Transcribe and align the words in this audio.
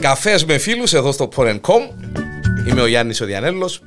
Καφές 0.00 0.44
με 0.44 0.58
φίλους 0.58 0.92
εδώ 0.92 1.12
στο 1.12 1.28
Porn.com 1.36 1.80
Είμαι 2.68 2.80
ο 2.80 2.86
Γιάννης 2.86 3.20
ο 3.20 3.24
Διανέλος. 3.24 3.82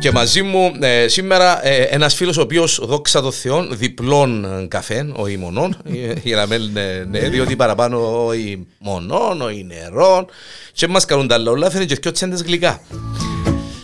Και 0.00 0.10
μαζί 0.10 0.42
μου 0.42 0.72
ε, 0.80 1.08
σήμερα 1.08 1.66
ε, 1.66 1.82
ένας 1.82 2.14
φίλος 2.14 2.36
ο 2.36 2.40
οποίος 2.40 2.80
δόξα 2.82 3.20
τω 3.22 3.30
Θεών 3.30 3.68
διπλών 3.72 4.44
ε, 4.44 4.66
καφέ, 4.66 5.12
όχι 5.12 5.36
μονών 5.36 5.76
ε, 5.84 6.12
για 6.22 6.36
να 6.36 6.46
μην 6.46 6.70
ναι, 6.72 7.04
ναι, 7.08 7.18
διότι 7.18 7.56
παραπάνω 7.56 8.26
όχι 8.26 8.66
μονών, 8.78 9.42
όχι 9.42 9.64
νερών 9.64 10.26
και 10.72 10.88
μας 10.88 11.04
καλούν 11.04 11.28
τα 11.28 11.38
λόγια, 11.38 11.70
φαίνεται 11.70 11.94
και 11.94 12.00
πιο 12.00 12.10
τσέντες 12.12 12.42
γλυκά. 12.42 12.80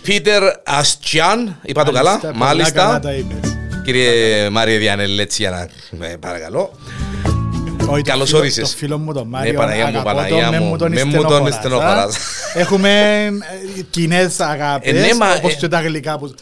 Πίτερ 0.03 0.43
Αστιάν, 0.65 1.61
είπα 1.63 1.85
το 1.85 1.93
καλά, 1.93 2.21
μάλιστα 2.35 3.01
Κύριε 3.85 4.49
Μάριε 4.51 4.79
Διανέλ, 4.79 5.19
έτσι 5.19 5.43
για 5.43 5.51
να 5.51 6.07
ε, 6.07 6.17
παρακαλώ. 6.17 6.71
όχι, 6.71 6.73
το 6.73 7.04
Καλώς 8.05 8.29
φίλο- 8.29 8.41
όρισες. 8.41 8.71
Το 8.71 8.77
φίλο 8.77 8.99
μου 8.99 9.13
τον 9.13 9.29
Μάριο, 9.29 9.53
Ναι, 9.53 9.59
Παναγία 9.59 9.83
μου, 9.85 9.89
αγαπώ 9.99 10.09
Παναγία 10.09 10.41
τον, 10.43 10.51
μεν 10.51 10.63
μου, 10.63 10.69
μου 10.69 10.77
τον 10.77 10.93
μεν 10.93 11.07
μου 11.09 11.13
τον 11.13 11.23
στενοχωράς, 11.23 11.55
στενοχωράς. 11.55 12.17
α. 12.17 12.19
Έχουμε 12.61 12.91
ε, 13.77 13.83
κοινές 13.91 14.41
αγάπες, 14.41 14.91
Ε, 14.91 14.93
ναι, 15.07 15.15
μα, 15.15 15.33
όπως 15.35 15.53
ε, 15.53 15.57
και 15.57 15.69
τα 15.69 15.81
γλυκά 15.81 16.19
που... 16.19 16.35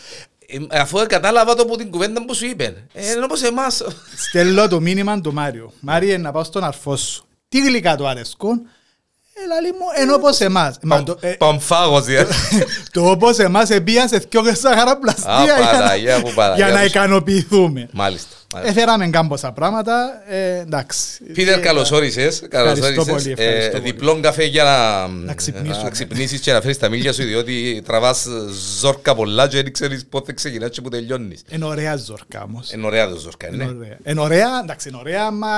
Ε, 0.70 0.78
Αφού 0.80 0.98
κατάλαβα 1.08 1.54
το 1.54 1.62
από 1.62 1.76
την 1.76 1.90
κουβέντα 1.90 2.24
που 2.24 2.34
σου 2.34 2.46
είπες 2.46 2.66
ε, 2.92 3.10
Είναι 3.10 3.24
όπως 3.24 3.42
εμάς 3.42 3.82
Στέλνω 4.16 4.68
το 4.68 4.80
μήνυμα 4.80 5.20
του 5.20 5.32
Μάριου. 5.32 5.72
Μάριε, 5.80 6.16
να 6.18 6.30
πάω 6.32 6.44
στον 6.44 6.64
αρφό 6.64 6.96
σου. 6.96 7.24
Τι 7.48 7.60
γλυκά 7.60 7.96
του 7.96 8.06
αρέσκουν; 8.08 8.60
Ε, 9.34 9.46
λαλή 9.48 9.68
μου, 9.72 9.86
ενώ 10.02 10.14
όπως 10.14 10.40
εμάς. 10.40 10.76
Μα 10.82 11.02
το- 11.02 11.16
ε, 11.20 11.28
Παμφάγος 11.28 12.04
δηλαδή. 12.04 12.32
Το 12.92 13.10
όπως 13.10 13.38
εμάς 13.38 13.70
επίασε 13.70 14.22
δυο 14.30 14.42
σαχαραπλαστεία 14.54 15.32
Α, 15.34 15.44
για 15.44 15.56
να- 15.58 15.70
Παναγία 15.70 16.18
μου, 16.18 16.32
Παναγία 16.34 16.64
για 16.66 16.74
να 16.74 16.80
μου. 16.80 16.86
ικανοποιηθούμε. 16.86 17.88
Μάλιστα 17.92 18.28
Έφεραμε 18.64 19.08
κάμποσα 19.10 19.52
πράγματα, 19.52 20.22
ε, 20.28 20.58
εντάξει. 20.58 21.24
Πίτερ, 21.32 21.58
Ε, 21.58 21.60
καλώς 21.60 21.90
όρισες. 21.90 22.42
Καλώς 22.48 22.78
Ευχαριστώ 22.78 23.12
όρισες. 23.12 23.22
πολύ, 23.34 23.34
ευχαριστώ 23.48 23.76
Ε, 23.76 23.80
πολύ. 23.80 23.92
Διπλόν 23.92 24.22
καφέ 24.22 24.44
για 24.44 24.64
να, 24.64 25.06
Να 25.08 25.34
ξυπνήσουμε. 25.34 25.82
να 25.82 25.90
ξυπνήσεις 25.90 26.40
και 26.40 26.52
να 26.52 26.60
φέρεις 26.60 26.78
τα 26.78 26.88
μίλια 26.88 27.12
σου, 27.12 27.22
διότι 27.24 27.82
τραβάς 27.84 28.26
ζόρκα 28.80 29.14
πολλά 29.14 29.48
και 29.48 29.62
δεν 29.62 29.72
ξέρεις 29.72 30.06
πότε 30.06 30.32
ξεκινάς 30.32 30.70
και 30.70 30.80
που 30.80 30.88
τελειώνεις. 30.88 31.42
Είναι 31.50 31.64
ωραία 31.64 31.96
ζόρκα 31.96 32.42
όμως. 32.42 32.72
Είναι 32.72 32.86
ωραία 32.86 33.08
το 33.08 33.16
ζόρκα, 33.16 33.46
Είναι 33.48 33.64
ναι. 33.64 33.70
ωραία. 33.78 33.96
Είναι 34.06 34.20
ωραία, 34.20 34.48
εντάξει, 34.62 34.88
είναι 34.88 34.98
ωραία 35.00 35.24
άμα, 35.26 35.48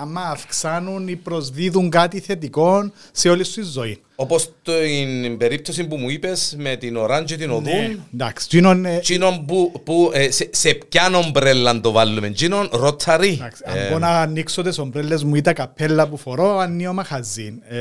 άμα 0.00 0.20
αυξάνουν 0.22 1.08
ή 1.08 1.16
προσδίδουν 1.16 1.90
κάτι 1.90 2.20
θετικό 2.20 2.90
σε 3.12 3.28
όλη 3.28 3.44
σου 3.44 3.60
τη 3.60 3.62
ζωή. 3.72 4.02
Όπως 4.20 4.52
την 4.62 5.36
περίπτωση 5.36 5.86
που 5.86 5.96
μου 5.96 6.10
είπες 6.10 6.54
με 6.58 6.76
την 6.76 6.96
Οράν 6.96 7.24
και 7.24 7.36
την 7.36 7.48
Ναι, 7.48 7.54
Οδούν, 7.54 8.06
εντάξει, 8.14 8.46
εκείνον, 8.50 8.84
ε, 8.84 8.98
Τσίνον 8.98 9.44
που, 9.46 9.72
που 9.84 10.10
ε, 10.14 10.30
σε, 10.30 10.48
σε 10.52 10.74
ποιαν 10.88 11.14
ομπρέλα 11.14 11.80
το 11.80 11.90
βάλουμε, 11.90 12.30
τσίνον 12.30 12.68
ροταρί. 12.72 13.28
εντάξει, 13.28 13.62
αν 13.66 13.74
μπορώ 13.86 13.98
να 13.98 14.08
ανοίξω 14.20 14.62
τις 14.62 14.78
ομπρέλες 14.78 15.24
μου 15.24 15.34
ή 15.34 15.40
τα 15.40 15.52
καπέλα 15.52 16.08
που 16.08 16.16
φορώ, 16.16 16.58
ανοίγω 16.58 16.92
μαχαζίν. 16.92 17.62
Ε, 17.68 17.78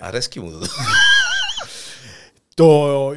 Αρέσκει 0.00 0.40
μου 0.40 0.50
το. 0.50 0.66
το, 2.54 3.14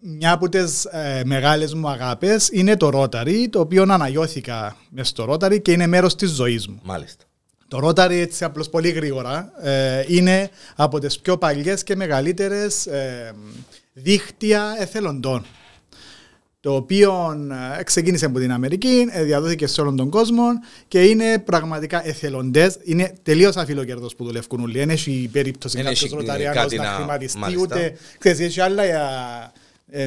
μια 0.00 0.32
από 0.32 0.48
τις 0.48 0.84
ε, 0.84 1.22
μεγάλες 1.24 1.74
μου 1.74 1.88
αγάπες 1.88 2.48
είναι 2.52 2.76
το 2.76 2.90
Rotary, 2.94 3.46
το 3.50 3.60
οποίο 3.60 3.82
αναγιώθηκα 3.82 4.76
μες 4.90 5.08
στο 5.08 5.32
Rotary 5.32 5.62
και 5.62 5.72
είναι 5.72 5.86
μέρος 5.86 6.14
της 6.14 6.30
ζωής 6.30 6.68
μου. 6.68 6.80
Μάλιστα. 6.82 7.24
Το 7.68 7.88
Rotary, 7.88 8.10
έτσι 8.10 8.44
απλώς 8.44 8.68
πολύ 8.68 8.90
γρήγορα, 8.90 9.52
ε, 9.62 10.04
είναι 10.06 10.50
από 10.76 10.98
τις 10.98 11.20
πιο 11.20 11.36
παλιές 11.36 11.82
και 11.82 11.96
μεγαλύτερες 11.96 12.86
ε, 12.86 13.34
δίκτυα 13.92 14.76
εθελοντών. 14.78 15.44
Το 16.60 16.74
οποίο 16.74 17.36
ε, 17.78 17.82
ξεκίνησε 17.82 18.24
από 18.24 18.38
την 18.38 18.52
Αμερική, 18.52 19.06
ε, 19.10 19.22
διαδόθηκε 19.22 19.66
σε 19.66 19.80
όλον 19.80 19.96
τον 19.96 20.10
κόσμο 20.10 20.42
και 20.88 21.02
είναι 21.04 21.38
πραγματικά 21.38 22.06
εθελοντές. 22.08 22.76
Είναι 22.84 23.12
τελείως 23.22 23.56
αφιλοκερδός 23.56 24.14
που 24.14 24.24
δουλεύουν 24.24 24.60
όλοι. 24.60 24.78
Δεν 24.78 24.90
έχει 24.90 25.28
περίπτωση 25.32 25.76
Δεν 25.76 25.84
κάποιος 25.84 26.02
έχει 26.04 26.14
Ρωταριάνος 26.14 26.62
κάτι 26.62 26.76
να 26.76 26.82
να- 26.82 26.90
χρηματιστεί, 26.90 27.38
μάλιστα. 27.38 27.62
ούτε 27.62 27.96
ξέρεις, 28.18 28.40
έχει 28.40 28.60
άλλα 28.60 28.82
ε, 28.82 28.88
ε, 28.88 28.96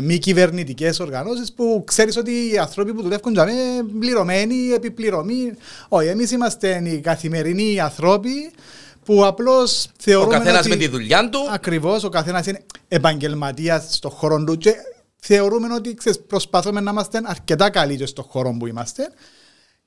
μη 0.02 0.18
κυβερνητικές 0.18 1.00
οργανώσεις 1.00 1.54
που 1.54 1.84
ξέρεις 1.86 2.18
ότι 2.18 2.32
οι 2.32 2.58
άνθρωποι 2.58 2.94
που 2.94 3.02
δουλεύουν 3.02 3.34
για 3.34 3.46
μένα 3.46 3.86
πληρωμένοι, 4.00 4.72
επιπληρωμοί. 4.76 5.54
Όχι, 5.88 6.08
εμείς 6.08 6.32
είμαστε 6.32 6.82
οι 6.86 7.00
καθημερινοί 7.00 7.80
άνθρωποι 7.80 8.52
που 9.06 9.26
απλώς 9.26 9.86
Ο 9.86 9.90
θεωρούμε. 10.00 10.38
καθένας 10.38 10.60
ότι... 10.60 10.70
με 10.70 10.76
τη 10.76 10.88
δουλειά 10.88 11.30
του. 11.30 11.40
Ακριβώς, 11.52 12.04
ο 12.04 12.10
καθένας 12.10 12.46
είναι 12.46 12.62
επαγγελματίας 12.88 13.96
στον 13.96 14.12
χώρο 14.12 14.44
του 14.44 14.58
και 14.58 14.74
θεωρούμε 15.20 15.74
ότι 15.74 15.94
ξέρεις, 15.94 16.20
προσπαθούμε 16.28 16.82
να 16.82 16.92
είμαστε 16.92 17.22
αρκετά 17.24 17.70
καλοί 17.70 17.96
και 17.96 18.06
στον 18.06 18.26
χώρο 18.28 18.56
που 18.60 18.68
είμαστε 18.68 19.10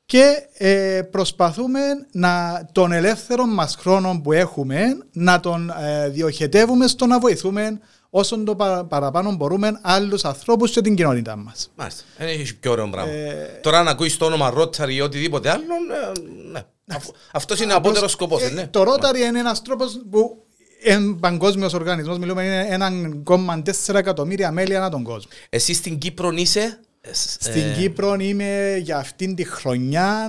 και 0.06 0.47
ε, 0.59 1.03
προσπαθούμε 1.11 1.81
να 2.12 2.62
τον 2.72 2.93
ελεύθερο 2.93 3.47
μας 3.47 3.77
χρόνο 3.81 4.21
που 4.22 4.32
έχουμε 4.32 4.99
να 5.12 5.41
τον 5.41 5.72
ε, 5.82 6.09
διοχετεύουμε 6.09 6.87
στο 6.87 7.06
να 7.06 7.19
βοηθούμε 7.19 7.81
όσο 8.10 8.43
το 8.44 8.56
παρα- 8.56 8.84
παραπάνω 8.84 9.32
μπορούμε 9.32 9.78
άλλους 9.82 10.25
ανθρώπους 10.25 10.71
και 10.71 10.81
την 10.81 10.94
κοινότητα 10.94 11.37
μας. 11.37 11.71
Μάλιστα. 11.76 12.03
Δεν 12.19 12.28
έχει 12.28 12.56
πιο 12.56 12.71
ωραίο 12.71 12.88
πράγμα. 12.88 13.12
Ε, 13.12 13.59
Τώρα 13.62 13.82
να 13.82 13.91
ακούεις 13.91 14.16
το 14.16 14.25
όνομα 14.25 14.50
Ρότσαρ 14.50 14.91
ή 14.91 15.00
οτιδήποτε 15.00 15.50
άλλο, 15.50 15.62
ε, 15.62 16.20
ναι. 16.53 16.60
Αφ- 16.97 17.09
Αυτός 17.32 17.60
είναι 17.60 17.72
ο 17.72 17.76
απότερος 17.76 18.12
σκοπός, 18.12 18.43
Ε, 18.43 18.49
ναι. 18.49 18.66
Το 18.66 18.82
Rotary 18.82 19.16
είναι 19.28 19.38
ένας 19.38 19.62
τρόπος 19.62 20.00
που 20.10 20.44
εν 20.82 21.16
παγκόσμιος 21.20 21.72
οργανισμός 21.75 22.19
μιλούμε 22.19 22.44
είναι 22.44 22.66
έναν 22.70 23.22
κόμμα 23.22 23.62
4 23.62 23.99
εκατομμύρια 23.99 24.50
μέλη 24.53 24.76
ανά 24.76 24.88
τον 24.91 25.03
κόσμο. 25.03 25.31
Εσύ 25.49 25.75
στην 25.75 25.99
Κύπρο 25.99 26.31
είσαι... 26.31 26.81
ε, 27.00 27.12
σ- 27.15 27.43
Στην 27.43 27.62
ε, 27.62 27.75
Κύπρο 27.78 28.15
είμαι 28.15 28.76
για 28.82 28.97
αυτήν 28.97 29.34
τη 29.34 29.44
χρονιά. 29.44 30.28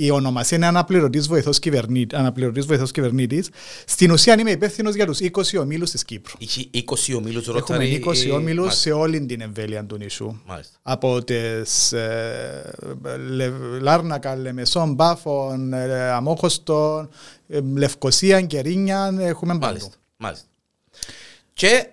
Ε, 0.00 0.04
φ- 0.04 0.06
η 0.06 0.10
ονομασία 0.10 0.56
είναι 0.56 0.66
αναπληρωτής 0.66 1.26
βοηθός, 1.28 1.58
κυβερνήτη, 1.58 2.16
αναπληρωτής 2.16 2.66
βοηθός 2.66 2.90
κυβερνήτης. 2.90 3.48
Στην 3.86 4.10
ουσία 4.10 4.38
είμαι 4.40 4.50
υπεύθυνος 4.50 4.94
για 4.94 5.06
τους 5.06 5.18
20 5.20 5.58
ομίλους 5.58 5.90
της 5.90 6.04
Κύπρου. 6.04 6.34
Είχε 6.38 6.68
20 6.72 7.14
ομίλους 7.16 7.48
Έχουμε 7.48 7.58
Ρότσαρι. 7.58 7.94
20 7.94 8.30
ομίλους 8.32 8.58
Μάλιστα. 8.64 8.80
σε 8.80 8.92
όλη 8.92 9.26
την 9.26 9.40
εμβέλεια 9.40 9.84
του 9.84 9.96
νησού. 9.96 10.40
Μάλιστα. 10.46 10.78
Από 10.82 11.24
τις 11.24 11.92
ε, 11.92 12.70
Λε- 13.30 13.80
Λάρνακα, 13.80 14.36
Λεμεσόν, 14.36 14.92
Μπάφων, 14.94 15.72
ε, 15.72 16.10
Αμόχωστον, 16.10 17.08
ε, 17.48 17.58
Λευκοσία, 17.76 18.40
Κερίνια, 18.40 19.14
έχουμε 19.20 19.52
παντού. 19.52 19.64
Μάλιστα. 19.66 19.94
Μάλιστα. 20.16 20.44
Και 21.52 21.86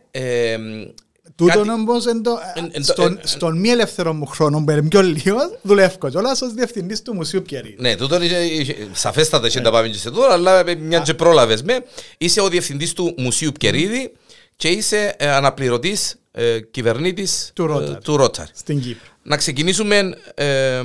ε, 1.40 1.44
Τούτον 1.46 1.58
κάτι- 1.68 1.70
όμως 1.70 2.06
εν 2.06 2.24
το- 2.24 2.40
εν- 2.56 2.70
εν 2.72 2.86
το- 2.86 2.92
στον, 2.94 3.06
εν- 3.06 3.20
στον 3.24 3.58
μη 3.60 3.70
ελεύθερο 3.70 4.14
μου 4.14 4.26
χρόνο 4.26 4.64
που 4.66 4.72
είναι 4.72 4.82
πιο 4.88 5.02
λίγο 5.02 5.38
δουλεύω 5.62 6.10
κιόλας 6.10 6.42
ως 6.42 6.54
διευθυντής 6.54 7.02
του 7.02 7.14
Μουσείου 7.14 7.42
Πιερή. 7.42 7.76
Ναι, 7.80 7.96
τούτον 7.96 8.22
είσαι, 8.22 8.46
είσαι- 8.46 8.88
σαφέστατα 8.94 9.48
είχε 9.48 9.60
τα 9.62 9.72
πάμε 9.72 9.88
και 9.88 9.98
σε 9.98 10.10
τούτο, 10.10 10.26
αλλά 10.32 10.68
ε, 10.70 10.76
μια 10.76 11.00
και 11.00 11.14
πρόλαβες 11.14 11.64
με. 11.64 11.84
Είσαι 12.18 12.42
ο 12.42 12.48
διευθυντής 12.48 12.94
του 12.94 13.14
Μουσείου 13.18 13.52
Πκερίδη 13.52 14.12
και 14.58 14.68
είσαι 14.68 15.16
ε, 15.18 15.30
αναπληρωτής 15.30 16.16
ε, 16.32 16.60
κυβερνήτης 16.60 17.52
Του 17.54 17.64
ε, 17.64 17.66
Ρόταρ. 17.66 17.98
του 18.04 18.18
Ρότσαρ. 18.18 18.46
Στην 18.54 18.82
Κύπρο. 18.82 19.08
Να 19.24 19.38
ξεκινήσουμε 19.38 20.14
ε, 20.36 20.82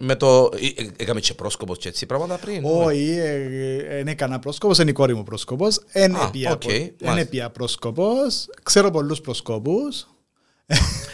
με 0.00 0.14
το... 0.16 0.50
ε, 0.76 0.82
ε, 0.82 0.86
Έκαμε 0.96 1.20
και 1.20 1.34
πρόσκοπος 1.34 1.78
και 1.78 1.88
έτσι 1.88 2.06
πράγματα 2.06 2.36
πριν. 2.36 2.60
Όχι, 2.64 3.18
δεν 3.88 4.08
έκανα 4.08 4.38
πρόσκοπος, 4.38 4.78
είναι 4.78 4.90
η 4.90 4.92
κόρη 4.92 5.14
μου 5.14 5.22
πρόσκοπος. 5.22 5.80
Εν 5.92 6.16
Α, 6.16 6.24
έπια, 6.26 6.52
οκ, 6.52 6.60
προ- 6.60 6.72
εν 6.74 6.90
μάλιστα. 7.00 7.20
έπια 7.28 7.50
πρόσκοπος. 7.50 8.46
Ξέρω 8.62 8.90
πολλούς 8.90 9.20
πρόσκοπους. 9.20 10.06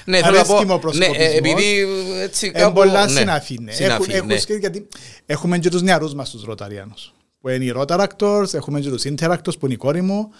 Ναι, 0.04 0.16
θέλω 0.18 0.30
να 0.34 0.38
Αρέσκει 0.40 0.54
πω, 0.54 0.62
μου 0.64 0.66
ο 0.70 0.74
ναι, 0.74 0.78
προσκοπισμός. 0.80 1.16
ε, 1.16 1.36
επειδή 1.36 1.80
ε, 2.18 2.22
έτσι 2.22 2.46
Εν 2.46 2.52
κάπου... 2.62 2.74
πολλά 2.74 3.04
ναι, 3.06 3.18
συναφή. 3.18 3.58
ναι. 3.62 3.72
συναφή, 3.72 4.02
Έχουν- 4.02 4.14
έχουν 4.14 4.26
ναι. 4.26 4.38
σκέφτη 4.38 4.60
γιατί 4.60 4.88
Έχουμε 5.26 5.58
και 5.58 5.68
τους 5.68 5.82
νεαρούς 5.82 6.14
μας 6.14 6.30
τους 6.30 6.42
Ροταριάνους. 6.44 7.14
Που 7.40 7.48
είναι 7.48 7.64
οι 7.64 7.72
Rotaractors, 7.76 8.54
έχουμε 8.54 8.80
και 8.80 8.88
τους 8.88 9.02
Interactors 9.04 9.58
που 9.58 9.64
είναι 9.64 9.74
η 9.74 9.76
κόρη 9.76 10.02
μου. 10.02 10.30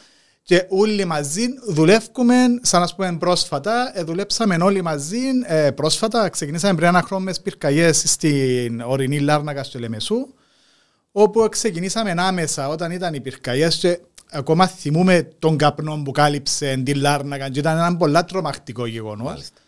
Και 0.42 0.64
όλοι 0.68 1.04
μαζί 1.04 1.46
δουλεύουμε, 1.68 2.34
σαν 2.62 2.80
να 2.80 2.88
πούμε 2.96 3.16
πρόσφατα, 3.18 3.92
ε, 3.94 4.02
δουλέψαμε 4.02 4.56
όλοι 4.60 4.82
μαζί 4.82 5.18
ε, 5.46 5.70
πρόσφατα. 5.70 6.28
Ξεκινήσαμε 6.28 6.74
πριν 6.74 6.88
ένα 6.88 7.02
χρόνο 7.02 7.24
με 7.24 7.32
πυρκαγιές 7.42 8.02
στην 8.06 8.80
ορεινή 8.80 9.18
Λάρνακα 9.20 9.62
στο 9.64 9.78
Λεμεσού 9.78 10.34
όπου 11.12 11.48
ξεκινήσαμε 11.50 12.14
άμεσα 12.16 12.68
όταν 12.68 12.90
ήταν 12.90 13.14
οι 13.14 13.20
πυρκαγιές 13.20 13.76
και 13.76 13.98
ακόμα 14.30 14.66
θυμούμε 14.66 15.28
τον 15.38 15.56
καπνό 15.56 16.02
που 16.04 16.10
κάλυψε 16.10 16.82
την 16.84 17.00
Λάρνακα 17.00 17.48
και 17.48 17.58
ήταν 17.58 17.76
ένα 17.78 17.96
πολλά 17.96 18.24
τρομακτικό 18.24 18.86
γεγονός. 18.86 19.26
Μάλιστα. 19.26 19.58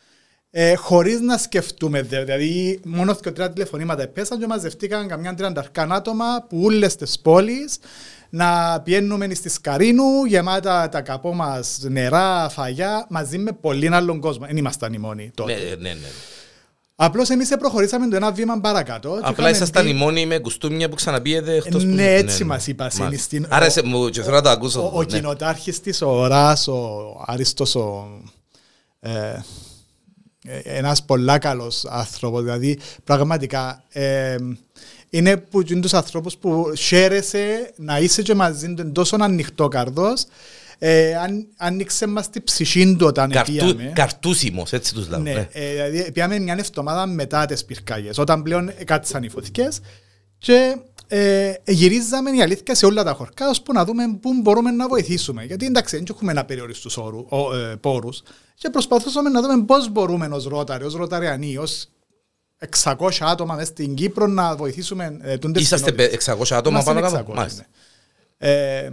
Ε, 0.51 0.75
χωρίς 0.75 1.21
να 1.21 1.39
σκεφτούμε, 1.39 2.03
δε- 2.03 2.25
δηλαδή 2.25 2.81
μόνο 2.85 3.15
και 3.15 3.31
τρία 3.31 3.51
τηλεφωνήματα 3.53 4.07
πέσαν 4.09 4.39
και 4.39 4.47
μαζευτήκαν 4.47 5.09
καμιά 5.09 5.35
τριανταρκά 5.35 5.87
άτομα 5.91 6.45
που 6.49 6.61
όλες 6.65 6.97
τις 6.97 7.19
πόλεις 7.21 7.79
να 8.35 8.81
πιένουμε 8.85 9.35
στη 9.35 9.49
Σκαρίνου 9.49 10.25
γεμάτα 10.25 10.89
τα 10.89 11.01
καπό 11.01 11.35
μας 11.35 11.79
νερά, 11.83 12.49
φαγιά 12.49 13.07
μαζί 13.09 13.39
με 13.39 13.53
πολλοί 13.53 13.95
άλλων 13.95 14.21
κόσμο. 14.21 14.47
Δεν 14.47 14.57
ήμασταν 14.57 14.93
οι 14.93 14.99
μόνοι 14.99 15.31
τότε. 15.35 15.53
Ναι, 15.55 15.61
ναι, 15.89 15.89
ναι. 15.95 16.09
Απλώς 16.95 17.29
εμείς 17.31 17.49
προχωρήσαμε 17.59 18.09
το 18.09 18.17
ένα 18.17 18.33
βήμα 18.33 18.61
παρακάτω. 18.61 19.09
και 19.11 19.17
Απλά 19.23 19.33
είχαμε 19.33 19.51
ήσασταν 19.51 19.85
μπει- 19.85 19.93
οι 19.95 19.97
μόνοι 19.97 20.27
με 20.27 20.39
κουστούμια 20.39 20.89
που 20.89 20.95
ξαναπήγετε 20.95 21.55
εκτός 21.55 21.85
που... 21.85 21.91
Ναι, 21.91 22.15
έτσι 22.15 22.45
μας 22.45 22.67
είπα, 22.67 22.83
Μάλιστα. 22.83 23.05
είναι 23.07 23.17
στην- 23.17 23.47
Άρεσε 23.49 23.83
μου 23.83 24.09
και 24.09 24.23
θέλω 24.23 24.35
να 24.37 24.43
το 24.43 24.49
ακούσω. 24.49 24.81
Ο, 24.83 24.91
ο 24.95 24.99
ναι. 24.99 25.05
κοινοτάρχης 25.07 25.81
της, 25.81 26.03
ο 26.03 26.27
Ράς, 26.27 26.69
ο 26.69 27.01
Άριστος, 27.27 27.75
ο... 27.75 28.07
Ε, 29.01 29.11
ε, 30.45 30.59
ένας 30.65 31.03
πολλά 31.05 31.39
καλός 31.39 31.85
άνθρωπος, 31.89 32.43
δηλαδή 32.43 32.79
πραγματικά 33.05 33.83
ε, 33.89 34.37
είναι 35.15 35.37
που 35.37 35.63
είναι 35.71 35.81
τους 35.81 35.95
ανθρώπους 35.95 36.37
που 36.37 36.73
χαίρεσαι 36.77 37.73
να 37.77 37.99
είσαι 37.99 38.23
και 38.23 38.35
μαζί 38.35 38.75
του 38.75 38.93
τόσο 38.93 39.17
ανοιχτό 39.21 39.69
καρδός 39.69 40.25
ε, 40.79 41.15
αν, 41.17 41.47
άνοιξε 41.57 42.07
μας 42.07 42.31
την 42.31 42.45
ψυχή 42.45 42.97
του 42.99 43.07
όταν 43.07 43.31
Καρτού, 43.31 43.53
πήγαμε. 43.53 43.93
Καρτούσιμος, 43.95 44.73
έτσι 44.73 44.95
τους 44.95 45.09
λέμε. 45.09 45.33
Ναι, 45.33 45.49
ε, 45.53 45.91
δηλαδή 45.91 46.13
πήγαμε 46.13 46.39
μια 46.39 46.57
εβδομάδα 46.59 47.07
μετά 47.07 47.47
τις 47.47 47.65
πυρκαγιές, 47.65 48.19
όταν 48.19 48.43
πλέον 48.43 48.73
κάτσαν 48.85 49.23
οι 49.23 49.29
φωτικές 49.29 49.81
και 50.39 50.77
ε, 51.09 51.53
γυρίζαμε 51.67 52.31
η 52.31 52.43
αλήθεια 52.43 52.75
σε 52.75 52.87
όλα 52.87 53.05
τα 53.05 53.13
χωρικά 53.13 53.49
ώσπου 53.49 53.73
να 53.73 53.85
δούμε 53.85 54.19
πού 54.21 54.31
μπορούμε 54.43 54.71
να 54.71 54.89
βοηθήσουμε. 54.89 55.45
Γιατί 55.45 55.67
εντάξει, 55.67 55.97
δεν 55.97 56.07
έχουμε 56.11 56.33
ένα 56.33 56.45
περιοριστούς 56.45 56.97
όρου, 56.97 57.27
ο, 57.29 57.57
ε, 57.57 57.77
πόρους 57.81 58.23
και 58.55 58.71
προσπαθούσαμε 58.71 59.29
να 59.29 59.41
δούμε 59.41 59.65
πώς 59.65 59.89
μπορούμε 59.91 60.27
ως 60.27 60.45
Ρόταροι, 60.45 60.85
ως 60.85 60.95
Ροταριανοί, 60.95 61.57
ως 61.57 61.89
600 62.83 62.95
άτομα 63.21 63.55
μέσα 63.55 63.67
στην 63.67 63.95
Κύπρο 63.95 64.27
να 64.27 64.57
βοηθήσουμε 64.57 65.19
ε, 65.23 65.39
τούντες 65.39 65.63
Είσαστε 65.63 65.91
κοινότητες. 65.91 66.29
600 66.29 66.57
άτομα 66.57 66.81
Είμαστε 66.81 67.01
πάνω 67.01 67.13
κάτω; 67.13 67.33
600, 67.33 67.35
Μάλιστα. 67.35 67.67
ναι. 68.39 68.49
Ε, 68.51 68.91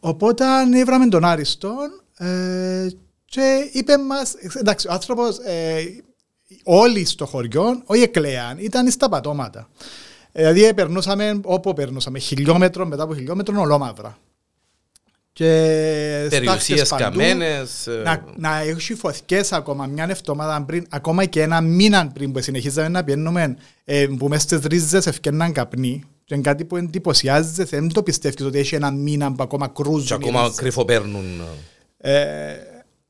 οπότε 0.00 0.44
ήβραμε 0.74 1.08
τον 1.08 1.24
Άριστον 1.24 2.02
ε, 2.18 2.88
και 3.24 3.68
είπε 3.72 3.98
μας, 3.98 4.34
εντάξει, 4.54 4.88
ο 4.88 4.92
άνθρωπος 4.92 5.38
ε, 5.38 5.82
όλοι 6.64 7.04
στο 7.04 7.26
χωριό, 7.26 7.82
όχι 7.84 8.02
εκλέαν, 8.02 8.58
ήταν 8.58 8.90
στα 8.90 9.08
πατώματα. 9.08 9.68
Ε, 10.32 10.52
Δηλαδή 10.52 10.74
περνούσαμε 10.74 11.40
όπου 11.44 11.72
περνούσαμε, 11.72 12.18
χιλιόμετρο 12.18 12.86
μετά 12.86 13.02
από 13.02 13.14
χιλιόμετρο 13.14 13.60
ολόμαυρα. 13.60 14.18
Και 15.34 16.26
Περιουσίες 16.30 16.86
στάχτες 16.86 16.88
παντού, 16.88 17.18
καμένες. 17.18 17.86
ε, 17.86 18.02
να, 18.04 18.24
να 18.36 18.58
έχει 18.58 18.94
φωτιές 18.94 19.52
ακόμα 19.52 19.86
μια 19.86 20.06
εβδομάδα 20.10 20.62
πριν, 20.66 20.86
ακόμα 20.88 21.24
και 21.24 21.42
ένα 21.42 21.60
μήνα 21.60 22.10
πριν 22.14 22.32
που 22.32 22.40
συνεχίζαμε 22.42 22.88
να 22.88 23.04
πιένουμε, 23.04 23.56
ε, 23.84 24.06
που 24.18 24.28
μέσα 24.28 24.40
στις 24.42 24.60
ρίζες 24.64 25.06
ευκαιρνάν 25.06 25.52
καπνοί. 25.52 26.04
Και 26.24 26.34
είναι 26.34 26.42
κάτι 26.42 26.64
που 26.64 26.76
εντυπωσιάζεσαι, 26.76 27.64
δεν 27.64 27.92
το 27.92 28.02
πιστεύεις 28.02 28.46
ότι 28.46 28.58
έχει 28.58 28.74
ένα 28.74 28.90
μήνα 28.90 29.32
που 29.32 29.42
ακόμα 29.42 29.68
κρούζουν. 29.68 30.06
Και 30.06 30.12
οι 30.12 30.16
ακόμα 30.16 30.42
ρίζες. 30.42 30.56
κρυφοπέρνουν. 30.56 31.40
Ε, 31.98 32.54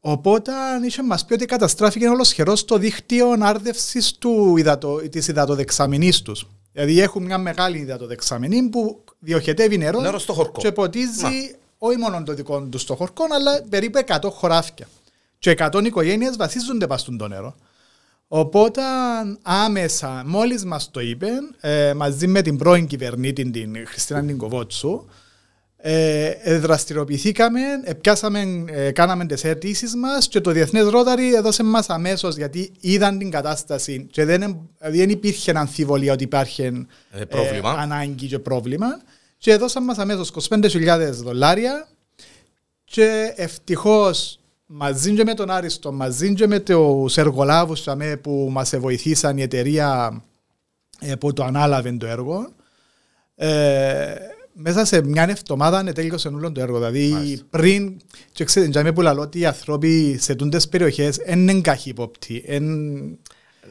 οπότε 0.01 0.53
είχε 0.87 1.03
μας 1.03 1.25
πει 1.25 1.33
ότι 1.33 1.45
καταστράφηκε 1.45 2.09
ολοσχερός 2.09 2.65
το 2.65 2.79
δίκτυο 2.79 3.27
άρδευσης 3.41 4.13
του 4.19 4.57
υδατο, 4.57 5.01
της 5.11 5.29
υδατοδεξαμενής 5.29 6.23
τους. 6.23 6.47
Δηλαδή 6.73 7.01
έχουν 7.01 7.23
μια 7.25 7.39
μεγάλη 7.39 7.79
υδατοδεξαμενή 7.79 8.69
που 8.69 9.05
διοχετεύει 9.19 9.79
νερό, 9.79 10.01
Νερό 10.01 10.19
στο 10.19 10.33
χορκό. 10.33 10.61
και 10.61 10.73
ποτίζει 10.73 11.57
όχι 11.85 11.99
μόνο 11.99 12.23
το 12.23 12.35
δικό 12.35 12.61
του 12.63 12.79
στο 12.79 12.95
χορκό, 12.97 13.25
αλλά 13.31 13.63
περίπου 13.71 14.01
100 14.07 14.19
χωράφια. 14.31 14.89
Και 15.39 15.55
100 15.59 15.85
οικογένειες 15.85 16.37
βασίζονται 16.37 16.87
πας 16.87 17.01
στο 17.01 17.29
νερό. 17.29 17.55
Οπότε 18.29 18.81
άμεσα, 19.43 20.23
μόλις 20.27 20.65
μας 20.65 20.91
το 20.91 21.01
είπε, 21.01 21.27
ε, 21.61 21.95
μαζί 21.95 22.27
με 22.27 22.43
την 22.43 22.57
πρώην 22.57 22.87
κυβερνήτη 22.87 23.51
την 23.51 23.77
Χριστίνα 23.87 24.23
Νικοβότσου, 24.23 25.05
ε, 25.77 26.27
ε, 26.27 26.59
δραστηριοποιηθήκαμε, 26.59 27.61
ε, 27.85 27.93
πιάσαμε, 27.95 28.65
ε, 28.69 28.91
κάναμε 28.91 29.27
τις 29.27 29.45
αιτήσεις 29.45 29.95
μας 29.97 30.29
και 30.29 30.41
το 30.41 30.51
Διεθνές 30.51 30.89
Ρόταρι 30.89 31.35
έδωσε 31.35 31.63
μας 31.63 31.89
αμέσως 31.91 32.37
γιατί 32.37 32.73
είδαν 32.81 33.19
την 33.19 33.31
κατάσταση 33.31 34.07
και 34.11 34.25
δεν, 34.25 34.43
εμ- 34.43 34.57
δηλαδή 34.79 34.99
δεν 34.99 35.11
υπήρχε 35.11 35.53
αμφιβολία 35.57 36.13
ότι 36.13 36.25
υπάρχει 36.25 36.87
Ε, 37.11 37.25
πρόβλημα. 37.25 37.71
ανάγκη 37.71 38.27
και 38.27 38.39
πρόβλημα 38.39 38.87
και 39.43 39.51
έδωσαν 39.53 39.85
μας 39.85 39.99
αμέσως 39.99 40.33
25.000 40.49 41.11
δολάρια 41.13 41.89
και 42.85 43.33
ευτυχώς 43.37 44.39
μαζί 44.67 45.15
και 45.15 45.25
με 45.25 45.35
τον 45.35 45.51
Άριστο, 45.51 45.93
μαζί 45.93 46.35
και 46.35 46.47
με 46.47 46.61
τους 46.61 47.17
εργολάβους 47.17 47.89
αμέ, 47.89 48.17
που 48.17 48.49
μας 48.51 48.77
βοηθήσαν 48.77 49.39
η 49.39 49.43
εταιρεία 49.43 50.23
ε, 51.01 51.15
που 51.15 51.33
το 51.33 51.45
ανάλαβε 51.45 51.93
το 51.93 52.07
έργο, 52.07 52.53
ε, 53.35 54.15
μέσα 54.53 54.85
σε 54.85 55.05
μια 55.05 55.23
εβδομάδα 55.23 55.85
τέλειωσε 55.93 56.29
όλο 56.29 56.53
το 56.53 56.61
έργο. 56.61 56.77
Δηλαδή 56.77 57.09
Μάλιστα. 57.09 57.45
πριν, 57.51 57.97
και 58.33 58.45
ξέρετε, 58.45 58.81
για 58.81 58.93
που 58.93 59.03
λέω 59.03 59.19
ότι 59.19 59.39
οι 59.39 59.47
άνθρωποι 59.47 60.19
σε 60.21 60.35
τούντες 60.35 60.69
περιοχές 60.69 61.17
δεν 61.17 61.49
είναι 61.49 61.61
καχύποπτοι, 61.61 62.45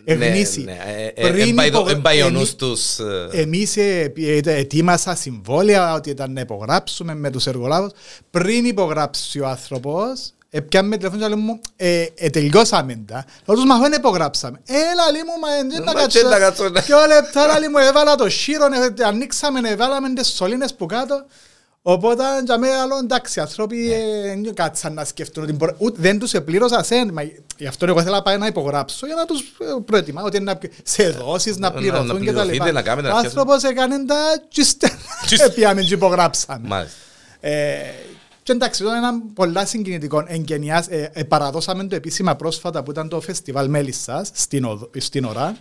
είναι 0.05 0.27
γνήσιοι. 0.27 0.63
Ναι, 0.65 0.71
ναι, 0.71 1.11
ε, 1.15 1.27
ε, 1.27 1.31
Πριν 1.31 1.47
εν 1.47 1.55
πάει 1.55 1.69
το- 1.69 1.77
υπογρα- 1.77 1.95
εν 1.95 2.01
πάει 2.01 2.21
ο 2.21 2.25
εμείς- 2.27 2.39
νους 2.39 2.55
τους, 2.55 2.99
ε, 2.99 3.27
Εμείς 3.31 3.77
ε, 3.77 4.13
ε, 4.17 4.37
ε, 4.45 4.55
ετοίμασα 4.57 5.15
συμβόλαια 5.15 5.93
ότι 5.93 6.09
ήταν 6.09 6.33
να 6.33 6.39
υπογράψουμε 6.41 7.15
με 7.15 7.29
τους 7.29 7.47
εργολάβους. 7.47 7.91
Πριν 8.31 8.65
υπογράψει 8.65 9.39
ο 9.39 9.47
άνθρωπος, 9.47 10.33
Επιάμε 10.53 10.97
τηλέφωνο 10.97 11.21
και 11.21 11.27
λέει 11.27 11.43
μου, 11.43 11.59
ε, 11.75 12.05
ε, 12.15 12.29
τελειώσαμε 12.29 13.01
τα. 13.07 13.25
Λέω 13.45 13.55
τους, 13.55 13.65
μα 13.65 13.73
αφού 13.73 13.83
δεν 13.83 13.91
υπογράψαμε. 13.93 14.61
Έλα, 14.67 15.11
λέει 15.11 15.21
μου, 15.25 15.39
μα 15.41 15.47
δεν 15.75 15.85
τα 15.85 15.93
Μα 15.93 16.05
και 16.05 16.19
τα 16.19 16.39
κάτσω, 16.39 16.63
ναι. 16.69 16.69
κάτσω. 16.79 16.85
Δυο 16.85 16.97
λεπτά, 17.15 17.59
λέει 17.59 17.69
μου, 17.69 17.77
έβαλα 17.77 18.15
το 18.15 18.29
σύρο, 18.29 18.65
ε, 18.65 19.03
ανοίξαμε, 19.03 19.69
έβαλαμε 19.69 20.13
τις 20.13 20.27
σωλήνες 20.27 20.73
που 20.73 20.85
κάτω. 20.85 21.25
Οπότε, 21.83 22.23
για 22.45 22.57
μένα, 22.57 22.85
λέω, 22.85 22.97
εντάξει, 22.97 23.39
οι 23.39 23.41
άνθρωποι 23.41 23.93
ε, 23.93 23.99
δεν 24.41 24.53
κάτσαν 24.53 24.93
να 24.93 25.05
σκεφτούν 25.05 25.43
ότι 25.43 25.53
μπορεί, 25.53 25.73
ούτε, 25.77 25.97
δεν 26.01 26.19
τους 26.19 26.33
επλήρωσα 26.33 26.83
σεν. 26.83 27.09
Μα, 27.13 27.21
γι' 27.57 27.67
αυτό 27.67 27.85
εγώ 27.85 27.99
ήθελα 27.99 28.15
να 28.15 28.21
πάω 28.21 28.37
να 28.37 28.45
υπογράψω 28.47 29.05
για 29.05 29.15
να 29.15 29.25
τους 29.25 29.39
ε, 29.39 29.65
προετοιμάω 29.85 30.25
ότι 30.25 30.37
είναι 30.37 30.51
να, 30.51 30.59
σε 30.83 31.09
δόσεις 31.09 31.57
να 31.57 31.67
Να- 31.67 31.73
να 31.73 31.79
πληρωθούν 31.79 32.07
και 32.07 32.13
τα 32.13 32.19
πληρωθείτε, 32.19 32.51
λοιπά. 32.53 32.71
να 32.71 32.81
κάνετε 32.81 33.07
Ο 33.07 33.11
να 33.11 33.17
φτιάξετε. 33.17 33.39
άνθρωπος 33.41 33.69
έκανε 33.69 34.05
τα 34.05 34.15
τσιστε. 34.49 34.89
Τσιστε. 35.25 35.45
Επιάμε 35.51 35.81
και 35.81 35.93
υπογράψαμε. 35.93 36.67
Μάλιστα. 36.67 36.97
Ε, 37.39 37.75
και 38.43 38.51
εντάξει, 38.51 38.83
ήταν 38.83 38.95
ένα 38.95 39.13
πολλά 39.33 39.65
συγκινητικό. 39.65 40.23
Εγγενιάς, 40.27 40.87
ε, 40.87 41.09
ε, 41.13 41.23
παραδώσαμε 41.23 41.83
το 41.83 41.95
επίσημα 41.95 42.35
πρόσφατα 42.35 42.83
που 42.83 42.91
ήταν 42.91 43.09
το 43.09 43.21
φεστιβάλ 43.21 43.69
Μέλισσας 43.69 44.29
στην, 44.33 44.65
Οδο- 44.65 44.89
στην 44.97 45.25
Ωρά 45.25 45.57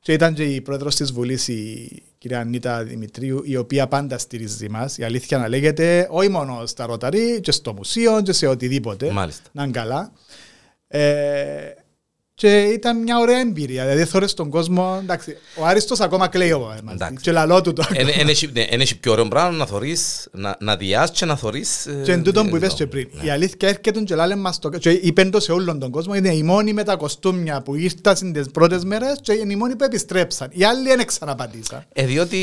και 0.00 0.12
ήταν 0.12 0.34
και 0.34 0.44
η 0.44 0.60
πρόεδρος 0.60 0.94
της 0.96 1.12
Βουλής 1.12 1.48
η 1.48 2.02
κυρία 2.22 2.40
Ανίτα 2.40 2.84
Δημητρίου 2.84 3.42
η 3.44 3.56
οποία 3.56 3.86
πάντα 3.88 4.18
στηρίζει 4.18 4.68
μας. 4.68 4.98
Η 4.98 5.04
αλήθεια 5.04 5.38
να 5.38 5.48
λέγεται 5.48 6.06
όχι 6.10 6.28
μόνο 6.28 6.66
στα 6.66 6.86
Ροταρί 6.86 7.40
και 7.40 7.52
στο 7.52 7.72
μουσείο 7.72 8.22
και 8.22 8.32
σε 8.32 8.46
οτιδήποτε. 8.46 9.10
Μάλιστα. 9.10 9.50
Να 9.52 9.62
είναι 9.62 9.72
καλά. 9.72 10.12
Ε, 10.88 11.02
και 12.34 12.60
ήταν 12.62 13.02
μια 13.02 13.18
ωραία 13.18 13.38
εμπειρία. 13.40 13.84
Δηλαδή 13.86 14.04
θωρείς 14.04 14.34
τον 14.34 14.50
κόσμο. 14.50 14.98
Εντάξει, 15.02 15.36
ο 15.56 15.66
Άριστος 15.66 16.00
ακόμα 16.00 16.28
κλαίει 16.28 16.52
ο 16.52 16.58
μαζί. 16.58 16.78
Εντάξει. 16.94 17.16
Και 17.22 17.32
λαλό 17.32 17.60
του 17.60 17.72
το. 17.72 17.82
Εν- 17.94 18.08
εν 18.18 18.28
έχει- 18.28 18.50
ναι, 18.52 18.60
εν 18.60 18.80
έχει 18.80 18.98
πιο 18.98 19.12
ωραίο 19.12 19.28
πράγμα 19.28 19.50
να 19.56 19.66
θωρείς, 19.66 20.28
να- 20.32 20.56
να 20.60 20.76
διάς 20.76 21.10
και 21.10 21.24
να 21.24 21.36
θωρείς. 21.36 21.86
ε, 21.86 22.00
Και 22.04 22.12
εν 22.12 22.22
τούτον 22.22 22.48
που 22.48 22.54
ε, 22.54 22.58
είπες 22.58 22.68
το- 22.70 22.76
και 22.76 22.86
πριν. 22.86 23.08
ναι. 23.12 23.24
Η 23.26 23.30
αλήθεια 23.30 23.68
έρχεται 23.68 24.00
και 24.00 24.14
λάλε 24.14 24.34
μας 24.36 24.58
το... 24.58 24.68
Και 24.68 24.90
είπεν 24.90 25.30
το 25.30 25.40
σε 25.40 25.52
όλον 25.52 25.78
τον 25.78 25.90
κόσμο. 25.90 26.14
Είναι 26.14 26.34
οι 26.34 26.42
μόνοι 26.42 26.72
με 26.72 26.82
τα 26.82 26.96
κοστούμια 26.96 27.62
που 27.62 27.74
ήρθαν 27.74 28.32
τις 28.32 28.46
πρώτες 28.52 28.84
μέρες 28.84 29.18
και 29.22 29.32
είναι 29.32 29.52
οι 29.52 29.56
μόνοι 29.56 29.76
που 29.76 29.84
επιστρέψαν. 29.84 30.48
Οι 30.52 30.64
άλλοι 30.64 30.88
δεν 30.88 31.06
ξαναπατήσαν. 31.06 31.84
Ε, 31.92 32.04
διότι 32.06 32.38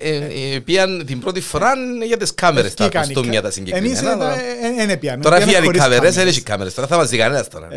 ε, 0.00 0.08
ε, 0.08 0.54
ε, 0.54 0.58
πήγαν 0.58 1.02
την 1.06 1.20
πρώτη 1.20 1.40
φορά 1.40 1.72
για 2.06 2.16
τις 2.16 2.34
κάμερες 2.34 2.74
τα 2.74 2.84
Ευκήκαν 2.84 3.10
οι 3.10 3.12
κοστούμια 3.12 3.40
κα- 3.40 3.48
τα 3.50 3.54
Εμείς 3.54 3.54
συγκεκριμένα. 3.54 4.00
δεν 4.00 4.18
τώρα- 4.18 4.86
δεν 4.86 4.98
πιάμε. 4.98 5.22
Τώρα 5.22 5.36
Πιάμε 5.36 5.50
φύγαν 5.50 5.62
οι 5.62 5.66
χωρίς 5.66 5.80
κάμερες, 5.80 6.02
δεν 6.04 6.12
κάμερες. 6.12 6.34
έχει 6.36 6.42
κάμερες. 6.44 6.74
Τώρα 6.74 6.86
θα 6.88 6.96
μας 6.96 7.08
δει 7.08 7.16
κανένας 7.16 7.48
τώρα. 7.48 7.68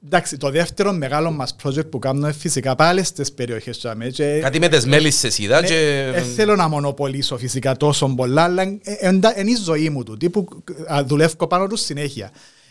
Ναι. 0.00 0.08
Ε, 0.08 0.10
Εντάξει, 0.10 0.36
το 0.36 0.50
δεύτερο 0.50 0.92
μεγάλο 0.92 1.30
μας 1.30 1.56
project 1.62 1.90
που 1.90 1.98
κάνουμε 1.98 2.32
φυσικά 2.32 2.74
πάλι 2.74 3.04
στις 3.04 3.32
περιοχές 3.32 3.78
του 3.78 3.88
ΑΜΕ 3.88 4.08
και 4.08 4.38
Κάτι 4.42 4.58
με 4.58 4.68
τις 4.68 4.86
μέλισσες 4.86 5.38
είδα 5.38 5.64
και... 5.64 6.10
Δεν 6.12 6.24
θέλω 6.24 6.56
να 6.56 6.68
μονοπολίσω 6.68 7.38
φυσικά 7.38 7.76
τόσο 7.76 8.08
πολλά, 8.08 8.42
αλλά 8.42 8.62
ε, 8.62 8.78
ε, 8.82 9.08
είναι 9.08 9.50
η 9.50 9.56
ζωή 9.64 9.90
μου 9.90 10.02
του, 10.02 10.16
τύπου 10.16 10.48
α, 10.92 11.04
δουλεύω 11.04 11.46
πάνω 11.46 11.66
τους 11.66 11.80
συνέχεια. 11.80 12.30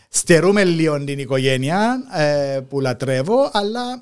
Στερούμε 0.09 0.63
λίγο 0.63 1.03
την 1.03 1.19
οικογένεια 1.19 1.99
ε, 2.13 2.59
που 2.69 2.79
λατρεύω, 2.79 3.49
αλλά 3.53 4.01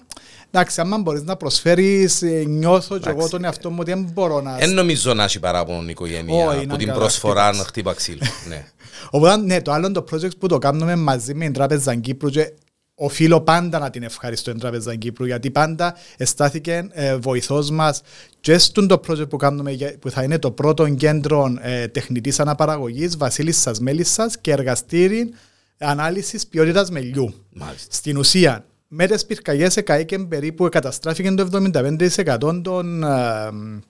εντάξει, 0.52 0.82
άμα 0.82 0.98
μπορείς 0.98 1.24
να 1.24 1.36
προσφέρεις, 1.36 2.22
ε, 2.22 2.44
νιώθω 2.48 2.98
και 2.98 3.10
εγώ 3.10 3.18
Εντάξει. 3.18 3.32
τον 3.32 3.44
εαυτό 3.44 3.70
μου 3.70 3.78
ότι 3.80 3.92
δεν 3.92 4.10
μπορώ 4.14 4.42
να... 4.42 4.58
Εν 4.60 4.74
νομίζω 4.74 5.14
να 5.14 5.24
έχει 5.24 5.40
παράπονο 5.40 5.82
η 5.82 5.90
οικογένεια 5.90 6.46
Όχι, 6.48 6.58
από 6.58 6.66
να 6.68 6.78
την 6.78 6.88
καλά, 6.88 7.00
προσφορά 7.00 7.42
χτύπας. 7.42 7.58
να 7.58 7.64
χτύπα 7.64 7.94
ξύλο. 7.94 8.22
Ναι. 8.48 8.66
Οπότε, 9.12 9.38
ναι, 9.38 9.62
το 9.62 9.72
άλλο 9.72 9.92
το 9.92 10.06
project 10.12 10.38
που 10.40 10.48
το 10.48 10.58
κάνουμε 10.58 10.96
μαζί 10.96 11.34
με 11.34 11.44
την 11.44 11.54
Τράπεζα 11.54 11.96
Κύπρου 11.96 12.30
και 12.30 12.54
οφείλω 12.96 13.42
πάντα 13.42 13.80
να 13.80 13.90
την 13.90 14.04
ευχαριστώ 14.04 14.52
την 14.52 14.60
Τράπεζα 14.60 14.96
Κύπρου 14.96 15.26
γιατί 15.26 15.52
πάντα 15.52 15.96
εστάθηκε 16.18 16.88
ε, 16.92 17.16
βοηθός 17.16 17.70
μας 17.70 18.02
και 18.40 18.58
στον 18.58 18.88
το 18.88 19.02
project 19.08 19.30
που 19.30 19.38
κάνουμε 19.38 19.72
για- 19.72 19.96
που 20.00 20.10
θα 20.10 20.24
είναι 20.24 20.40
το 20.40 20.52
πρώτο 20.52 20.90
κέντρο 20.90 21.58
ε, 21.62 21.88
τεχνητής 21.88 22.40
αναπαραγωγής 22.40 23.18
Βασίλισσας 23.18 23.80
Μέλισσας 23.80 24.38
και 24.42 24.52
εργαστήρι 24.52 25.34
ανάλυσης 25.78 26.48
ποιότητας 26.48 26.90
μελιού. 26.90 27.34
Μάλιστα. 27.54 27.88
Στην 27.94 28.18
ουσία, 28.18 28.66
με 28.88 29.08
τις 29.08 29.26
πυρκαγιές 29.26 29.78
εκαίκεν 29.78 30.28
περίπου 30.28 30.70
καταστράφηκε 30.70 31.32
το 31.32 31.42
75% 31.44 32.62
των, 32.64 33.04
ε, 33.04 33.08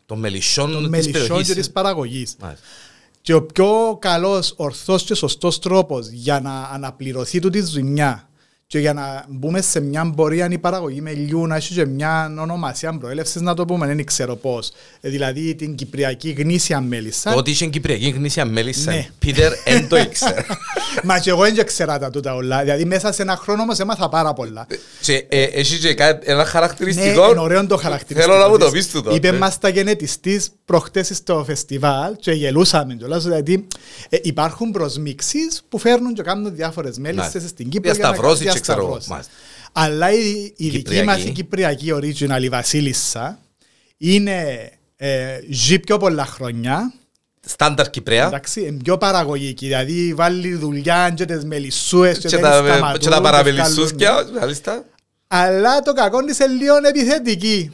Των 0.05 0.19
μελισσών 0.19 0.71
των 0.71 0.81
της 0.81 0.89
μελισσών 0.89 1.13
και 1.13 1.19
περιοχής. 1.27 1.53
της 1.55 1.71
παραγωγής. 1.71 2.35
Μάλιστα. 2.39 2.65
Και 3.21 3.33
ο 3.33 3.43
πιο 3.43 3.97
καλός, 4.01 4.53
ορθός 4.57 5.03
και 5.03 5.13
σωστός 5.13 5.59
τρόπος 5.59 6.07
για 6.07 6.39
να 6.39 6.61
αναπληρωθεί 6.61 7.39
του 7.39 7.49
τη 7.49 7.61
ζημιά 7.61 8.29
και 8.67 8.79
για 8.79 8.93
να 8.93 9.25
μπούμε 9.29 9.61
σε 9.61 9.79
μια 9.79 10.13
πορεία 10.15 10.47
η 10.51 10.57
παραγωγή 10.57 11.01
μελιού 11.01 11.47
να 11.47 11.55
έχει 11.55 11.73
και 11.73 11.85
μια 11.85 12.35
ονομασία 12.39 12.97
προέλευση, 12.97 13.39
να 13.43 13.53
το 13.53 13.65
πούμε, 13.65 13.87
δεν 13.87 14.05
ξέρω 14.05 14.35
πώς. 14.35 14.71
Ε, 15.01 15.09
δηλαδή 15.09 15.55
την 15.55 15.75
Κυπριακή 15.75 16.29
γνήσια 16.31 16.81
μέλισσα. 16.81 17.31
Το 17.31 17.37
ότι 17.37 17.51
είσαι 17.51 17.65
Κυπριακή 17.65 18.09
γνήσια 18.09 18.45
μέλισσα, 18.45 18.91
Ναι. 18.91 19.07
Πίτερ, 19.19 19.51
δεν 19.65 19.87
το 19.87 19.97
ήξερα. 19.97 20.45
Μα 21.03 21.19
και 21.19 21.29
εγώ 21.29 21.41
δεν 21.41 21.65
ξέρα 21.65 21.99
τα 21.99 22.09
τούτα 22.09 22.35
όλα. 22.35 22.61
Δηλαδή 22.61 22.85
μέσα 22.85 23.11
σε 23.11 23.21
ένα 23.21 23.35
χρόνο 23.37 23.61
όμως 23.61 23.79
έμαθα 23.79 24.09
πάρα 24.09 24.33
πολλά. 24.33 24.67
Και 25.01 25.25
ε, 25.29 25.43
έχει 25.43 25.77
και 25.79 25.93
κάτι- 25.93 26.25
ένα 26.29 26.37
Ναι, 26.37 26.43
χαρακτηριστικό. 26.49 27.29
είναι 27.31 27.39
ωραίο 27.39 27.67
το 27.67 27.77
χαρακτηριστικό. 27.77 28.31
Θέλω 28.33 28.43
να 28.43 28.49
μου 28.49 28.57
το 28.57 28.63
της. 28.65 28.73
πεις 28.73 28.89
τούτο. 28.91 29.15
Είπε 29.15 29.31
Ναι. 29.31 29.37
μας 29.37 29.57
τα 29.59 29.69
γενετιστής 29.69 30.49
προχτές 30.65 31.09
στο 31.13 31.43
φεστιβάλ 31.47 32.15
και 32.15 32.31
γελούσαμε 32.31 32.93
κιόλας, 32.95 33.23
δηλαδή 33.23 33.67
ε, 34.09 34.17
υπάρχουν 34.21 34.71
προσμίξεις 34.71 35.61
που 35.69 35.77
φέρνουν 35.79 36.13
και 36.13 36.21
κάνουν 36.21 36.55
διάφορες 36.55 36.97
μέλισσες 36.97 37.25
Μάλιστα. 37.33 37.49
στην 37.49 37.69
Κύπρο. 37.69 37.91
για 37.91 38.07
να 38.09 38.13
Διασταυρώσεις 38.55 38.61
κάνουν 38.61 38.61
και 38.61 38.61
ξέρω 38.61 38.81
εγώ. 38.81 38.91
διασταυρώσεις. 38.91 39.07
Μάλιστα. 39.07 39.31
Αλλά 39.71 40.11
η, 40.11 40.53
η 40.57 40.69
δική 40.69 40.77
Κυπριακή. 40.77 41.05
μας 41.05 41.23
η 41.23 41.29
Κυπριακή 41.31 41.93
original, 41.95 42.41
η 42.43 42.49
Βασίλισσα, 42.49 43.39
είναι 43.97 44.69
ε, 44.97 45.39
ζει 45.49 45.79
πιο 45.79 45.97
πολλά 45.97 46.25
χρόνια. 46.25 46.93
Στάνταρ 47.47 47.89
Κυπρέα. 47.89 48.25
Εντάξει, 48.27 48.61
είναι 48.61 48.79
πιο 48.83 48.97
παραγωγική. 48.97 49.65
Δηλαδή 49.65 50.13
βάλει 50.13 50.55
δουλειά 50.55 51.13
και 51.15 51.25
τις 51.25 51.45
μελισσούες 51.45 52.17
και, 52.17 52.27
Και 52.27 52.37
δεν 52.37 52.41
τα, 52.41 52.63
σταματούν. 52.65 52.99
και 52.99 53.09
τα 53.09 53.15
και 53.15 53.21
παραμελισσούσκια, 53.21 54.11
βγάλουν. 54.13 54.33
μάλιστα. 54.39 54.83
Αλλά 55.27 55.81
το 55.81 55.93
κακό 55.93 56.23
της 56.23 56.39
είναι 56.39 56.47
λίγο 56.53 56.75
επιθετική. 56.87 57.71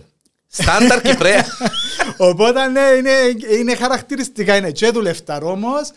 Στάνταρ 0.48 1.02
Κυπρέα. 1.02 1.46
Οπότε 2.30 2.68
ναι, 2.68 2.82
είναι, 2.98 3.12
είναι 3.60 3.76
χαρακτηριστικά, 3.76 4.56
είναι 4.56 4.72
και 4.72 4.90
δουλευταρό 4.90 5.52
όμως 5.52 5.92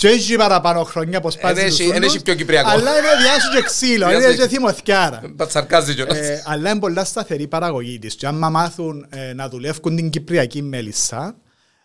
και 0.00 0.08
έχει 0.08 0.36
παραπάνω 0.36 0.82
χρόνια 0.84 1.20
πως 1.20 1.36
πάζει 1.36 1.60
Εν 1.60 1.66
τους 1.68 1.78
έχει- 1.80 1.88
εν 1.90 1.96
ούλους, 1.96 2.14
έχει 2.14 2.22
πιο 2.22 2.34
κυπριακό. 2.34 2.68
Αλλά 2.70 2.90
είναι 2.90 3.08
διάσου 3.22 3.50
και 3.56 3.62
ξύλο, 3.62 4.06
Διάσου 4.08 4.24
είναι 4.24 4.34
και- 4.34 4.42
και 4.42 4.48
θυμωθιάρα. 4.48 5.20
Πατσαρκάζει 5.36 5.94
κιόλας. 5.94 6.16
Ε, 6.18 6.42
αλλά 6.46 6.70
είναι 6.70 6.78
πολλά 6.78 7.04
σταθερή 7.04 7.42
η 7.42 7.46
παραγωγή 7.46 7.98
της 7.98 8.14
και 8.14 8.26
άμα 8.26 8.48
μάθουν 8.50 9.06
ε, 9.10 9.32
να 9.32 9.48
δουλεύουν 9.48 9.96
την 9.96 10.10
κυπριακή 10.10 10.62
μέλισσα 10.62 11.36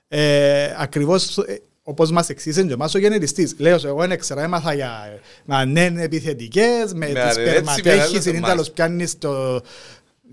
ε, 0.08 0.68
ακριβώς 0.78 1.38
ε, 1.38 1.62
όπως 1.84 2.12
μας 2.12 2.30
εξήγησε 2.30 2.64
και 2.64 2.74
εμάς 2.74 2.94
ο 2.96 2.98
γενετιστής. 2.98 3.56
Λέω 3.58 3.80
σου, 3.80 3.88
εγώ 3.88 4.08
δεν 4.08 4.20
ξέρω, 4.20 4.40
έμαθα 4.40 4.74
για 4.74 5.20
να 5.46 5.66
ναι, 5.66 5.82
είναι 5.84 6.04
επιθετικές, 6.04 6.94
με 6.94 7.08
Ναι, 7.08 7.26
τις 7.28 7.36
ρε, 7.36 7.42
έτσι 7.42 7.50
σπερματέχεις, 7.52 7.84
μεγάλωσε 7.84 8.30
είναι 8.30 8.40
μας. 8.40 8.50
τέλος 8.50 8.72
πιάνεις 8.72 9.18
το 9.18 9.62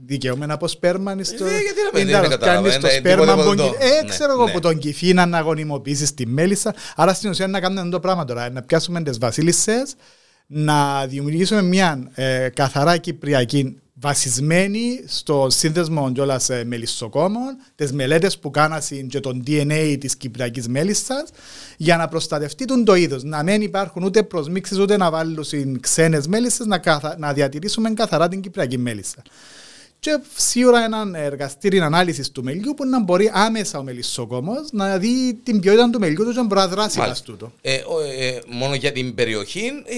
δικαιούμενα 0.06 0.54
από 0.54 0.68
σπέρμα 0.68 1.12
είναι 1.12 1.23
στο... 1.25 1.44
Ε, 1.44 1.49
γιατί 1.49 1.80
ρε 1.85 1.90
παιδί, 1.92 2.02
είναι 2.02 2.12
δεν 2.12 2.21
τέλος 2.21 2.28
κατάλαβα, 2.38 2.68
πιάνεις 2.68 2.78
το 2.80 2.87
ε, 2.87 2.99
σπέρμα 2.99 3.25
τίποτε 3.25 3.32
από 3.32 3.40
από 3.50 3.56
τον 3.56 3.66
το- 3.66 3.73
κυ- 3.73 3.82
Ε, 3.82 4.02
ναι, 4.02 4.09
ξέρω 4.09 4.32
εγώ 4.32 4.44
ναι. 4.44 4.52
που 4.52 4.61
τον 4.61 4.78
κυφίνα 4.78 5.26
να 5.26 5.38
αγωνιμοποιήσεις 5.38 6.14
τη 6.14 6.26
μέλισσα. 6.26 6.75
Άρα 6.97 7.14
στην 7.14 7.30
ουσία 7.30 7.47
να 7.47 7.61
κάνουμε 7.61 7.88
το 7.90 8.00
πράγμα 8.00 8.25
τώρα, 8.25 8.50
να 8.50 8.62
πιάσουμε 8.62 9.02
τις 9.02 9.18
βασίλισσες, 9.18 9.94
να 10.47 11.06
δημιουργήσουμε 11.06 11.62
μια 11.62 12.11
ε, 12.14 12.49
καθαρά 12.54 12.97
κυπριακή 12.97 13.76
βασισμένη 13.94 15.02
στο 15.06 15.47
σύνδεσμο 15.50 16.12
κιόλας 16.12 16.50
ε, 16.50 16.64
μελισσοκόμων, 16.64 17.56
τις 17.75 17.92
μελέτες 17.92 18.38
που 18.38 18.50
κάνασαν 18.50 19.06
και 19.06 19.21
τον 19.21 19.42
DNA 19.47 19.97
της 20.00 20.16
κυπριακής 20.16 20.68
μέλισσας, 20.68 21.25
για 21.76 21.97
να 21.97 22.09
προστατευτεί 22.09 22.64
τον 22.64 22.85
το 22.85 22.94
είδος. 22.94 23.23
Να 23.23 23.42
μην 23.42 23.62
υπάρχουν 23.62 24.02
ούτε 24.02 24.23
προσμίξεις 24.23 24.78
ούτε 24.78 24.97
να 24.97 25.11
βάλουν 25.11 25.80
ξένες 25.80 26.26
μέλισσες, 26.26 26.66
να, 26.66 26.78
καθα... 26.78 27.14
να 27.18 27.32
διατηρήσουμε 27.32 27.90
καθαρά 27.90 28.28
την 28.28 28.40
κυπριακή 28.40 28.78
μέλισσα. 28.78 29.23
Και 30.04 30.18
σίγουρα 30.37 30.85
ένα 30.85 31.11
εργαστήριο 31.14 31.85
ανάλυσης 31.85 32.30
του 32.30 32.42
μελιού 32.44 32.75
που 32.76 32.87
να 32.87 33.00
μπορεί 33.02 33.30
άμεσα 33.35 33.78
ο 33.78 33.82
μελισσοκόμος 33.82 34.68
να 34.73 34.99
δει 34.99 35.40
την 35.42 35.61
ποιότητα 35.61 35.90
του 35.90 35.99
μελιού 35.99 36.25
του 36.25 36.30
και 36.30 36.37
να 36.37 36.44
μπορεί 36.44 36.61
να 36.61 36.68
δράσει 36.68 36.97
πάνω 36.97 37.02
Μάλιστα. 37.09 37.25
τούτο. 37.32 37.52
Ε, 37.61 37.75
ο- 37.87 38.00
ε, 38.00 38.38
μόνο 38.47 38.75
για 38.75 38.92
την 38.92 39.14
περιοχή. 39.14 39.61
ε, 39.85 39.94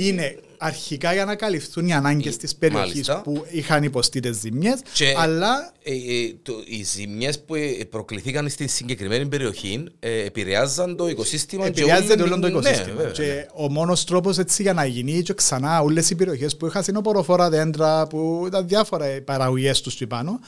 ε, 0.00 0.06
είναι 0.06 0.38
αρχικά 0.58 1.12
για 1.12 1.24
να 1.24 1.34
καλυφθούν 1.34 1.86
οι 1.86 1.92
ανάγκες 1.94 2.36
της 2.36 2.54
περιοχής 2.56 2.90
Μάλιστα. 2.92 3.20
που 3.20 3.44
είχαν 3.50 3.82
υποστεί 3.82 4.20
τις 4.20 4.36
ζημιές, 4.36 4.80
Και- 4.92 5.14
αλλά 5.16 5.72
ε, 5.82 5.92
ε, 5.92 6.34
το, 6.42 6.52
οι 6.66 6.82
ζημιές 6.82 7.40
που 7.40 7.54
ε, 7.54 7.84
προκληθήκαν 7.90 8.48
στη 8.48 8.66
συγκεκριμένη 8.68 9.26
περιοχή 9.26 9.84
ε, 10.00 10.24
επηρεάζαν 10.24 10.96
το 10.96 11.08
οικοσύστημα. 11.08 11.68
και 11.70 11.80
επηρεάζεται 11.80 12.12
όλη 12.22 12.22
όλο 12.22 12.34
το 12.34 12.46
την- 12.46 12.48
οικοσύστημα. 12.56 12.86
Ναι, 12.86 12.92
βέβαια, 12.92 13.06
ναι. 13.06 13.12
και 13.12 13.48
ο 13.54 13.70
μόνος 13.70 14.04
τρόπος 14.04 14.38
έτσι 14.38 14.62
για 14.62 14.72
να 14.72 14.84
γίνει 14.84 15.22
και 15.22 15.34
ξανά 15.34 15.80
όλες 15.80 16.10
οι 16.10 16.14
περιοχές 16.14 16.56
που 16.56 16.66
είχαν 16.66 16.82
συνοποροφόρα 16.82 17.48
δέντρα, 17.50 18.06
που 18.06 18.44
ήταν 18.46 18.68
διάφορα 18.68 19.06
παραγωγές 19.24 19.80
τους 19.80 19.96
του 19.96 20.06
πάνω, 20.06 20.30
ε, 20.32 20.46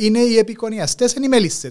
είναι 0.00 0.18
οι 0.18 0.38
επικονιαστέ, 0.38 1.08
είναι 1.16 1.26
οι 1.26 1.28
μέλισσες. 1.28 1.70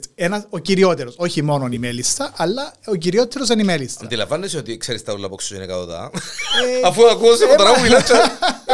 Ο 0.49 0.57
κυριότερος, 0.57 1.15
όχι 1.17 1.41
μόνο 1.41 1.67
η 1.71 1.77
μέλισσα, 1.77 2.33
αλλά 2.37 2.73
ο 2.85 2.95
κυριότερος 2.95 3.49
είναι 3.49 3.61
η 3.61 3.65
μέλισσα. 3.65 3.99
Αντιλαμβάνεσαι 4.03 4.57
ότι 4.57 4.77
ξέρεις 4.77 5.03
τα 5.03 5.13
όλα 5.13 5.25
από 5.25 5.35
ξένα 5.35 5.63
εκατοτά. 5.63 6.11
Ε, 6.13 6.87
Αφού 6.87 7.07
ακούω 7.07 7.35
σε 7.35 7.43
ε, 7.43 7.55
τώρα 7.55 7.69
μα- 7.69 7.75
που 7.75 7.81
μιλάς. 7.81 8.09
ε, 8.09 8.13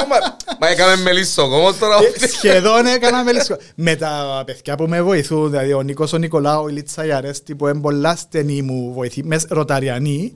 μα- 0.10 0.38
Μα 0.60 0.68
έκαμε 0.68 0.96
μελισσό 1.02 1.42
όμως 1.44 1.78
τώρα. 1.78 1.98
Ε, 2.20 2.28
Σχεδόν 2.28 2.86
έκανα 2.86 3.24
μελισσό. 3.24 3.58
Με 3.76 3.96
τα 3.96 4.44
παιδιά 4.46 4.76
που 4.76 4.88
με 4.88 5.02
βοηθούν, 5.02 5.50
δηλαδή 5.50 5.74
ο 5.74 5.82
Νίκος 5.82 6.14
ο 6.14 6.18
Νικολάου, 6.18 6.68
η 6.68 6.72
Λίτσα 6.72 7.06
Ιαρέστη 7.06 7.56
που 7.56 7.68
είναι 7.68 7.80
πολλά 7.80 8.16
στενή 8.16 8.62
μου 8.62 8.94
βοηθή, 8.94 9.24
μες 9.24 9.46
ροταριανή, 9.50 10.34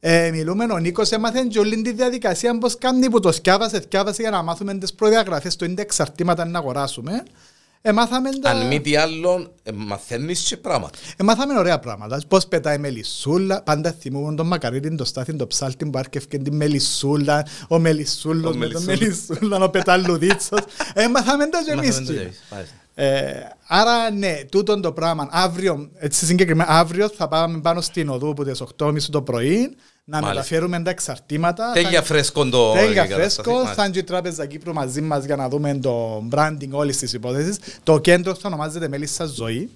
ε, 0.00 0.30
μιλούμε, 0.30 0.64
ο 0.72 0.78
Νίκος 0.78 1.10
έμαθε 1.10 1.46
και 1.50 1.58
όλη 1.58 1.82
τη 1.82 1.92
διαδικασία 1.92 2.58
πώς 2.58 2.78
κάνει 2.78 3.10
που 3.10 3.20
το 3.20 3.32
σκιάβασε, 3.32 3.82
σκιάβασε 3.82 4.22
για 4.22 4.30
να 4.30 4.42
μάθουμε 4.42 4.74
τις 4.78 4.94
προδιαγραφές 4.94 5.56
του 5.56 5.64
είναι 5.64 5.82
εξαρτήματα 5.82 6.44
να 6.44 6.58
αγοράσουμε. 6.58 7.22
Ε, 7.82 7.92
μάθαμε 7.92 8.30
τα... 8.30 8.50
Αν 8.50 8.66
μη 8.66 8.80
τι 8.80 8.96
άλλο, 8.96 9.52
ε, 9.62 9.72
μαθαίνεις 9.72 10.40
και 10.40 10.56
πράγματα. 10.56 10.98
Ε, 11.16 11.22
μάθαμε 11.22 11.58
ωραία 11.58 11.78
πράγματα. 11.78 12.20
Πώς 12.28 12.46
πετάει 12.46 12.78
μελισσούλα. 12.78 13.62
Πάντα 13.62 13.92
θυμούμαι 13.92 14.34
τον 14.34 14.46
μακαρίτι, 14.46 14.94
το 14.94 15.04
στάθι, 15.04 15.34
το 15.34 15.46
ψάλτη 15.46 15.86
που 15.86 15.98
άρκευκε 15.98 16.38
την 16.38 16.56
μελισσούλα. 16.56 17.46
Ο 17.68 17.78
μελισσούλος 17.78 18.54
Ο 18.54 18.58
με 18.58 18.66
τον 18.66 18.82
μελισσούλος. 18.82 19.28
μελισσούλα, 19.28 19.64
ο 19.64 19.70
πεταλουδίτσος. 19.70 20.60
Ε, 20.94 21.08
μάθαμε 21.08 21.46
τα 21.46 21.62
και 21.64 21.72
εμείς. 21.72 21.88
Μάθαμε 22.00 22.06
το 22.06 22.12
εμείς, 22.12 22.40
μάλιστα. 22.50 22.74
Ε, 22.94 23.32
άρα 23.66 24.10
ναι, 24.10 24.44
τούτο 24.50 24.80
το 24.80 24.92
πράγμα. 24.92 25.28
Αύριο, 25.30 25.90
έτσι 25.94 26.24
συγκεκριμένα, 26.26 26.70
αύριο 26.70 27.08
θα 27.08 27.28
πάμε 27.28 27.60
πάνω 27.60 27.80
στην 27.80 28.08
οδού 28.08 28.32
που 28.34 28.44
τις 28.44 28.62
8.30 28.78 29.02
το 29.02 29.22
πρωί 29.22 29.76
να 30.10 30.20
Μάλιστα. 30.20 30.34
μεταφέρουμε 30.34 30.82
τα 30.82 30.90
εξαρτήματα. 30.90 31.70
Τέλεια 31.72 31.90
Θα- 31.90 32.02
φρέσκο 32.02 32.48
το... 32.48 32.72
Τέλεια 32.72 32.90
η 32.90 32.94
κατάσταση, 32.94 33.20
φρέσκο, 33.20 33.52
μάλιστα. 33.52 33.74
θα 33.74 33.82
είναι 33.84 33.92
και 33.92 33.98
η 33.98 34.02
Τράπεζα 34.04 34.46
Κύπρου 34.46 34.72
μαζί 34.72 35.00
μας 35.00 35.24
για 35.24 35.36
να 35.36 35.48
δούμε 35.48 35.78
το 35.82 36.24
branding 36.30 36.68
όλης 36.70 36.96
της 36.96 37.12
υπόθεσης. 37.12 37.58
Το 37.82 37.98
κέντρο 37.98 38.34
θα 38.34 38.40
ονομάζεται 38.48 38.88
Μέλισσα 38.88 39.24
Ζωή. 39.26 39.70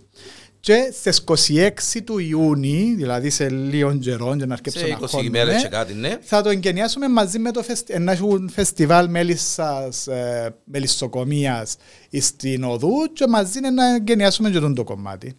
Και 0.61 0.93
στις 0.93 1.25
26 1.25 2.01
του 2.05 2.19
Ιούνιου, 2.19 2.97
δηλαδή 2.97 3.31
σε 3.31 3.49
λίγο 3.49 3.99
καιρό, 3.99 4.35
για 4.35 4.47
να 4.47 4.55
αρκέψω 4.55 4.79
Σε 4.79 4.87
να 4.87 4.99
20 4.99 5.03
χώνουμε, 5.07 5.39
ημέρες 5.39 5.63
και 5.63 5.69
κάτι, 5.69 5.95
ναι. 5.95 6.17
θα 6.21 6.43
το 6.43 6.49
εγκαινιάσουμε 6.49 7.09
μαζί 7.09 7.39
με 7.39 7.51
το 7.51 7.63
φεστι... 7.63 7.93
ένα 7.93 8.13
έχουν 8.13 8.51
φεστιβάλ 8.53 9.09
μέλισσας, 9.09 10.07
ε, 10.07 10.55
μελισσοκομείας 10.65 11.77
στην 12.21 12.65
Οδού 12.65 12.93
και 13.13 13.27
μαζί 13.29 13.61
να 13.61 13.95
εγκαινιάσουμε 13.95 14.51
και 14.51 14.59
τον 14.59 14.75
το 14.75 14.85
κομμάτι. 14.85 15.37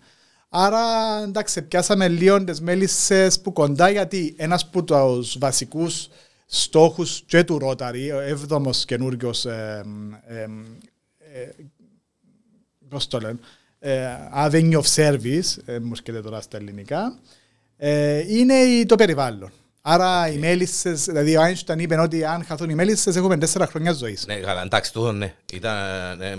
Άρα, 0.57 0.83
εντάξει, 1.23 1.61
πιάσαμε 1.61 2.07
λίγο 2.07 2.43
τις 2.43 2.61
μέλισσες 2.61 3.39
που 3.41 3.53
κοντά, 3.53 3.89
γιατί 3.89 4.33
ένας 4.37 4.63
από 4.63 4.83
τους 4.83 5.37
βασικούς 5.37 6.07
στόχους 6.45 7.23
και 7.27 7.43
του 7.43 7.57
Ρόταρι, 7.59 8.11
ο 8.11 8.19
έβδομος 8.19 8.85
καινούργιος 8.85 9.45
ε, 9.45 9.83
ε, 10.27 10.41
ε, 11.33 11.49
πώς 12.89 13.07
το 13.07 13.19
λένε, 13.19 13.39
ε, 13.79 14.07
Avenue 14.35 14.81
of 14.81 14.95
Service, 14.95 15.57
ε, 15.65 15.79
μου 15.79 15.91
έρχεται 15.91 16.21
τώρα 16.21 16.41
στα 16.41 16.57
ελληνικά, 16.57 17.19
ε, 17.77 18.33
είναι 18.37 18.53
η- 18.53 18.85
το 18.85 18.95
περιβάλλον. 18.95 19.51
Άρα 19.87 20.31
οι 20.31 20.37
μέλισσες, 20.37 21.03
δηλαδή 21.05 21.35
ο 21.37 21.41
Άινστον 21.41 21.79
είπε 21.79 21.99
ότι 21.99 22.23
αν 22.25 22.43
χαθούν 22.47 22.69
οι 22.69 22.73
μέλισσες 22.75 23.15
έχουμε 23.15 23.37
τέσσερα 23.37 23.67
χρόνια 23.67 23.91
ζωής. 23.91 24.23
Ναι, 24.27 24.35
καλά, 24.35 24.61
εντάξει, 24.61 24.93
τούτο 24.93 25.11
ναι. 25.11 25.33
Ήταν 25.53 25.75
ε, 26.21 26.35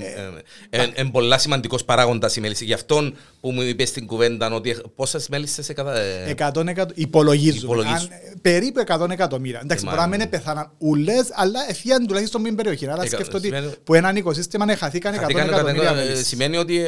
ε, 0.70 0.82
ε, 0.82 0.86
ε, 0.94 1.04
πολλά 1.12 1.38
σημαντικός 1.38 1.84
παράγοντας 1.84 2.36
η 2.36 2.40
μέλισσα. 2.40 2.64
Γι' 2.64 2.72
αυτόν 2.72 3.16
που 3.40 3.50
μου 3.50 3.62
είπες 3.62 3.88
στην 3.88 4.06
κουβέντα 4.06 4.52
ότι 4.54 4.76
πόσες 4.94 5.28
μέλισσες 5.28 5.68
έκανα... 5.68 5.96
ε, 5.98 6.34
100 6.54 6.66
εκατο... 6.66 6.92
υπολογίζουμε. 6.94 7.62
Υπολογίζουμε. 7.62 8.14
Αν, 8.32 8.40
περίπου 8.42 8.82
100 8.86 9.10
εκατομμύρια. 9.10 9.60
Εντάξει, 9.62 9.84
Ε, 9.86 9.88
μπορεί 9.88 10.00
να 10.00 10.08
μα- 10.08 10.16
μην 10.16 10.28
πεθάναν 10.28 10.70
ουλές, 10.78 11.28
αλλά 11.32 11.60
εφίαν 11.68 12.06
τουλάχιστον 12.06 12.40
μην 12.40 12.54
περιοχή. 12.54 12.86
Άρα 12.88 13.02
Εκα- 13.02 13.06
σκέφτομαι 13.16 13.38
ότι 13.38 13.46
σημαίνει- 13.46 13.74
που 13.84 13.94
έναν 13.94 14.16
οικοσύστημα 14.16 14.76
χαθήκαν 14.76 15.14
100 15.14 15.18
χαθήκαν 15.18 15.48
εκατομμύρια 15.48 15.82
εκατομμύρια, 15.82 16.02
ε, 16.02 16.04
μέλισσες. 16.04 16.26
Σημαίνει 16.26 16.56
ότι 16.56 16.82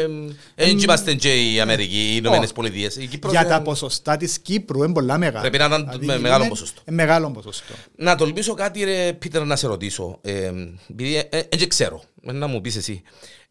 δεν 0.54 0.78
είμαστε 0.78 1.14
και 1.14 1.52
η 1.52 1.60
Αμερική, 1.60 1.96
οι 2.12 2.14
Ηνωμένες 2.16 2.52
Πολιτείες. 2.52 2.96
Η 2.96 3.06
Κύπρος, 3.06 3.32
Για 3.32 3.40
ε, 3.40 3.44
τα 3.44 3.62
ποσοστά 3.62 4.16
της 4.16 4.38
Κύπρου 4.38 4.82
είναι 4.82 4.92
πολλά 4.92 5.18
μεγάλα. 5.18 5.40
Πρέπει 5.40 5.58
να 5.58 5.64
ήταν 5.64 5.96
Δηλαδή, 5.98 6.22
με 6.22 6.28
μεγάλο 6.48 6.54
είναι- 6.54 6.60
ποσοστό. 6.60 6.80
ε, 6.84 6.90
Μεγάλο 6.92 7.30
ποσοστό. 7.30 7.74
Να 7.96 8.16
τολμήσω 8.16 8.54
κάτι 8.54 8.84
ρε 8.84 9.12
Πίτερ 9.12 9.44
να 9.44 9.56
σε 9.56 9.66
ρωτήσω. 9.66 10.18
Ε, 10.22 10.52
επειδή 10.90 11.22
δεν 11.56 11.68
ξέρω, 11.68 12.02
να 12.22 12.46
μου 12.46 12.60
πεις 12.60 12.76
εσύ. 12.76 13.02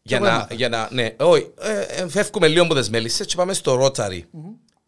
Για 0.02 0.16
εγώ 0.16 0.26
να, 0.26 0.32
έμαθα. 0.32 0.54
για 0.54 0.68
να, 0.68 0.88
ναι, 0.92 1.14
όχι, 1.18 1.50
ε, 1.60 1.80
ε, 2.02 2.08
φεύγουμε 2.08 2.48
λίγο 2.48 2.64
από 2.64 2.74
τις 2.74 2.90
μέλισσες 2.90 3.26
και 3.26 3.34
πάμε 3.36 3.52
στο 3.52 3.74
Ρότσαρι. 3.74 4.24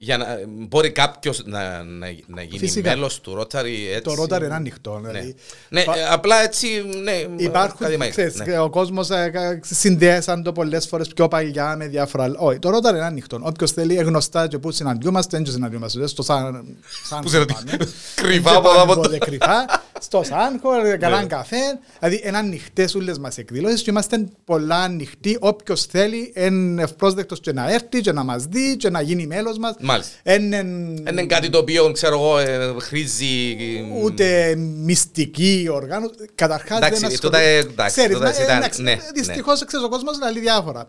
Για 0.02 0.16
να 0.18 0.24
ε, 0.32 0.44
μπορεί 0.48 0.90
κάποιος 0.90 1.42
να, 1.44 1.82
να, 1.82 2.06
να 2.26 2.42
γίνει 2.42 2.58
Φυσικά. 2.58 2.90
μέλος 2.90 3.20
του 3.20 3.34
Ρότσαρι 3.34 3.88
έτσι. 3.88 4.02
Το 4.02 4.14
ρόταρ 4.14 4.42
είναι 4.42 4.54
ανοιχτό. 4.54 4.98
Ναι, 4.98 5.08
Δηλαδή, 5.10 5.34
ναι 5.68 5.82
πα- 5.82 5.98
ε, 5.98 6.04
απλά 6.10 6.42
έτσι, 6.42 6.66
ναι, 7.02 7.12
Υπάρχουν, 7.36 7.76
ακαδημαϊκά, 7.80 8.14
ξέρεις, 8.14 8.34
ναι. 8.34 8.44
και 8.44 8.58
ο 8.58 8.70
κόσμος 8.70 9.10
ε, 9.10 9.30
κα- 9.32 9.60
συνδέασαν 9.62 10.42
το 10.42 10.52
πολλές 10.52 10.86
φορές 10.86 11.08
πιο 11.08 11.28
παλιά 11.28 11.76
με 11.76 11.86
διάφορα 11.86 12.24
άλλα. 12.24 12.38
Όχι, 12.38 12.58
το 12.58 12.70
ρόταρ 12.70 12.94
είναι 12.94 13.04
ανοιχτό. 13.04 13.38
Όποιος 13.42 13.72
θέλει 13.72 13.96
ε, 13.98 14.02
γνωστά 14.02 14.46
και 14.48 14.58
πού 14.58 14.70
συναντιούμαστε, 14.70 15.36
δεν 15.36 15.44
και 15.46 15.50
συναντιούμαστε. 15.50 16.06
Στο 16.06 16.22
σαν, 16.22 16.76
σαν 17.08 17.20
Πού 17.20 17.28
συναντιού- 17.28 17.54
πάμε. 17.56 17.76
κρυφά 18.14 18.50
Δεν 18.50 18.58
από 18.58 18.68
εδώ, 18.68 18.78
πάμε 18.78 18.82
από 18.82 18.92
εδώ. 18.92 19.00
ποτέ 19.00 19.18
κρυφά. 19.18 19.64
Στο 20.00 20.22
Σάνχο, 20.24 20.70
κανέναν 21.00 21.26
καφέ. 21.26 21.56
Δηλαδή, 21.98 22.22
είναι 22.26 22.38
ανοιχτές 22.38 22.94
όλες 22.94 23.18
μας 23.18 23.38
εκδηλώσεις 23.38 23.82
και 23.82 23.90
είμαστε 23.90 24.28
πολλά 24.44 24.76
ανοιχτοί. 24.76 25.36
Όποιος 25.40 25.84
θέλει, 25.84 26.32
είναι 26.36 26.82
ευπρόσδεκτος 26.82 27.40
και 27.40 27.52
να 27.52 27.72
έρθει 27.72 28.00
και 28.00 28.12
να 28.12 28.24
μας 28.24 28.44
δει 28.44 28.76
και 28.76 28.90
να 28.90 29.00
γίνει 29.00 29.26
μέλος 29.26 29.58
μας. 29.58 29.74
Μάλιστα. 29.80 30.32
Είναι 30.34 30.56
Είναι 31.08 31.26
κάτι 31.26 31.50
το 31.50 31.58
οποίο 31.58 31.92
ξέρω 31.92 32.14
εγώ 32.14 32.38
ε, 32.38 32.74
χρήζει. 32.80 33.56
ούτε 34.02 34.54
μυστική 34.56 35.68
οργάνωση. 35.72 36.14
Καταρχάς 36.34 36.78
Εντάξει, 36.78 37.06
δεν 37.06 37.20
τότε, 37.20 37.56
εντάξει, 37.56 37.96
Ξέρεις, 37.96 38.16
τότε 38.16 38.28
μα, 38.38 38.42
ήταν- 38.44 38.56
εντάξει, 38.56 38.82
ναι, 38.82 38.96
Δυστυχώς 39.14 39.64
ξέρεις 39.64 39.86
ο 39.86 39.88
κόσμος 39.88 40.18
να 40.18 40.30
λέει 40.30 40.42
διάφορα. 40.42 40.86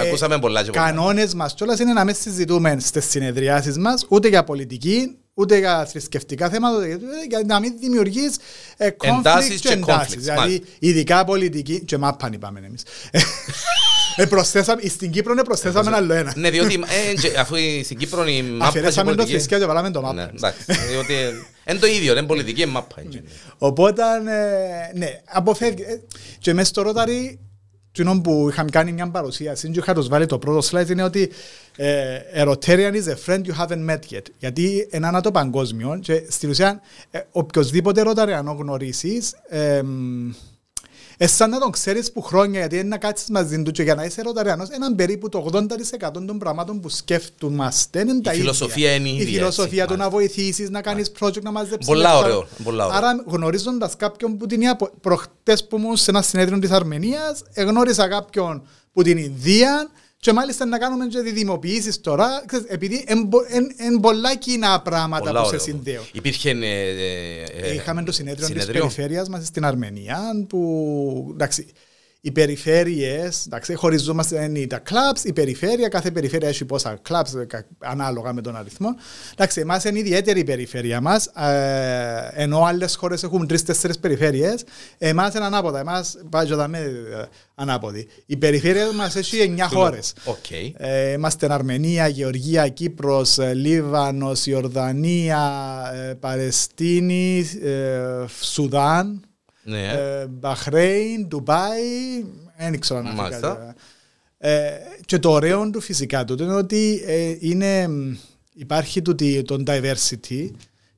Ακούσαμε 0.00 0.38
πολλά 0.38 0.62
και 0.64 0.70
πολλά. 0.70 0.84
Κανόνες 0.86 1.34
μας 1.34 1.54
κιόλας 1.54 1.78
είναι 1.78 1.92
να 1.92 2.04
μην 2.04 2.14
συζητούμε 2.14 2.76
στις 2.80 3.04
συνεδριάσεις 3.10 3.78
μας 3.78 4.06
ούτε 4.08 4.28
για 4.28 4.44
πολιτική, 4.44 5.16
ούτε 5.34 5.58
για 5.58 5.86
θρησκευτικά 5.86 6.48
θέματα, 6.48 6.86
για- 6.86 6.98
για 7.28 7.42
να 7.46 7.60
μην 7.60 7.78
δημιουργείς 7.78 8.36
ε, 8.76 8.86
Εντάσεις 9.00 9.54
conflict 9.56 9.60
και 9.60 9.68
και 9.68 9.72
εντάσεις. 9.74 10.14
conflicts, 10.14 10.18
Δηλαδή, 10.18 10.38
μάλιστα. 10.40 10.64
ειδικά 10.78 11.24
πολιτική. 11.24 11.80
Και 11.80 11.98
μάπαν 11.98 12.32
είπαμε 12.32 12.60
εμείς. 12.66 12.82
Ε, 14.16 14.24
προσθέσαμε, 14.26 14.82
στην 14.82 15.10
Κύπρο 15.10 15.34
ναι, 15.34 15.42
προσθέσαμε 15.44 15.86
ένα 15.88 15.96
άλλο 15.96 16.12
ένα. 16.12 16.32
Ναι, 16.36 16.50
διότι 16.50 16.74
ε, 17.10 17.14
και 17.14 17.38
αφού 17.38 17.54
η- 17.56 17.82
στην 17.84 17.96
Κύπρο 17.96 18.26
η 18.26 18.42
μάπα 18.42 18.56
και 18.58 18.64
η 18.64 18.66
Αφαιρέσαμε 18.68 19.10
το 19.10 19.16
πολιτική- 19.16 19.32
θρησκεία 19.36 19.58
και 19.58 19.64
βάλαμε 19.64 19.90
το 19.90 20.00
Ναι, 20.00 20.06
μάπα. 20.06 20.30
εντάξει, 20.36 20.64
διότι 20.90 21.14
είναι 21.70 21.78
το 21.78 21.86
ίδιο, 21.86 22.12
είναι 22.12 22.22
πολιτική, 22.26 22.62
είναι 22.62 22.70
μάπα. 22.70 23.02
είναι. 23.02 23.22
Οπότε, 23.58 24.02
ε, 24.92 24.98
ναι, 24.98 25.20
αποφεύγει. 25.24 25.82
ε, 25.82 26.00
Και 26.38 26.52
μέσα 26.52 26.68
στο 26.68 26.82
Rotary, 26.86 27.36
κοινό 27.92 28.20
που 28.20 28.46
είχαμε 28.50 28.70
κάνει 28.70 28.92
μια 28.92 29.10
παρουσίαση 29.10 29.70
και 29.70 29.78
είχα 29.78 29.94
τους 29.94 30.08
βάλει 30.08 30.26
το 30.26 30.38
πρώτο 30.38 30.68
slide 30.70 30.88
είναι 30.90 31.02
ότι 31.02 31.30
ε, 31.76 32.18
a 32.34 32.44
Rotarian 32.46 32.94
is 32.94 33.06
a 33.08 33.16
friend 33.26 33.46
you 33.46 33.54
haven't 33.58 33.90
met 33.90 34.14
yet. 34.14 34.22
Γιατί 34.38 34.88
είναι 34.90 35.06
ανά 35.06 35.20
το 35.20 35.30
παγκόσμιο 35.30 35.98
και 36.02 36.22
στην 36.28 36.50
ουσία 36.50 36.80
ε, 37.10 37.20
οποιοσδήποτε 37.32 38.02
Rotarian 38.06 38.56
γνωρίσεις 38.58 39.34
ε, 39.48 39.82
ε, 41.16 41.26
σαν 41.26 41.50
να 41.50 41.58
τον 41.58 41.70
ξέρεις 41.70 42.12
που 42.12 42.22
χρόνια, 42.22 42.58
γιατί 42.58 42.78
είναι 42.78 42.88
να 42.88 42.98
κάτσεις 42.98 43.28
μαζί 43.28 43.62
του 43.62 43.70
και 43.70 43.82
για 43.82 43.94
να 43.94 44.04
είσαι 44.04 44.22
ροταριανός, 44.22 44.68
έναν 44.68 44.94
περίπου 44.94 45.28
το 45.28 45.50
80% 45.52 45.66
των 46.12 46.38
πραγμάτων 46.38 46.80
που 46.80 46.88
σκέφτομαστε 46.88 48.00
είναι 48.00 48.12
τα 48.12 48.30
ίδια. 48.30 48.32
φιλοσοφία 48.32 48.94
είναι 48.94 49.08
η 49.08 49.12
ίδια, 49.12 49.28
Η 49.28 49.32
φιλοσοφία 49.32 49.82
έτσι, 49.82 49.94
του 49.94 50.00
να 50.02 50.10
βοηθήσεις, 50.10 50.70
να 50.70 50.80
κάνεις 50.80 51.12
project, 51.20 51.42
να 51.42 51.50
μαζέψεις 51.50 51.86
Πολλά 51.86 52.12
λεφτά. 52.12 52.18
ωραίο, 52.18 52.46
πολλά 52.64 52.86
ωραίο. 52.86 52.96
Άρα 52.98 53.24
γνωρίζοντας 53.26 53.96
κάποιον 53.96 54.36
που 54.36 54.46
την 54.46 54.60
Ινδία, 54.60 54.78
προχτές 55.00 55.66
που 55.66 55.76
ήμουν 55.76 55.96
σε 55.96 56.10
ένα 56.10 56.22
συνέδριο 56.22 56.58
της 56.58 56.70
Αρμενίας, 56.70 57.42
εγνώρισα 57.52 58.08
κάποιον 58.08 58.66
που 58.92 59.02
την 59.02 59.18
Ινδία 59.18 59.90
και 60.24 60.32
μάλιστα 60.32 60.64
να 60.64 60.78
κάνουμε 60.78 61.06
και 61.06 61.20
διδημοποιήσεις 61.20 62.00
τώρα, 62.00 62.42
ξέρεις, 62.46 62.66
επειδή 62.68 63.04
είναι 63.80 64.00
πολλά 64.00 64.36
κοινά 64.36 64.80
πράγματα 64.82 65.24
Πολλά 65.26 65.40
που 65.40 65.48
σε 65.48 65.54
ωραίο. 65.54 65.64
συνδέουν. 65.64 66.04
Υπήρχε. 66.12 66.50
ε, 66.50 66.54
ε, 66.54 67.42
ε, 67.62 67.74
Είχαμε 67.74 68.02
το 68.02 68.12
συνέδριο, 68.12 68.46
της 68.46 68.54
συνέδριο. 68.54 68.80
περιφέρειας 68.80 69.28
μας 69.28 69.46
στην 69.46 69.64
Αρμενία 69.64 70.20
που 70.48 71.28
εντάξει, 71.32 71.66
οι 72.26 72.30
περιφέρειες, 72.32 73.44
εντάξει, 73.46 73.74
χωριζόμαστε 73.74 74.44
είναι 74.44 74.66
τα 74.66 74.82
clubs, 74.90 75.24
η 75.24 75.32
περιφέρεια, 75.32 75.88
κάθε 75.88 76.10
περιφέρεια 76.10 76.48
έχει 76.48 76.64
πόσα 76.64 76.98
clubs 77.08 77.46
κα- 77.46 77.66
ανάλογα 77.78 78.32
με 78.32 78.40
τον 78.40 78.56
αριθμό. 78.56 78.88
Εντάξει, 79.32 79.60
εμάς 79.60 79.84
είναι 79.84 79.98
ιδιαίτερη 79.98 80.40
η 80.40 80.44
περιφέρεια 80.44 81.00
μας, 81.00 81.26
ε, 81.26 82.30
ενώ 82.32 82.62
άλλες 82.64 82.96
χώρες 82.96 83.22
έχουν 83.22 83.46
τρεις-τέσσερις 83.46 83.98
περιφέρειες, 83.98 84.64
εμάς 84.98 85.34
είναι 85.34 85.44
ανάποδα, 85.44 85.78
εμάς 85.78 86.16
πάει 86.30 86.46
και 86.46 86.54
δαμέ, 86.54 86.78
ε, 86.78 87.24
ανάποδη. 87.54 88.06
Η 88.26 88.36
περιφέρεια 88.36 88.92
μας 88.92 89.16
έχει 89.16 89.38
εννιά 89.38 89.68
χώρες. 89.68 90.12
Οκ. 90.24 90.50
Ε, 90.76 91.12
είμαστε 91.12 91.52
Αρμενία, 91.52 92.08
Γεωργία, 92.08 92.68
Κύπρος, 92.68 93.38
ε, 93.38 93.54
Λίβανος, 93.54 94.46
Ιορδανία, 94.46 95.42
ε, 96.10 96.14
Παλαιστίνη, 96.14 97.50
ε, 97.64 98.00
Σουδάν, 98.42 99.06
Ναι. 99.06 99.14
ε, 99.14 99.33
Μπαχρέιν, 100.28 101.26
Ντουμπάι, 101.28 102.24
δεν 102.58 102.80
ξέρω 102.80 102.98
αν 103.00 103.14
Μάλιστα. 103.14 103.50
αφήκα. 103.50 103.74
Ε, 104.38 104.70
και 105.06 105.18
το 105.18 105.30
ωραίο 105.30 105.70
του 105.70 105.80
φυσικά 105.80 106.24
του 106.24 106.42
είναι 106.42 106.54
ότι 106.54 107.02
ε, 107.06 107.36
είναι, 107.40 107.88
μ, 107.88 108.14
υπάρχει 108.54 109.02
τούτη, 109.02 109.42
τον 109.42 109.64
diversity 109.66 110.50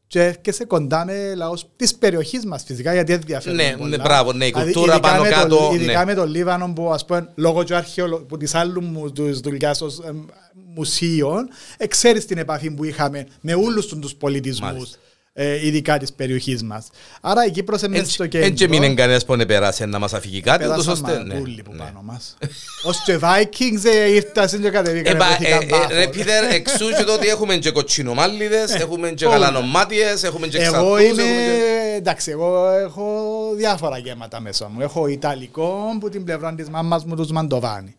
και 0.06 0.23
έρχεσαι 0.23 0.64
κοντά 0.64 1.04
με 1.04 1.35
λαούς 1.35 1.64
της 1.76 1.94
περιοχής 1.94 2.44
μας 2.46 2.62
φυσικά 2.64 2.92
γιατί 2.92 3.12
δεν 3.12 3.20
διαφέρουν 3.26 3.56
Ναι, 3.56 3.75
πολλά. 3.76 3.96
ναι, 3.96 4.02
μπράβο, 4.02 4.32
ναι, 4.32 4.46
η 4.46 4.50
Δηλαδή, 4.50 4.73
κουλτούρα 4.73 4.92
ειδικά 4.94 5.08
πάνω 5.11 5.23
με 5.23 5.28
το- 5.28 5.35
κάτω, 5.35 5.70
Ειδικά 5.75 5.99
ναι. 5.99 6.04
με 6.04 6.14
το 6.14 6.26
Λίβανο 6.26 6.73
που 6.73 6.92
ας 6.92 7.04
πούμε 7.04 7.28
λόγω 7.35 7.64
του 7.64 7.75
αρχαιολο... 7.76 8.18
που 8.18 8.37
της 8.37 8.54
άλλου 8.54 8.82
μου 8.82 9.12
τους 9.12 9.40
δουλειάς 9.40 9.80
ως 9.80 9.99
ε, 9.99 10.12
μουσείων 10.75 11.49
ε, 11.76 11.87
ξέρεις 11.87 12.25
την 12.26 12.38
επαφή 12.38 12.70
που 12.70 12.85
είχαμε 12.85 13.26
με 13.40 13.54
όλους 13.54 13.87
τους 13.87 14.14
πολιτισμούς 14.14 14.71
Μάλιστα. 14.73 14.99
Ε, 15.38 15.66
ειδικά 15.66 15.99
της 15.99 16.12
περιοχής 16.12 16.62
μας. 16.62 16.86
Άρα 17.20 17.46
η 17.46 17.50
Κύπρος 17.50 17.82
είναι 17.82 17.99
μέσα 17.99 18.10
στο 18.10 18.25
Έτσι 18.25 18.38
κέντρο. 18.52 18.78
μείνει 18.78 18.94
κανένας 18.94 19.25
που 19.25 19.36
να 19.36 19.46
περάσει 19.46 19.84
να 19.86 19.99
μας 19.99 20.12
αφήγει 20.12 20.40
κάτι, 20.40 20.64
ούτως 20.64 20.84
Πέρασαν 20.84 20.92
ώστε... 21.04 21.18
μα 21.18 21.25
ναι, 21.25 21.34
πουλί 21.40 21.62
που 21.62 21.72
ναι. 21.72 21.78
πάνω 21.78 22.00
μας. 22.02 22.36
Ως 22.88 23.02
και 23.04 23.18
Vikings 23.20 23.84
ε, 23.84 24.12
ήρθαν 24.14 24.60
και 24.62 24.70
κατεβήκαν. 24.70 25.14
Ε, 25.14 25.18
πα- 25.18 25.26
βρέθηκαν 25.26 25.60
ε, 25.60 25.64
ε, 25.64 25.68
μπάχο. 25.68 25.88
Ρε 25.94 26.06
Πίτερ, 26.08 26.44
εξού 26.52 26.88
και 26.99 27.04
το 27.04 27.12
ότι 27.14 27.26
έχουμε 27.28 27.56
και 27.56 27.70
κοτσινομάλιδες, 27.70 28.75
έχουμε 28.75 29.10
και 29.10 29.25
όλα. 29.26 29.34
γαλανομάτιες, 29.34 30.22
έχουμε 30.22 30.46
και 30.46 30.58
Εγώ 30.58 30.70
ξαρθούς, 30.72 31.00
είμαι, 31.00 31.22
έχουμε 31.22 31.44
και- 31.44 31.94
εντάξει, 31.96 32.30
εγώ 32.30 32.68
έχω 32.70 33.04
διάφορα 33.56 33.99
γέματα 33.99 34.40
μέσα 34.40 34.68
μου. 34.68 34.80
Έχω 34.80 35.06
Ιταλικό 35.06 35.96
που 36.00 36.08
την 36.08 36.25
πλευρά 36.25 36.54
της 36.54 36.68
μάμας 36.68 37.04
μου 37.04 37.16
τους 37.16 37.30
Μαντοβάνι. 37.30 37.96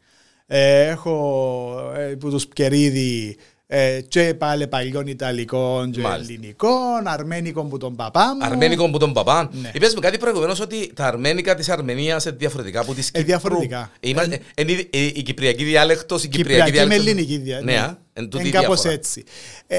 Ε, 0.49 0.87
έχω 0.87 1.93
ε, 1.97 2.01
που 2.01 2.29
τους 2.29 2.47
Πκερίδη 2.47 3.37
ε, 3.69 4.01
και 4.07 4.33
πάλι 4.37 4.67
παλιών 4.67 5.07
Ιταλικών 5.07 5.91
και 5.91 5.99
Μάλιστα. 6.01 6.33
Ελληνικών, 6.33 7.07
Αρμένικων 7.07 7.69
που 7.69 7.77
τον 7.77 7.95
παπά 7.95 8.35
μου. 8.35 8.45
Αρμένικο 8.45 8.89
που 8.89 8.97
τον 8.97 9.13
παπά. 9.13 9.49
Ναι. 9.61 9.71
Είπες 9.73 9.93
μου 9.93 9.99
κάτι 10.01 10.17
προηγουμένως 10.17 10.59
ότι 10.59 10.91
τα 10.93 11.05
αρμένικα 11.05 11.55
της 11.55 11.69
Αρμενίας 11.69 12.25
είναι 12.25 12.35
διαφορετικά 12.39 12.79
από 12.79 12.93
της 12.93 13.07
Ε, 13.07 13.11
Κύπρου. 13.11 13.25
διαφορετικά. 13.25 13.91
Είμα- 13.99 14.23
ε, 14.23 14.39
Είναι 14.61 14.71
η- 14.71 14.87
η 14.91 15.11
η 15.15 15.21
κυπριακή 15.23 15.63
διάλεκτος, 15.63 16.23
η 16.23 16.27
κυπριακή 16.27 16.63
Κυπριακή 16.65 16.87
με 16.87 16.95
διάλεκτος. 16.95 17.07
ελληνική 17.23 17.37
δια- 17.43 17.61
Ναι, 17.61 17.77
α, 17.79 17.97
εν 18.13 18.29
τούτη 18.29 18.43
Είναι 18.47 18.51
κάπως 18.59 18.81
διαφορά. 18.81 18.93
έτσι. 18.93 19.23
Ε, 19.67 19.77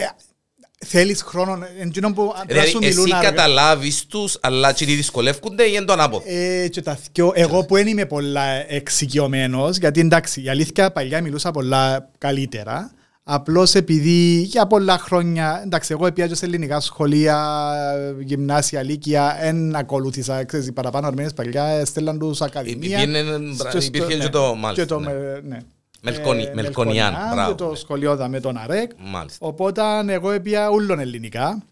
θέλεις 0.86 1.22
χρόνο, 1.22 1.58
εντύνον 1.80 2.14
που 2.14 2.22
πρέπει 2.26 2.38
να 2.38 2.44
Δηλαδή 2.54 2.68
σου 2.70 2.78
εσύ 2.82 2.88
μιλούν 3.00 3.12
αργά. 3.12 3.28
καταλάβεις 3.30 4.06
τους, 4.06 4.38
αλλά 4.40 4.72
και 4.72 4.84
δυσκολεύκονται 4.84 5.64
ή 5.64 5.70
είναι 5.74 5.84
το 5.84 5.92
ανάποδο. 5.92 6.24
Ε, 6.26 6.68
και 6.68 6.82
τα 6.82 6.96
θκυο, 6.96 7.32
εγώ 7.34 7.64
που 7.64 7.74
δεν 7.74 7.86
είμαι 7.86 8.06
πολλά 8.06 8.72
εξοικειωμένος, 8.72 9.76
γιατί 9.76 10.00
εντάξει, 10.00 10.42
η 10.42 10.48
αλήθεια 10.48 10.90
παλιά 10.92 11.20
μιλούσα 11.22 11.50
πολλά 11.50 12.10
καλύτερα, 12.18 12.90
απλώς 13.30 13.74
επειδή 13.74 14.40
για 14.40 14.66
πολλά 14.66 14.98
χρόνια, 14.98 15.60
εντάξει, 15.64 15.92
εγώ 15.92 16.12
πήγα 16.12 16.26
και 16.26 16.34
σε 16.34 16.44
ελληνικά 16.44 16.80
σχολεία, 16.80 17.36
γυμνάσια, 18.20 18.82
λύκεια, 18.82 19.36
δεν 19.40 19.76
ακολούθησα, 19.76 20.44
ξέρεις, 20.44 20.66
οι 20.66 20.72
παραπάνω 20.72 21.06
αρμένες 21.06 21.32
παλιά, 21.34 21.84
στέλναν 21.84 22.18
τους 22.18 22.40
ακαδημία. 22.40 23.02
Υπήρχε- 23.02 23.26
Και 23.62 23.68
στο- 23.68 23.78
υπήρχε 23.86 24.06
και 24.08 24.16
ναι, 24.16 24.28
το- 24.28 24.54
μάλιστα, 24.54 24.82
και 24.82 24.88
το 24.88 24.98
ναι. 25.00 25.12
με- 25.12 25.40
ναι. 25.44 25.58
Μελκονι- 26.00 26.46
Ε, 26.48 26.52
Μελκονιάν, 26.54 27.12
Μελκονιάν, 27.12 27.34
μπράβο, 27.34 27.50
Και 27.50 27.56
το 27.56 27.70
ναι. 27.70 27.76
σχολείο 27.76 28.16
δα 28.16 28.28
με 28.28 28.40
τον 28.40 28.56
ΑΡΕΚ. 28.56 28.90
Μάλιστα. 28.98 29.46
Οπότε 29.46 29.82
εγώ 30.08 30.30
έπια 30.30 30.70
ούλον 30.70 30.98
ελληνικά. 30.98 31.62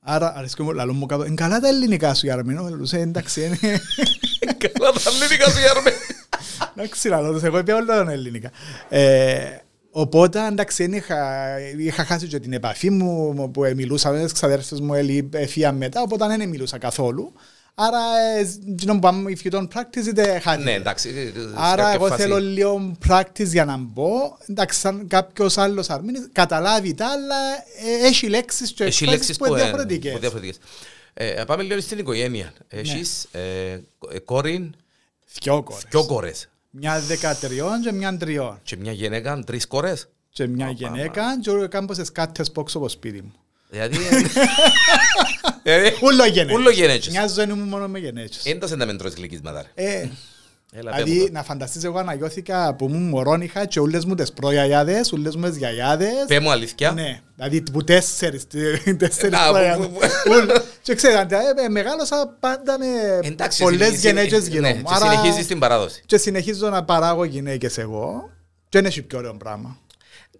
Άρα 0.00 0.36
αρέσκει 0.36 0.62
μου 0.62 0.72
λαλό 0.72 0.92
μου 0.92 1.06
κάτω. 1.06 1.22
«Εν 1.22 1.34
καλά 1.34 1.60
τα 1.60 1.68
ελληνικά 1.68 2.14
σου 2.14 2.26
Γιάρμινο. 2.26 2.68
Λούσε 2.70 2.98
εντάξει. 2.98 3.44
είναι- 3.44 3.58
Καλά 4.58 4.92
τα 4.92 5.10
αρμενικά 5.10 5.50
σου 5.50 5.58
οι 5.58 5.68
Αρμένοι. 5.76 5.96
Εντάξει 6.76 7.08
λαλό 7.08 7.32
τους. 7.32 7.42
Εγώ 7.42 7.58
έπια 7.58 7.76
ούλον 7.76 8.08
ελληνικά. 8.08 8.50
Ε, 8.88 9.38
Οπότε 9.98 10.46
εντάξει 10.46 10.82
δεν 10.86 10.92
είχα, 10.92 11.46
είχα 11.78 12.04
χάσει 12.04 12.26
και 12.26 12.38
την 12.40 12.52
επαφή 12.52 12.90
μου 12.90 13.32
μου 13.32 13.50
που 13.50 13.60
μιλούσα 13.76 14.10
με 14.10 14.22
τις 14.22 14.32
ξαδέρφες 14.32 14.80
μου 14.80 14.94
ελι- 14.94 15.34
έφυγαν 15.34 15.76
μετά 15.76 16.02
οπότε 16.02 16.26
δεν 16.26 16.48
μιλούσα 16.48 16.78
καθόλου. 16.78 17.32
Άρα, 17.74 17.98
εκείνο 18.72 18.92
που 18.92 18.98
πάμε 18.98 19.32
if 19.36 19.46
you 19.46 19.52
don't 19.54 19.68
practice 19.74 20.14
it, 20.16 20.38
χάνει. 20.42 20.64
Ναι, 20.64 20.72
εντάξει. 20.72 21.08
ε, 21.08 21.20
ε, 21.20 21.24
σε 21.24 21.48
Άρα 21.54 21.76
κάποια 21.82 21.92
εγώ 21.94 22.06
φάση- 22.06 22.22
θέλω 22.22 22.38
λίγο 22.40 22.96
practice 23.08 23.46
για 23.46 23.64
να 23.64 23.76
μπω. 23.76 24.36
Εντάξει, 24.48 24.78
σαν 24.80 25.06
κάποιος 25.08 25.58
άλλος 25.58 25.90
Αρμήνης 25.90 26.28
καταλάβει 26.32 26.94
τα, 26.94 27.06
αλλά 27.06 27.36
ε, 28.02 28.06
έχει 28.06 28.28
λέξεις 28.28 28.72
και 28.72 28.84
Έχει 28.84 29.02
εκφράσεις 29.04 29.18
λέξεις 29.18 29.36
που 29.36 29.44
που 29.44 29.50
είναι 29.52 29.60
ε, 29.60 29.62
διαφορετικές. 29.64 30.12
που 30.12 30.18
διαφορετικές. 30.18 30.58
Ε, 31.14 31.44
Πάμε 31.46 31.62
λίγο 31.62 31.80
στην 31.80 31.98
οικογένεια. 31.98 32.52
Έχεις 32.68 33.28
ε, 33.32 33.40
ε, 34.12 34.18
κόρη, 34.24 34.70
Δυο 35.90 36.06
κόρες. 36.06 36.48
Δυο 36.76 36.90
κόρες 36.90 37.00
Μια 37.00 37.00
δεκατριών 37.00 37.80
και 37.80 37.92
μια 37.92 38.16
τριών. 38.16 38.60
και 38.62 38.76
μια 38.76 38.92
γυναίκα, 38.92 39.38
τρεις 39.46 39.66
κόρες. 39.66 40.08
Και 40.30 40.46
μια 40.46 40.70
γυναίκα 40.70 41.40
και 41.40 41.50
όλο 41.50 41.68
κάμποσες 41.68 42.12
κάτες 42.12 42.52
που 42.52 42.60
έξω 42.60 42.78
από 42.78 42.88
σπίτι 42.88 43.22
μου. 43.22 43.32
Δηλαδή... 43.70 43.96
δηλαδή, 45.62 45.92
Ούλο 46.04 46.24
γενέτσες. 46.24 46.56
Ούλο 46.58 46.70
γενέτσες. 46.70 47.12
Μιας 47.12 47.32
ζωής 47.32 47.48
μου 47.48 47.64
μόνο 47.64 47.88
με 47.88 47.98
γενέτσες. 47.98 48.44
Έντασε 48.44 48.76
να 48.76 48.86
με 48.86 48.94
τρώεις 48.96 49.14
γλυκίσματα 49.14 49.64
ρε. 50.76 50.90
Ε, 50.90 50.90
Έλα, 50.90 50.90
πέ 50.90 50.98
μου 50.98 51.04
Δηλαδή 51.04 51.26
το. 51.26 51.32
να 51.32 51.42
φανταστείς 51.42 51.84
εγώ 51.84 51.98
αναγιώθηκα 51.98 52.74
που 52.74 52.88
μου 52.88 52.98
μωρόν 52.98 53.40
είχα 53.40 53.64
και 53.66 53.80
όλες 53.80 54.04
μου 54.04 54.14
τις 54.14 54.32
προγιαγιάδες, 54.32 55.12
όλες 55.12 55.36
μου 55.36 55.48
τις 55.48 55.56
γιαγιάδες. 55.56 56.24
Πέ 56.26 56.40
μου 56.40 56.50
αλήθεια. 56.50 56.92
Ναι, 56.92 57.20
δηλαδή 57.36 57.62
που 57.72 57.84
τέσσερις, 57.84 58.46
τέσσερις 58.98 59.38
Α, 59.38 59.46
που- 59.46 59.52
προγιαγιάδες. 59.52 59.86
που- 59.86 59.98
Ούλ- 60.30 60.50
Και 60.82 60.94
ξέρετε, 60.94 61.36
ε, 61.64 61.68
μεγάλωσα 61.68 62.36
πάντα 62.40 62.78
με 62.78 62.86
Εντάξει, 63.22 63.62
πολλές 63.62 63.86
συνε- 63.86 64.00
γενέτσες 64.00 64.42
συνε- 64.42 64.52
γύρω 64.52 64.66
ναι, 64.68 64.74
μου. 64.74 64.82
και 64.82 64.94
συνεχίζεις 64.94 65.46
την 65.46 65.58
παράδοση. 65.58 66.02
Και 66.06 66.18
συνεχίζω 66.18 66.68
να 66.68 66.84
παράγω 66.84 67.24
γυναίκες 67.24 67.78
εγώ 67.78 68.30
και 68.68 68.78
είναι 68.78 68.88
και 68.88 69.02
πιο 69.02 69.18
ωραίο 69.18 69.34
πράγμα. 69.36 69.78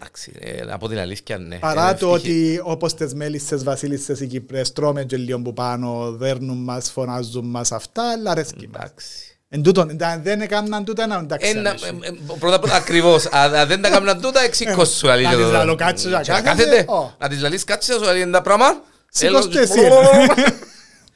Εντάξει, 0.01 0.33
ε, 0.39 0.61
από 0.73 0.89
την 0.89 0.99
αλήθεια, 0.99 1.39
ναι. 1.39 1.59
Παρά 1.59 1.89
Είναι 1.89 1.99
το 1.99 2.15
ευτυχή- 2.15 2.59
ότι 2.61 2.71
όπως 2.73 2.95
τις 2.95 3.15
μέλισσες 3.15 3.65
βασίλισσες 3.65 4.21
οι 4.21 4.27
Κυπρές 4.27 4.73
τρώμε 4.73 5.05
και 5.05 5.17
λίγο 5.17 5.43
που 5.43 5.53
πάνω, 5.53 6.11
δέρνουν 6.13 6.63
μας, 6.65 6.91
φωνάζουν 6.91 7.47
μας 7.51 7.73
αυτά, 7.73 8.11
αλλά 8.13 8.31
αρέσκει 8.31 8.69
μας. 8.69 8.81
Εντάξει. 8.85 9.36
Εν 9.49 9.63
τούτον, 9.63 10.03
αν 10.03 10.23
δεν 10.23 10.41
έκαναν 10.41 10.85
τούτα 10.85 11.07
να 11.07 11.17
εντάξει. 11.19 11.49
Ένα, 11.49 11.71
αρέσει. 11.71 11.85
ε, 12.03 12.09
ε, 12.09 12.13
πρώτα 12.39 12.59
πρώτα 12.59 12.75
ακριβώς, 12.77 13.27
αν 13.27 13.55
αν 13.55 13.69
δεν 13.69 13.83
τα 13.83 13.89
κάμουν 13.91 14.21
τούτα, 14.21 14.41
εξήκω 14.49 14.85
σου 14.85 15.11
αλήθεια. 15.11 15.31
να 15.31 15.37
της 15.37 15.47
το- 15.47 15.53
λαλώ 15.53 15.75
κάτσε 15.75 16.09
να 16.09 16.21
Και 16.23 16.33
να 16.33 16.41
κάθεται, 16.41 16.71
κάθεται, 16.71 16.93
ω. 16.93 17.17
να 17.19 17.29
της 17.29 17.41
λαλείς 17.41 17.65
κάτσε 17.65 17.93
σου 17.93 18.09
αλήθεια 18.09 18.31
τα 18.31 18.43
πράγμα. 18.43 18.67
Σηκώστε 19.11 19.61
Έλα, 19.61 19.63
εσύ. 19.63 19.81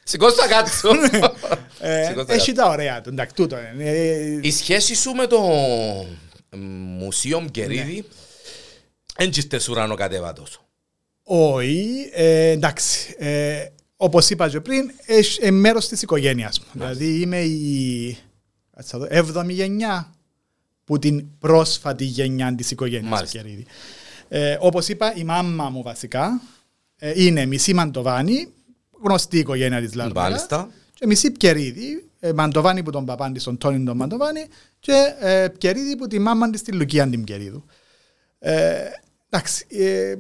Σηκώστε 0.05 0.41
τα 0.43 0.49
κάτσο. 0.49 0.89
Ε, 1.83 2.05
Σηκώστε 2.05 2.25
τα 2.25 2.35
Έχει 2.35 2.53
τα 2.53 2.69
ωραία 2.69 3.01
του, 3.01 3.09
εντάξει, 3.09 3.35
τούτο 3.35 3.57
είναι. 3.75 3.91
Ε, 3.91 4.39
Η 4.43 4.51
σχέση 4.53 4.95
σου 4.95 5.11
με 5.13 5.27
το 5.27 5.39
Μουσείο 6.99 7.45
Κερίδη 7.51 8.05
δεν 9.17 9.31
τσίστε 9.31 9.61
ουρανοκατέβατος. 9.71 10.61
Όχι, 11.23 12.11
ε, 12.13 12.49
εντάξει. 12.51 13.15
Ε, 14.01 14.05
όπως 14.05 14.31
είπα 14.31 14.49
και 14.49 14.61
πριν, 14.61 14.91
είναι 15.41 15.51
μέρος 15.51 15.89
της 15.89 16.03
οικογένειας 16.03 16.61
μου. 16.61 16.67
Δηλαδή 16.73 17.21
είμαι 17.21 17.41
η 17.41 18.17
κάτσε 18.77 18.97
να 18.97 19.03
δω, 19.03 19.07
έβδομη 19.11 19.53
γενιά 19.53 20.15
που 20.85 20.99
την 20.99 21.39
πρόσφατη 21.39 22.05
γενιά 22.05 22.55
της 22.55 22.71
οικογένειας 22.71 23.11
Μάλιστα. 23.11 23.39
Κερίδη. 23.39 23.67
Ε, 24.29 24.57
όπως 24.61 24.89
είπα, 24.89 25.15
η 25.15 25.25
μάμα 25.25 25.69
μου 25.69 25.83
βασικά 25.83 26.41
ε, 26.97 27.25
είναι 27.25 27.47
μισή 27.47 27.75
Μαντοβάνη, 27.75 28.53
γνωστή 29.03 29.39
οικογένεια 29.39 29.81
της 29.81 29.95
Λάρβαρα. 29.95 30.29
Μάλιστα. 30.29 30.71
Και 30.95 31.07
μισή 31.07 31.31
Πκερίδη, 31.31 32.09
ε, 32.21 32.33
Μαντοβάνη 32.33 32.83
που 32.83 32.91
τον 32.91 33.05
παπάν 33.05 33.33
της, 33.33 33.43
τον 33.43 33.59
Τόνιν 33.59 33.85
τον 33.85 33.97
Μαντοβάνη 33.97 34.47
και 34.79 35.15
ε, 35.21 35.49
Πκερίδη 35.49 35.97
που 35.97 36.07
τη 36.07 36.19
μάμα 36.19 36.51
της 36.51 36.63
τη 36.63 36.73
Λουκία 36.73 37.09
την 37.09 37.23
Πκερίδου. 37.23 37.65
Ε, 38.39 38.79
εντάξει, 39.29 39.67
ε, 39.69 40.15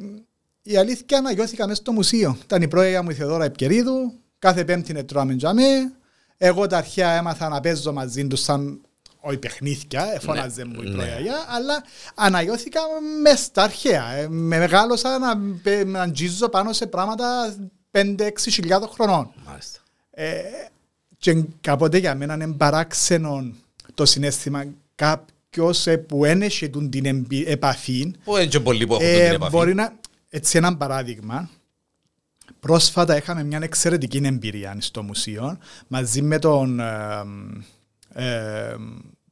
η 0.70 0.76
αλήθεια 0.76 1.18
αναγιώθηκα 1.18 1.66
μέσα 1.66 1.80
στο 1.80 1.92
μουσείο. 1.92 2.36
Ήταν 2.42 2.62
η 2.62 2.68
πρώην 2.68 3.00
μου 3.04 3.10
η 3.10 3.14
Θεοδόρα 3.14 3.44
Επκερίδου, 3.44 4.12
κάθε 4.38 4.64
πέμπτη 4.64 4.90
είναι 4.90 5.02
τρώμε 5.02 5.34
τζαμέ. 5.34 5.92
Εγώ 6.36 6.66
τα 6.66 6.76
αρχαία 6.76 7.10
έμαθα 7.12 7.48
να 7.48 7.60
παίζω 7.60 7.92
μαζί 7.92 8.26
τους 8.26 8.40
σαν 8.40 8.80
όχι 9.20 9.36
παιχνίδια, 9.36 10.10
εφώναζε 10.14 10.64
μου 10.64 10.82
η 10.82 10.88
ναι. 10.88 10.94
πρώην, 10.94 11.26
αλλά 11.56 11.84
αναγιώθηκα 12.14 12.80
μες 13.22 13.38
στα 13.40 13.62
αρχαία. 13.62 14.12
Ε, 14.12 14.28
με 14.28 14.58
μεγάλωσα 14.58 15.18
να, 15.18 15.36
πε- 15.62 15.86
να 15.86 16.00
αγγίζω 16.02 16.48
πάνω 16.48 16.72
σε 16.72 16.86
πράγματα 16.86 17.54
5-6 17.90 18.06
χιλιάδων 18.50 18.88
χρονών. 18.88 19.30
Μάλιστα. 19.46 19.80
Ε, 20.10 20.40
και 21.18 21.44
κάποτε 21.60 21.98
για 21.98 22.14
μένα 22.14 22.34
είναι 22.34 22.52
παράξενο 22.52 23.52
το 23.94 24.06
συνέστημα 24.06 24.64
κάποιος 24.94 25.86
που 26.08 26.24
ένεχε 26.24 26.68
τούν 26.68 26.90
την 26.90 27.04
εμπει- 27.06 27.48
επαφή. 27.48 28.12
Που 28.24 28.36
είναι 28.36 28.46
και 28.46 28.60
πολλοί 28.60 28.86
που 28.86 28.94
έχουν 28.94 29.06
Ε, 29.06 29.24
την 29.24 29.34
επαφή. 29.34 29.50
μπορεί 29.50 29.74
να. 29.74 29.92
Έτσι, 30.32 30.56
ένα 30.58 30.76
παράδειγμα. 30.76 31.50
Πρόσφατα 32.60 33.16
είχαμε 33.16 33.44
μια 33.44 33.58
εξαιρετική 33.62 34.20
εμπειρία 34.24 34.76
στο 34.78 35.02
μουσείο 35.02 35.58
μαζί 35.86 36.22
με 36.22 36.38
τον. 36.38 36.80
ε, 36.80 37.24
ε, 38.14 38.74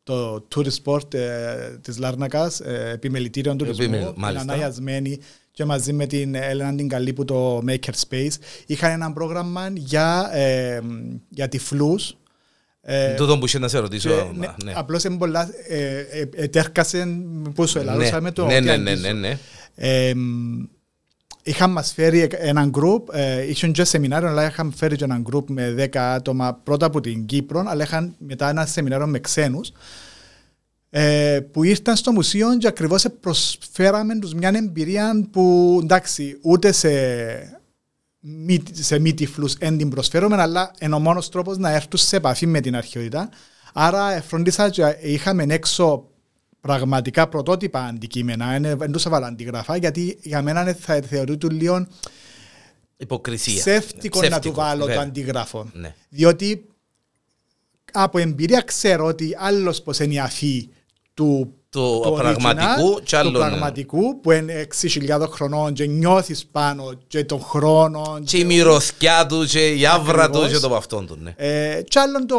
το 0.02 0.46
tourist 0.54 0.82
sport 0.84 1.14
ε, 1.14 1.68
της 1.82 1.98
Λάρνακας, 1.98 2.60
ε, 2.60 2.90
επιμελητήριο 2.94 3.56
τουρισμού, 3.56 3.82
Επιμελ- 3.84 4.04
την 4.12 4.14
μάλιστα. 4.16 4.42
Αναγιασμένη 4.52 5.18
και 5.50 5.64
μαζί 5.64 5.92
με 5.92 6.06
την 6.06 6.34
Έλενα 6.34 6.74
την 6.74 6.88
Καλή 6.88 7.12
που 7.12 7.24
το 7.24 7.58
Makerspace 7.68 8.32
είχαν 8.66 8.90
ένα 8.90 9.12
πρόγραμμα 9.12 9.68
για, 9.74 10.30
ε, 10.32 10.80
για 11.28 11.48
τυφλούς 11.48 12.16
ε, 12.80 13.14
Τούτο 13.14 13.38
που 13.38 13.46
είχε 13.46 13.58
να 13.58 13.68
σε 13.68 13.78
ρωτήσω. 13.78 14.08
και, 14.10 14.38
ναι, 14.38 14.46
ναι. 14.64 14.72
Απλώς 14.76 15.04
είναι 15.04 15.16
πολλά, 15.18 15.50
ε, 15.68 15.98
ε, 15.98 16.28
ετέρκασε 16.34 17.06
που 17.54 17.66
σου 17.66 17.78
ελάλωσα 17.78 18.14
Ναι, 18.14 18.20
με 18.20 18.30
το 18.32 18.46
ναι, 18.46 18.58
τι 18.58 18.64
ναι, 18.64 18.76
ναι, 18.76 18.90
αγγίζω. 18.90 19.12
ναι, 19.12 19.28
ναι. 19.28 19.38
Ε, 21.48 21.50
μ, 21.50 21.54
είχαν 21.54 21.70
μας 21.70 21.92
φέρει 21.92 22.20
εκ- 22.20 22.32
έναν 22.38 22.68
γκρουπ, 22.70 23.08
ε, 23.12 23.48
είχαν 23.48 23.72
και 23.72 23.84
σεμινάριο, 23.84 24.28
αλλά 24.28 24.46
είχαν 24.46 24.72
φέρει 24.76 24.96
και 24.96 25.04
έναν 25.04 25.22
γκρουπ 25.22 25.50
με 25.50 25.70
10 25.70 25.96
άτομα 26.14 26.54
πρώτα 26.64 26.86
από 26.86 27.00
την 27.00 27.26
Κύπρο, 27.26 27.64
αλλά 27.66 27.82
είχαν 27.82 28.14
μετά 28.18 28.48
ένα 28.48 28.66
σεμινάριο 28.66 29.06
με 29.06 29.18
ξένους, 29.20 29.72
ε, 30.90 31.40
που 31.52 31.64
ήρθαν 31.64 31.96
στο 31.96 32.12
μουσείο 32.12 32.56
και 32.58 32.66
ακριβώς 32.66 33.06
προσφέραμε 33.20 34.18
τους 34.18 34.34
μια 34.34 34.48
εμπειρία 34.54 35.26
που 35.30 35.78
εντάξει 35.82 36.38
ούτε 36.42 36.72
σε 36.72 36.88
μη, 38.20 38.62
σε 38.72 38.98
μη 38.98 39.14
τυφλούς 39.14 39.54
εν 39.58 39.78
την 39.78 39.88
προσφέρουμε 39.88 40.36
αλλά 40.42 40.70
είναι 40.80 40.94
ο 40.94 40.98
μόνος 40.98 41.28
τρόπος 41.28 41.58
να 41.58 41.70
έρθουν 41.70 41.98
σε 41.98 42.16
επαφή 42.16 42.46
με 42.46 42.60
την 42.60 42.76
αρχαιότητα. 42.76 43.28
Άρα 43.72 44.12
ε, 44.12 44.20
φροντίσα 44.20 44.70
και 44.70 44.96
είχαμε 45.02 45.46
έξω 45.48 46.08
πραγματικά 46.60 47.28
πρωτότυπα 47.28 47.80
αντικείμενα 47.84 48.58
δεν 48.76 48.92
τους 48.92 49.04
έβαλα 49.06 49.26
αντιγραφά 49.26 49.76
γιατί 49.76 50.18
για 50.22 50.42
μένα 50.42 50.60
είναι- 50.60 50.74
θα 50.74 51.00
θεωρείται 51.08 51.46
λίγο 51.50 51.86
Υποκρισία. 52.96 53.54
ψεύτικο 53.60 54.18
να 54.18 54.24
του 54.24 54.30
Ψεύτικο, 54.30 54.54
βάλω 54.54 54.80
το 54.80 54.86
βέβαια. 54.86 55.02
αντίγραφο 55.02 55.70
Ναι. 55.72 55.94
διότι 56.08 56.64
από 57.92 58.18
εμπειρία 58.18 58.60
ξέρω 58.60 59.04
ότι 59.04 59.36
άλλος 59.38 59.82
πως 59.82 59.98
είναι 59.98 60.14
η 60.14 60.18
αφή 60.18 60.68
του 61.14 61.52
Του 61.70 62.00
του 62.02 62.12
πραγματικού 62.16 62.94
original, 62.96 63.02
κι 63.04 63.16
άλλον, 63.16 63.32
του 63.32 63.38
ναι. 63.38 63.46
πραγματικού 63.46 64.20
που 64.20 64.32
είναι 64.32 64.66
6.000 64.80 65.26
χρονών 65.30 65.72
και 65.72 65.86
νιώθεις 65.86 66.46
πάνω 66.46 66.92
και 67.06 67.24
τον 67.24 67.40
χρόνο 67.40 68.20
Και 68.24 68.38
η 68.38 68.44
μυρωθιά 68.44 69.26
του 69.26 69.44
και 69.46 69.66
η 69.74 69.86
άβρα 69.86 70.30
του 70.30 70.38
Ακριβώς. 70.38 70.50
και 70.50 70.58
το 70.58 70.68
παυτόν 70.68 71.06
του, 71.06 71.18
ναι. 71.20 71.34
ε, 71.36 71.82
κι 71.82 71.98
άλλον 71.98 72.26
το 72.26 72.36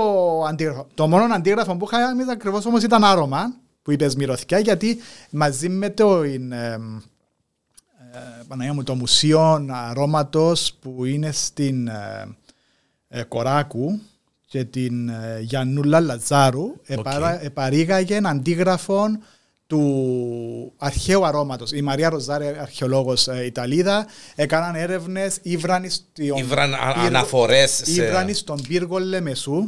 αντίγραφο. 0.47 0.87
Το 0.93 1.07
μόνο 1.07 1.33
αντίγραφο 1.33 1.77
που 1.77 1.85
είχα 1.91 2.11
ήταν 2.13 2.29
ακριβώς 2.29 2.65
όμως 2.65 2.83
ήταν 2.83 3.03
άρωμα 3.03 3.53
που 3.89 3.95
είπες 3.95 4.15
μυρωθιά 4.15 4.59
γιατί 4.59 4.97
μαζί 5.29 5.69
με 5.69 5.89
το 5.89 6.21
ε, 6.21 6.33
ε, 6.33 6.79
Παναγία 8.47 8.73
μου, 8.73 8.83
το 8.83 8.95
μουσείο 8.95 9.65
αρώματος 9.71 10.73
που 10.81 11.05
είναι 11.05 11.31
στην 11.31 11.87
ε, 11.87 12.27
ε, 13.07 13.23
Κοράκου 13.23 13.99
και 14.47 14.63
την 14.63 15.09
ε, 15.09 15.39
Γιαννούλα 15.41 15.99
Λαζάρου 15.99 16.71
επαρα- 16.85 17.43
επαρήγαγε 17.43 18.15
ένα 18.15 18.29
αντίγραφο 18.29 19.05
του 19.67 20.73
αρχαίου 20.77 21.25
αρώματος. 21.25 21.71
Η 21.71 21.81
Μαρία 21.81 22.09
Ροζάρη, 22.09 22.47
αρχαιολόγος 22.47 23.27
ε, 23.27 23.45
Ιταλίδα, 23.45 24.07
έκαναν 24.35 24.75
έρευνες, 24.75 25.37
ήβραν 25.41 25.89
στον 25.89 26.37
Ήβραν 26.37 26.73
α- 26.73 26.77
πύργο- 26.93 27.05
αναφορές 27.07 27.81
σε- 27.83 27.91
ήβραν 27.91 28.33
στον 28.33 28.61
πύργο 28.67 28.97
Λεμεσού 28.99 29.57
ε, 29.57 29.67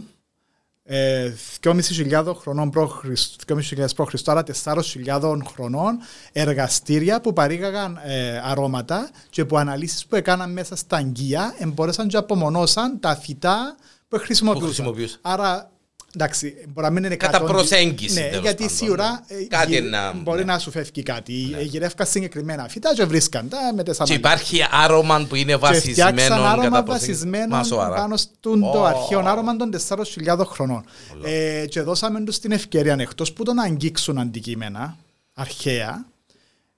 2.500 1.62 2.36
χρονών 2.36 2.70
π.Χ. 2.70 3.06
2.500 3.48 3.86
π.Χ. 3.96 4.14
άρα 4.26 4.44
4.000 4.64 5.38
χρονών 5.54 5.98
εργαστήρια 6.32 7.22
που 7.22 7.34
παρήγαγαν 7.34 8.00
ε, 8.04 8.42
αρώματα 8.44 9.10
και 9.30 9.46
που 9.46 9.58
αναλύσεις 9.58 10.06
που 10.06 10.16
έκαναν 10.16 10.52
μέσα 10.52 10.76
στα 10.76 10.98
αγγεία 10.98 11.56
εμπόρεσαν 11.58 12.08
και 12.08 12.18
απομονώσαν 12.18 13.00
τα 13.00 13.16
φυτά 13.16 13.76
που 14.08 14.18
χρησιμοποιούσαν. 14.18 14.68
χρησιμοποιούσαν. 14.68 15.20
Άρα, 15.22 15.72
εντάξει, 16.16 16.54
μπορεί 16.68 16.88
να 16.88 16.94
μην 16.94 17.04
είναι 17.04 17.16
Κατά 17.16 17.42
100 17.44 17.46
προσέγγιση, 17.46 18.20
Ναι, 18.20 18.26
τέλος 18.28 18.42
γιατί 18.42 18.64
πάντων, 18.64 18.78
σίγουρα 18.78 19.24
ναι. 19.30 19.38
ε, 19.38 19.44
Κάτι 19.46 19.72
γυ- 19.72 19.90
να- 19.90 20.14
μπορεί 20.14 20.40
ναι. 20.46 20.52
να 20.54 20.60
σου 20.60 20.72
φεύγει 20.72 21.04
κάτι. 21.04 21.48
Ναι. 21.52 21.62
Γυρεύκα 21.62 22.06
συγκεκριμένα 22.06 22.68
φυτά 22.70 22.94
και 22.94 23.06
βρίσκαν 23.06 23.50
τα 23.50 23.58
με 23.76 23.84
τις 23.84 23.98
Και 23.98 24.04
ανάγκες. 24.04 24.18
υπάρχει 24.18 24.60
άρωμα 24.72 25.26
που 25.30 25.36
είναι 25.36 25.52
Και 25.52 25.58
βασισμένο 25.58 26.10
φτιάξαν 26.18 26.46
άρωμα 26.46 26.64
κατά 26.64 26.84
προσέγγιση. 26.84 27.12
βασισμένο 27.12 27.56
Μα 27.56 27.64
σοβαρά. 27.64 27.96
πάνω 27.96 28.18
στον 28.18 28.64
Ω. 28.64 28.72
το 28.72 28.84
αρχαίο 28.86 29.20
άρωμα 29.26 29.56
των 29.56 29.70
4.000 29.72 30.46
χρονών. 30.46 30.84
Ε, 31.24 31.66
και 31.70 31.82
δώσαμε 31.82 32.22
τους 32.24 32.40
την 32.40 32.52
ευκαιρία 32.52 32.96
εκτός 33.00 33.34
που 33.34 33.44
το 33.44 33.54
να 33.54 33.64
αγγίξουν 33.64 34.20
αντικείμενα 34.20 34.98
αρχαία 35.34 36.06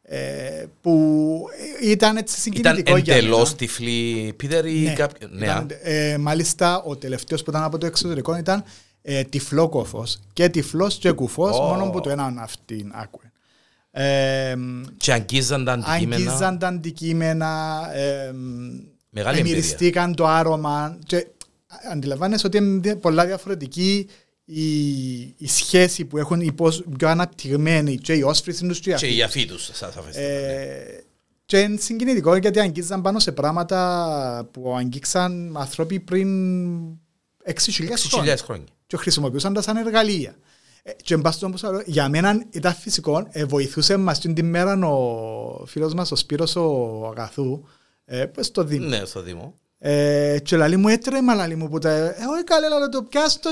ε, 0.05 0.17
που 0.81 1.45
ήταν 1.81 2.17
έτσι 2.17 2.49
Ήταν 2.49 2.73
συγκινητικό 2.75 2.97
για 2.97 3.13
μένα. 3.13 3.25
εντελώς 3.27 3.55
τυφλή 3.55 4.33
Πίτερ 4.37 4.65
ή 4.65 4.79
Ναι, 4.79 4.93
κάποιο... 4.93 5.27
Ναι, 5.31 5.45
ήταν, 5.45 5.67
ε, 5.81 6.17
μάλιστα 6.17 6.81
ο 6.83 6.95
τελευταίος 6.97 7.43
που 7.43 7.49
ήταν 7.49 7.63
από 7.63 7.77
το 7.77 7.85
εξωτερικό 7.85 8.37
ήταν 8.37 8.63
ε, 9.05 9.23
τυφλόκοφος 9.23 10.19
και 10.33 10.49
τυφλός 10.49 10.97
και 10.97 11.11
κουφός 11.11 11.57
Ω. 11.59 11.63
μόνο 11.63 11.89
που 11.89 12.01
το 12.01 12.09
έναν 12.09 12.39
αυτήν 12.39 12.91
άκουε. 12.93 13.31
Ε, 13.91 14.55
και 14.97 15.13
αγγίζαν 15.13 15.65
τα 15.65 15.71
αντικείμενα. 15.71 16.15
αγγίζαν 16.29 16.59
τα 16.59 16.67
αντικείμενα, 16.67 17.81
ε, 17.93 18.31
Μεγάλη 19.09 19.39
εμπειρία. 19.39 19.55
μυριστήκαν 19.55 20.15
το 20.15 20.27
άρωμα 20.27 20.97
και 21.05 21.27
αντιλαμβάνεσαι 21.91 22.47
ότι 22.47 22.57
είναι 22.57 22.79
δια- 22.79 22.97
πολλά 22.97 23.25
διαφορετική 23.25 24.07
η, 24.45 25.17
η 25.21 25.47
σχέση 25.47 26.05
που 26.05 26.17
έχουν 26.17 26.41
οι 26.41 26.51
πώς- 26.51 26.83
πιο 26.97 27.07
αναπτυγμένοι 27.09 27.97
και 27.97 28.13
οι 28.13 28.21
όσφρηση 28.21 28.67
τους 28.67 28.79
και 28.79 28.89
οι 28.89 28.93
Και 28.95 29.05
αφοί. 29.05 29.15
οι 29.17 29.21
αφοί 29.23 29.45
τους, 29.45 29.63
σας 29.73 29.81
αφέστε. 29.97 30.21
ναι. 30.21 30.27
Ε, 30.27 31.03
και 31.45 31.59
είναι 31.59 31.77
συγκινητικό 31.79 32.35
γιατί 32.35 32.59
αγγίζαν 32.59 33.01
πάνω 33.01 33.19
σε 33.19 33.31
πράγματα 33.31 34.49
που 34.51 34.75
αγγίξαν 34.75 35.57
άνθρωποι 35.57 35.99
πριν 35.99 36.27
6.000 37.45 37.93
χρόνια 38.09 38.35
6.000 38.35 38.37
χρόνια. 38.43 38.65
και 38.87 38.97
χρησιμοποιούσαν 38.97 39.53
τα 39.53 39.61
σαν 39.61 39.77
εργαλεία. 39.77 40.35
Ε, 40.83 40.91
Και 41.03 41.13
εν 41.13 41.21
πάση 41.21 41.37
στον 41.37 41.51
πόσο- 41.51 41.81
για 41.85 42.09
μένα 42.09 42.43
ήταν 42.49 42.73
φυσικό, 42.75 43.27
ε, 43.31 43.45
βοηθούσε 43.45 43.97
μας 43.97 44.19
την 44.19 44.33
τη 44.33 44.43
μέρα 44.43 44.85
ο 44.87 45.65
φίλος 45.65 45.93
μας 45.93 46.11
ο 46.11 46.15
Σπύρος 46.15 46.55
ο 46.55 47.07
Αγαθού, 47.11 47.63
ε, 48.05 48.25
που 48.25 48.43
στο 48.43 48.63
Δήμο. 48.63 48.87
Ναι, 48.87 49.05
στο 49.05 49.21
Δήμο. 49.21 49.57
Ε, 49.85 50.37
και 50.43 50.55
λαλή 50.57 50.77
μου 50.77 50.87
έτρεμα 50.87 51.33
λαλή 51.35 51.55
μου 51.55 51.69
που 51.69 51.79
τα... 51.79 51.89
Ε, 51.89 52.15
όχι 52.33 52.43
καλέ 52.43 52.67
λαλό 52.69 52.89
το 52.89 53.03
πιάσω 53.03 53.39
το 53.39 53.49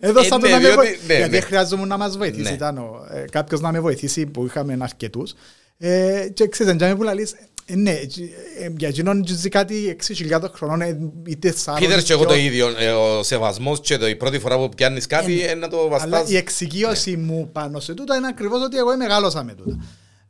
Έδωσα 0.00 0.26
Ε, 0.26 0.38
το 0.38 0.46
ναι, 0.46 0.48
να 0.50 0.56
με 0.56 0.58
διότι- 0.60 0.74
βοηθήσει. 0.76 1.06
ναι, 1.06 1.14
Γιατί 1.16 1.30
ναι. 1.30 1.40
χρειάζομαι 1.40 1.84
να 1.86 1.96
μας 1.96 2.16
βοηθήσει. 2.16 2.42
Ναι. 2.42 2.50
Ήταν 2.50 2.78
ο, 2.78 3.06
ε, 3.10 3.24
κάποιος 3.30 3.60
να 3.60 3.72
με 3.72 3.80
βοηθήσει 3.80 4.26
που 4.26 4.44
είχαμε 4.44 4.76
αρκετούς. 4.80 5.34
Ε, 5.78 6.28
και 6.34 6.48
ξέρετε, 6.48 6.76
τζάμε 6.76 6.94
που 6.96 7.02
λαλείς, 7.02 7.32
ε, 7.32 7.36
ναι, 7.76 7.90
ε, 7.90 8.68
για 8.76 8.88
εκείνον 8.88 9.24
ζει 9.26 9.48
κάτι 9.48 9.96
6.000 10.30 10.40
χρονών, 10.52 10.80
ε, 10.80 10.98
είτε 11.26 11.52
σάρων... 11.56 11.80
Πίτερ 11.80 12.02
και 12.02 12.12
εγώ 12.12 12.24
το 12.24 12.34
ίδιο, 12.34 12.68
ε, 12.78 12.90
ο 12.90 13.22
σεβασμός 13.22 13.80
και 13.80 13.98
το, 13.98 14.08
η 14.08 14.16
πρώτη 14.16 14.38
φορά 14.38 14.56
που 14.56 14.68
πιάνεις 14.68 15.06
κάτι 15.06 15.42
Ε, 15.42 15.50
ε, 15.50 15.54
να 15.54 15.68
το 15.68 15.78
Αλλά 15.78 15.88
βαστάς. 15.88 16.30
η 16.30 16.36
εξοικείωση 16.36 17.16
μου 17.16 17.48
πάνω 17.52 17.80
σε 17.80 17.94
τούτα 17.94 18.16
είναι 18.16 18.26
ακριβώς 18.26 18.62
ότι 18.62 18.76
εγώ 18.76 18.96
μεγάλωσα 18.96 19.44
με 19.44 19.54
τούτα. 19.54 19.78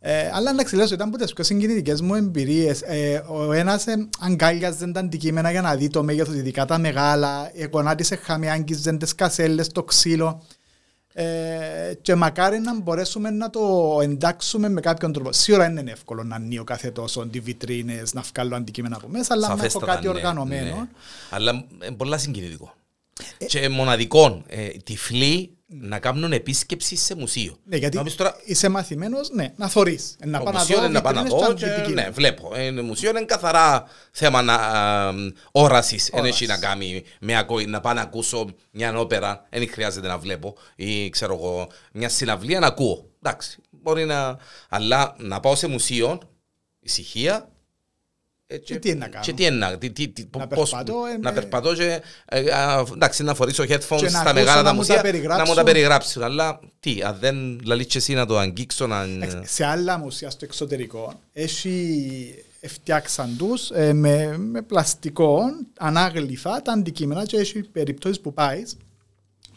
Ε, 0.05 0.31
αλλά 0.33 0.51
εντάξει, 0.51 0.77
λέω, 0.77 0.87
σου, 0.87 0.95
ήταν 0.95 1.09
από 1.09 1.19
τις 1.19 1.33
πιο 1.33 1.45
συγκινητικές 1.45 2.01
μου 2.01 2.15
εμπειρίες. 2.15 2.83
Ε, 2.83 3.23
ο 3.29 3.53
ένας 3.53 3.87
ε, 3.87 4.09
αγκάλιαζε 4.21 4.87
τα 4.87 5.01
αντικείμενα 5.01 5.51
για 5.51 5.61
να 5.61 5.75
δει 5.75 5.89
το 5.89 6.03
μέγεθος, 6.03 6.35
ειδικά 6.35 6.65
τα 6.65 6.79
μεγάλα, 6.79 7.51
εκονάτισε 7.55 8.17
χαμέ, 8.17 8.51
άγγιζε 8.51 8.97
τις 8.97 9.15
κασέλες, 9.15 9.69
το 9.69 9.83
ξύλο. 9.83 10.43
Ε, 11.15 11.95
και 12.03 12.15
μακάρι 12.15 12.59
να 12.59 12.81
μπορέσουμε 12.81 13.31
να 13.31 13.51
το 13.51 13.99
εντάξουμε 14.03 14.69
με 14.69 14.81
κάποιον 14.81 15.13
τρόπο. 15.13 15.33
Σίγουρα 15.33 15.65
δεν 15.65 15.77
είναι 15.77 15.91
εύκολο 15.91 16.25
να 16.25 16.37
ανοίγω 16.37 16.65
κάθε 16.65 16.91
τόσο 16.91 17.27
τι 17.27 17.41
βιτρίνες, 17.41 18.15
να 18.15 18.23
βγάλω 18.35 18.57
αντικείμενα 18.57 18.97
από 18.97 19.09
μέσα, 19.09 19.35
αλλά 19.35 19.47
να 19.47 19.53
έχω 19.53 19.57
Σαφέστατα, 19.57 19.87
κάτι 19.87 20.07
ναι, 20.07 20.13
οργανωμένο. 20.13 20.77
ναι. 20.77 20.87
Αλλά 21.31 21.65
είναι 21.87 21.97
πολλά 21.97 22.19
συγκινητικό. 22.19 22.75
Και 23.47 23.69
μοναδικό, 23.69 24.43
ε, 24.47 24.69
τυφλοί 24.69 25.57
να 25.81 25.99
κάνουν 25.99 26.33
επίσκεψη 26.33 26.97
σε 26.97 27.15
μουσείο. 27.15 27.57
Ναι, 27.65 27.77
γιατί 27.77 27.97
Να 27.97 28.03
πεις 28.03 28.15
τώρα, 28.15 28.37
είσαι 28.45 28.69
μαθημένος, 28.69 29.31
ναι, 29.31 29.53
να 29.57 29.69
θωρείς. 29.69 30.17
Να 30.25 30.39
Το 30.39 30.45
πάω 30.45 30.53
να 30.53 30.59
μουσείο 30.59 30.77
δω 30.79 30.85
είναι 30.85 30.93
να 30.93 31.01
πάω 31.01 31.13
να 31.13 31.23
βιτρίνες 31.23 31.47
δω 31.47 31.55
και 31.55 31.65
και, 31.65 31.71
αντικείμενα. 31.71 32.07
ναι, 32.07 32.13
βλέπω. 32.13 32.53
Ε, 32.55 32.73
το 32.73 32.83
μουσείο 32.83 33.11
είναι 33.11 33.25
καθαρά 33.25 33.85
θέμα 34.11 34.43
να, 34.43 34.55
α, 34.55 35.13
όρασης. 35.53 36.11
Δεν 36.13 36.25
έχει 36.25 36.29
Όρασης. 36.45 36.49
να 36.49 36.59
κάνει 36.59 37.03
με 37.21 37.37
ακο- 37.37 37.61
να 37.67 37.81
πάω 37.81 37.93
να 37.93 38.01
ακούσω 38.01 38.47
μια 38.71 38.99
όπερα. 38.99 39.47
Δεν 39.51 39.69
χρειάζεται 39.71 40.07
να 40.07 40.19
βλέπω. 40.19 40.55
Ή 40.77 41.09
ξέρω 41.11 41.35
εγώ, 41.35 41.69
μια 41.93 42.09
συναυλία 42.09 42.59
να 42.61 42.67
ακούω. 42.67 43.11
Εντάξει, 43.23 43.59
μπορεί 43.71 44.05
να... 44.05 44.39
Αλλά 44.69 45.15
να 45.19 45.41
πάω 45.41 45.55
σε 45.55 45.67
μουσείο, 45.67 46.19
ησυχία, 46.81 47.35
ε, 47.35 47.52
Και 48.59 48.77
τι 48.79 48.89
είναι 48.89 48.99
να 48.99 49.09
κάνω; 49.09 49.25
Και 49.25 49.33
τι 49.33 49.45
είναι 49.45 49.57
να, 49.57 49.79
τι, 49.79 49.91
τι, 49.91 50.09
τι, 50.09 50.27
Να 50.39 50.47
πώς- 50.47 50.71
περπατώ, 50.71 50.95
ε, 51.07 51.19
να 51.19 51.33
με- 51.33 51.33
περπατώ 51.41 51.75
και 51.75 52.03
ε, 52.25 52.51
α, 52.51 52.85
εντάξει, 52.93 53.23
να 53.23 53.35
φορήσω 53.35 53.63
headphones 53.63 53.97
Και 53.97 54.03
να 54.05 54.09
στα 54.09 54.19
ακούσω 54.21 54.35
μεγάλα 54.35 54.57
να 54.57 54.63
τα 54.63 54.71
μου 54.73 54.77
μουσεία 54.79 54.95
τα 54.95 55.01
περιγράψουν. 55.03 55.43
να 55.45 55.51
μου 55.51 55.55
τα 55.57 55.63
περιγράψουν. 55.63 56.23
Αλλά 56.23 56.61
τι, 56.81 57.03
αν 57.03 57.17
δεν 57.21 57.61
λαλείς 57.65 57.87
και 57.87 57.99
εσύ 57.99 58.15
να 58.15 58.27
το 58.27 58.39
αγγίξω, 58.39 58.87
να... 58.87 59.03
Εντάξει, 59.03 59.37
Σε 59.55 59.65
άλλα 59.65 59.99
μουσεία 59.99 60.31
στο 60.31 60.45
εξωτερικό 60.45 61.13
έχει 61.33 62.35
φτιάξαν 62.67 63.37
τους 63.39 63.71
ε, 63.71 63.93
με, 63.93 64.37
με 64.39 64.63
πλαστικό 64.63 65.41
ανάγλυφα 65.79 66.63
τα 66.63 66.73
αντικείμενα 66.73 67.25
και 67.27 67.37
έχει 67.37 67.63
περιπτώσεις 67.63 68.21
που 68.21 68.33
πάεις 68.33 68.77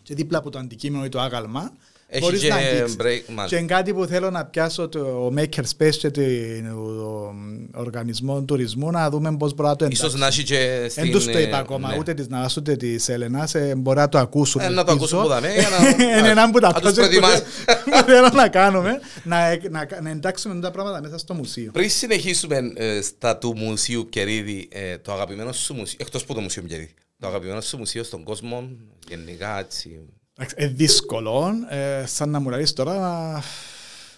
και 0.03 0.15
δίπλα 0.15 0.37
από 0.37 0.49
το 0.49 0.59
αντικείμενο 0.59 1.05
ή 1.05 1.09
το 1.09 1.19
άγαλμα 1.19 1.71
Έχει 2.07 2.21
μπορείς 2.23 2.41
και 2.41 2.47
να 2.47 2.55
αγγίξεις. 2.55 2.95
break, 2.99 3.03
μάλιστα. 3.03 3.45
Και 3.47 3.55
είναι 3.55 3.65
κάτι 3.65 3.93
που 3.93 4.05
θέλω 4.05 4.29
να 4.29 4.45
πιάσω 4.45 4.87
το 4.89 5.33
Makerspace 5.37 5.95
και 5.97 6.09
τον 6.11 7.69
οργανισμό 7.73 8.41
τουρισμού 8.41 8.91
να 8.91 9.09
δούμε 9.09 9.37
πώς 9.37 9.53
μπορεί 9.53 9.69
να 9.69 9.75
το 9.75 9.85
Ίσως 9.85 9.99
εντάξεις. 10.13 10.19
να 10.19 10.27
έχει 10.27 10.43
και 10.43 10.77
Δεν 10.79 10.89
στην... 10.89 11.11
τους 11.11 11.25
το 11.25 11.37
ε, 11.37 11.41
είπα 11.41 11.57
ακόμα, 11.57 11.89
ναι. 11.89 11.97
ούτε 11.97 12.13
της 12.13 12.27
Ναράς 12.27 12.57
ούτε 12.57 12.75
της 12.75 13.09
Έλενας, 13.09 13.55
ε, 13.55 13.75
μπορεί 13.77 13.97
να 13.97 14.09
το 14.09 14.17
ακούσουν. 14.17 14.61
Ε, 14.61 14.69
να 14.69 14.83
το 14.83 14.91
ελπίζω. 14.91 15.17
ακούσουν 15.17 15.21
που 15.21 15.27
δαμε, 15.27 15.53
για 15.53 15.69
να- 15.69 16.05
Είναι 16.19 16.29
ένα 16.29 16.51
που 16.51 16.59
τα 16.59 16.67
να 16.67 16.73
τους 16.73 16.89
project 16.89 16.93
που 16.93 16.95
προετοιμάσει. 16.99 17.41
θε- 17.65 17.83
που 17.83 18.03
θέλω 18.05 18.29
να 18.33 18.47
κάνουμε, 18.47 18.99
να, 19.23 19.37
να, 19.69 19.87
να 20.01 20.09
εντάξουμε 20.09 20.59
τα 20.61 20.71
πράγματα 20.71 21.01
μέσα 21.01 21.17
στο 21.17 21.33
μουσείο. 21.33 21.71
Πριν 21.71 21.89
συνεχίσουμε 21.89 22.57
ε, 22.75 23.01
στα 23.01 23.37
του 23.37 23.53
Μουσείου 23.57 24.09
Κερίδη, 24.09 24.67
ε, 24.71 24.97
το 24.97 25.11
αγαπημένο 25.13 25.51
σου 25.51 25.73
μουσείο, 25.73 25.97
εκτός 26.01 26.25
που 26.25 26.33
το 26.33 26.41
Μουσείο 26.41 26.61
Κερίδη, 26.63 26.93
το 27.19 27.27
αγαπημένο 27.27 27.61
σου 27.61 27.77
μουσείο 27.77 28.03
στον 28.03 28.23
κόσμο, 28.23 28.69
γενικά 29.09 29.59
έτσι, 29.59 29.89
Εντάξει, 29.89 30.14
Είναι 30.57 30.67
δύσκολο, 30.67 31.53
ε, 31.69 32.05
σαν 32.05 32.29
να 32.29 32.39
μου 32.39 32.49
λες 32.49 32.73
τώρα, 32.73 32.93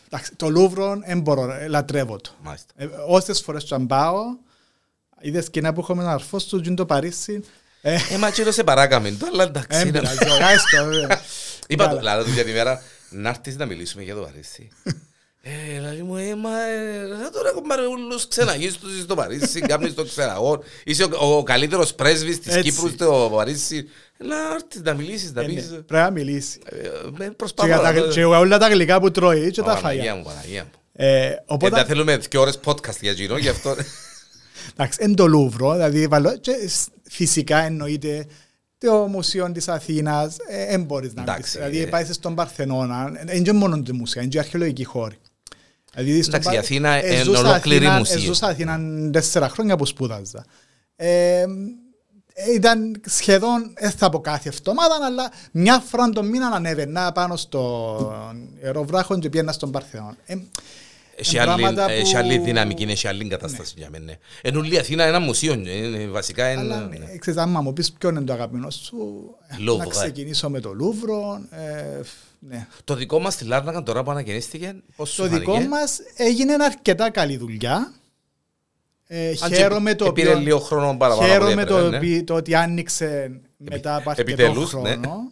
εντάξει, 0.07 0.35
το 0.35 0.49
Λούβρο 0.49 0.99
δεν 1.05 1.19
μπορώ, 1.19 1.51
ε, 1.51 1.67
λατρεύω 1.67 2.17
το. 2.17 2.29
μάλιστα. 2.43 2.73
Ε, 2.75 2.87
όσες 3.07 3.41
φορές 3.41 3.63
και 3.63 3.73
αν 3.73 3.87
πάω, 3.87 4.21
είδες 5.19 5.45
σκηνά 5.45 5.73
που 5.73 5.79
έχουμε 5.79 6.03
να 6.03 6.11
αρφώ 6.11 6.39
στο 6.39 6.61
τζιν 6.61 6.75
το 6.75 6.85
Παρίσι, 6.85 7.43
ε, 7.81 7.93
Ε, 8.11 8.17
μα 8.17 8.31
και 8.31 8.43
το 8.43 8.51
σε 8.51 8.63
παράκαμε, 8.63 9.11
το 9.11 9.25
αλλά 9.31 9.43
εντάξει. 9.43 9.67
δεν 9.77 9.87
είναι- 9.87 9.99
πειράζει, 9.99 10.17
γάιστο, 10.39 10.77
ε. 10.77 11.19
Είπα 11.67 11.83
το, 11.83 11.89
Καλά. 11.95 12.01
λάδω 12.01 12.23
του 12.23 12.31
για 12.31 12.43
τη 12.43 12.51
μέρα, 12.51 12.81
να 13.09 13.29
έρθεις 13.29 13.55
να 13.55 13.65
μιλήσουμε 13.65 14.03
για 14.03 14.15
το 14.15 14.21
Παρίσι. 14.21 14.69
Ε, 15.75 15.79
λέει 15.79 16.01
μου, 16.01 16.15
ε, 16.15 16.35
μα, 16.35 16.49
ε, 16.61 17.23
θα 17.23 17.29
τώρα 17.29 17.51
κομμάρε 17.53 17.81
ούλους 17.87 18.27
ξεναγείς 18.27 18.77
τους 18.77 19.01
στο 19.01 19.15
Παρίσι, 19.15 19.59
κάνεις 19.59 19.93
το 19.93 20.05
ξεναγό. 20.05 20.63
Είσαι 20.83 21.03
ο, 21.03 21.37
ο 21.37 21.43
καλύτερος 21.43 21.93
πρέσβης 21.93 22.39
της 22.39 22.55
Έτσι. 22.55 22.69
Κύπρου 22.71 22.89
στο 22.89 23.31
Παρίσι. 23.35 23.87
Να 24.17 24.35
έρθεις 24.53 24.81
να 24.81 24.93
μιλήσεις, 24.93 25.31
να 25.33 25.41
Ε, 25.41 25.47
ναι, 25.47 25.53
πεις. 25.53 25.65
Πρέπει 25.67 25.93
να 25.93 26.09
μιλήσει. 26.09 26.59
ε, 26.65 26.77
με 27.17 27.25
Και 27.25 27.31
προσπαθώ. 27.31 27.67
για 27.67 27.77
τα- 27.79 27.91
να- 27.91 28.01
Και 28.01 28.19
για 28.19 28.37
όλα 28.39 28.57
τα 28.57 28.67
γλυκά 28.69 28.99
που 28.99 29.11
τρώει 29.11 29.51
και 29.51 29.61
τα 29.61 29.65
Παναγία 29.65 29.87
φαγιά. 29.87 30.15
μου, 30.15 30.23
Παναγία 30.23 30.63
μου. 30.63 30.69
Ε, 30.93 31.25
Ε, 31.27 31.43
Οπότε, 31.45 31.75
δεν 31.75 31.85
θέλουμε 31.85 32.17
δύο 32.17 32.41
ώρες 32.41 32.59
podcast 32.65 32.99
για 33.01 33.11
εκείνο, 33.11 33.37
γι' 33.37 33.49
αυτό... 33.49 33.75
εντάξει, 34.75 34.99
εν 35.01 35.15
το 35.15 35.27
Λούβρο, 35.27 35.73
δηλαδή 35.73 36.07
βάλω- 36.07 36.37
και 36.37 36.51
σ- 36.67 36.87
φυσικά 37.09 37.57
εννοείται 37.57 38.25
το 38.77 38.93
Μουσείο 38.93 39.51
της 39.51 39.67
Αθήνας, 39.67 40.35
ε, 40.49 40.65
δεν 40.65 40.83
μπορείς 40.83 41.13
να 41.13 41.21
Εντάξει, 41.21 41.41
πεις. 41.41 41.51
Δηλαδή 41.51 41.81
ε. 41.81 41.85
πάει 41.85 42.05
στον 42.05 42.35
Παρθενώνα, 42.35 43.11
είναι 43.21 43.39
και 43.41 43.53
μόνο 43.53 43.81
το 43.83 43.93
μουσείο, 43.93 44.21
είναι 44.21 44.29
και 44.29 44.39
αρχαιολογική 44.39 44.83
χώρη. 44.83 45.17
Δηλαδή, 46.03 46.21
στον 46.21 46.33
Εντάξει, 46.33 46.49
η 46.49 46.53
Πα- 46.53 46.59
Αθήνα 46.59 46.89
ε, 46.93 47.13
είναι 47.13 47.23
ζούσα 47.23 47.39
ολόκληρη 47.39 47.85
Αθήνα- 47.85 47.97
μουσείο. 47.99 48.15
ε, 48.15 48.19
Ζούσα 48.19 48.47
Αθήνα 48.47 48.79
τέσσερα 49.11 49.49
χρόνια 49.49 49.75
που 49.75 49.85
σπούδαζα. 49.85 50.45
Ε, 50.95 51.41
ε, 52.39 52.51
ήταν 52.55 53.01
σχεδόν, 53.05 53.73
δεν 53.79 53.91
θα 53.91 54.09
πω 54.09 54.19
κάθε 54.19 54.49
εβδομάδα, 54.49 54.95
αλλά 55.05 55.31
μια 55.51 55.79
φορά 55.79 56.09
το 56.09 56.23
μήνα 56.23 56.47
ανέβαινα 56.47 57.11
πάνω 57.11 57.35
στο 57.35 58.13
αεροβράχο 58.63 59.19
και 59.19 59.29
πιένα 59.29 59.51
στον 59.51 59.71
Παρθενώνα. 59.71 60.15
Ε, 60.25 60.35
Έχει 61.19 61.35
Εν 61.37 61.41
άλλη, 61.49 61.61
πράγματα 61.61 61.91
έχει 61.91 62.11
που- 62.11 62.17
άλλη 62.17 62.37
δυναμική, 62.37 62.83
έχει 62.83 63.07
άλλη 63.07 63.27
κατάσταση 63.27 63.73
για 63.77 63.87
μένα. 63.91 64.13
Ενώ 64.41 64.59
όλη 64.59 64.73
η 64.73 64.77
Αθήνα 64.77 65.07
είναι 65.07 65.15
ένα 65.15 65.25
μουσείο, 65.25 65.53
είναι- 65.53 66.07
βασικά 66.07 66.51
είναι... 66.51 66.61
Αλλά 66.61 66.79
ναι. 66.79 66.97
ναι, 66.97 67.17
ξέρεις, 67.17 67.39
άμα 67.39 67.61
μου 67.61 67.73
πεις 67.73 67.91
ποιο 67.91 68.09
είναι 68.09 68.21
το 68.21 68.33
αγαπημένο 68.33 68.69
σου, 68.69 68.97
ε, 69.47 69.55
Λούβρο, 69.59 69.77
να 69.77 69.83
ε. 69.83 69.87
ξεκινήσω 70.01 70.49
με 70.49 70.59
το 70.59 70.73
Λούβρο. 70.73 71.39
Ε, 71.51 71.99
ναι. 72.39 72.67
Το 72.83 72.95
δικό 72.95 73.19
μας 73.19 73.33
στη 73.33 73.45
Λάρνακα 73.45 73.83
τώρα 73.83 74.03
που 74.03 74.11
ανακαινίστηκε, 74.11 74.75
πώς 74.95 75.09
σου 75.09 75.21
Το 75.21 75.27
δικό 75.27 75.51
φάνηκε; 75.51 75.69
μας 75.69 75.99
έγινε 76.15 76.53
αρκετά 76.63 77.09
καλή 77.11 77.37
δουλειά. 77.37 77.91
Ε, 79.07 79.29
Αν 79.39 79.49
και 79.49 79.55
χαίρομαι 79.55 79.95
το 79.95 80.05
επήρε 80.05 80.29
οποίο- 80.29 80.41
λίγο 80.41 80.59
χρόνο 80.59 80.97
παραπάνω 80.97 81.21
από 81.21 81.31
Χαίρομαι 81.31 81.61
ό,τι 81.61 81.71
το, 81.71 81.77
έπρεπε, 81.77 82.05
ναι. 82.05 82.11
επί- 82.11 82.25
το 82.25 82.33
ότι 82.33 82.55
άνοιξε 82.55 83.41
μετά 83.57 83.95
από 83.95 84.09
αρκετό 84.09 84.31
επιτέλους, 84.31 84.73
ναι. 84.73 84.79
χρόνο. 84.79 85.31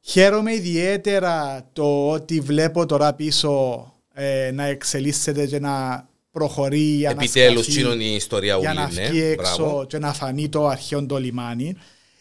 Χαίρομαι 0.00 0.54
ιδιαίτερα 0.54 1.66
το 1.72 2.10
ότι 2.10 2.40
βλέπω 2.40 2.86
τώρα 2.86 3.12
πίσω 3.14 3.84
ε, 4.14 4.50
να 4.54 4.64
εξελίσσεται 4.64 5.46
και 5.46 5.58
να 5.60 6.06
προχωρεί 6.30 6.78
για 6.80 7.14
να 7.14 7.22
Επιτέλους, 7.22 7.62
σκαφεί, 7.64 7.70
τσίνον 7.78 8.00
η 8.00 8.14
ιστορία 8.16 8.56
για 8.56 8.70
ούλη, 8.70 8.78
να 8.78 8.90
ναι. 8.92 9.08
βγει 9.08 9.22
έξω 9.22 9.62
Μπράβο. 9.64 9.84
και 9.86 9.98
να 9.98 10.12
φανεί 10.12 10.48
το 10.48 10.66
αρχαίο 10.66 11.06
το 11.06 11.18
λιμάνι. 11.18 11.76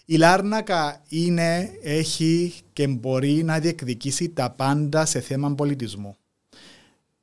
Η 0.06 0.16
Λάρνακα 0.18 1.02
είναι, 1.10 1.70
έχει 1.84 2.54
και 2.74 2.88
μπορεί 2.88 3.44
να 3.44 3.60
διεκδικήσει 3.60 4.30
τα 4.30 4.50
πάντα 4.50 5.06
σε 5.06 5.20
θέμα 5.20 5.56
πολιτισμού. 5.56 6.16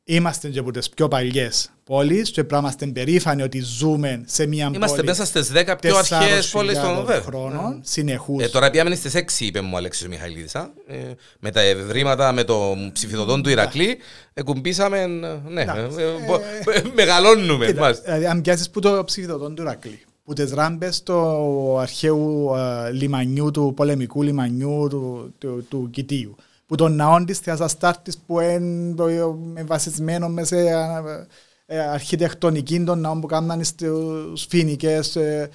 Είμαστε 0.05 0.49
και 0.49 0.59
από 0.59 0.71
τις 0.71 0.89
πιο 0.89 1.09
παλιές 1.09 1.71
πόλεις 1.85 2.31
και 2.31 2.33
πρέπει 2.45 2.53
να 2.53 2.59
είμαστε 2.59 2.87
περήφανοι 2.87 3.43
ότι 3.43 3.61
ζούμε 3.61 4.23
σε 4.27 4.47
μια 4.47 4.71
Είμαστε 4.75 4.97
πόλη 4.97 5.09
μέσα 5.09 5.25
στις 5.25 5.51
10 5.55 5.75
πιο 5.81 5.97
αρχαίες 5.97 6.49
πόλεις 6.51 6.79
των 6.81 6.97
4.000 6.99 7.05
βέβαια. 7.05 7.21
χρόνων, 7.23 7.81
συνεχούς. 7.85 8.43
Ε, 8.45 8.49
τώρα 8.49 8.71
πιάμε 8.71 8.95
στις 8.95 9.15
6 9.15 9.45
είπε 9.45 9.61
μου 9.61 9.71
ο 9.75 9.77
Αλέξης 9.77 10.05
ο 10.07 10.09
Μιχαηλίδης. 10.09 10.55
α. 10.55 10.71
Ε, 10.87 10.97
με 11.41 11.51
τα 11.51 11.61
ευρήματα, 11.61 12.33
με 12.33 12.45
το 12.45 12.77
ψηφιδωτόν 12.93 13.43
του 13.43 13.49
Ηρακλή, 13.49 13.99
εκουμπήσαμε, 14.35 15.01
ε, 15.01 15.07
ναι, 15.07 15.61
Εντάξει. 15.63 15.97
ε, 15.99 16.03
ε, 16.03 16.25
μπο- 16.27 16.41
ε, 16.73 16.83
μεγαλώνουμε. 16.95 17.67
Κοίτα, 17.67 17.81
μάλιστα. 17.81 18.05
δηλαδή, 18.05 18.27
αν 18.27 18.41
πιάσεις 18.41 18.71
που 18.71 18.81
το 18.81 19.05
ψηφιδωτόν 19.05 19.55
του 19.55 19.63
Ηρακλή, 19.63 20.01
που 20.25 20.33
τις 20.33 20.53
ράμπες 20.53 21.03
του 21.03 21.79
αρχαίου 21.79 22.55
ε, 22.55 22.91
λιμανιού, 22.91 23.51
του 23.51 23.73
πολεμικού 23.77 24.23
λιμανιού 24.23 24.87
του, 24.91 25.35
του, 25.39 25.67
του 25.69 25.89
Κιτίου, 25.91 26.37
που 26.67 26.75
τον 26.75 26.95
ναόν 26.95 27.25
της 27.25 27.39
Θεάς 27.39 27.61
Αστάρτης 27.61 28.19
που 28.19 28.41
είναι 28.41 29.65
βασισμένο 29.65 30.29
μες 30.29 30.49
σε 30.49 30.59
ε, 30.59 31.27
ε, 31.67 31.79
αρχιτεκτονική 31.79 32.85
των 32.85 33.01
ναών 33.01 33.21
που 33.21 33.27
κάναν 33.27 33.65
στους 33.65 34.47
Φίνικες. 34.49 35.17
ε, 35.17 35.51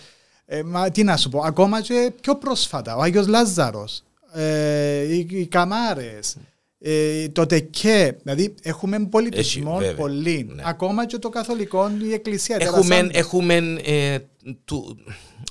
ε, 0.49 0.63
μα 0.63 0.91
τι 0.91 1.03
να 1.03 1.17
σου 1.17 1.29
πω, 1.29 1.39
ακόμα 1.39 1.81
και 1.81 2.13
πιο 2.21 2.35
πρόσφατα, 2.35 2.95
ο 2.95 3.01
Άγιος 3.01 3.27
Λάζαρος, 3.27 4.03
ε, 4.33 5.01
οι, 5.01 5.27
οι 5.29 5.47
Καμάρες, 5.47 6.35
ε, 6.79 7.29
το 7.29 7.45
ΤΕΚΕ, 7.45 8.17
δηλαδή 8.23 8.53
έχουμε 8.61 8.99
πολιτισμό 9.09 9.71
Έχει, 9.75 9.79
βέβαια, 9.79 9.95
πολύ. 9.95 10.49
ναι. 10.55 10.61
Ακόμα 10.65 11.05
και 11.05 11.17
το 11.17 11.29
καθολικό, 11.29 11.91
η 12.01 12.13
εκκλησία. 12.13 12.57
Έχουμε, 12.59 12.81
τερασάν- 12.87 13.15
έχουμε 13.15 13.55
ε, 13.83 14.17
του, 14.65 14.97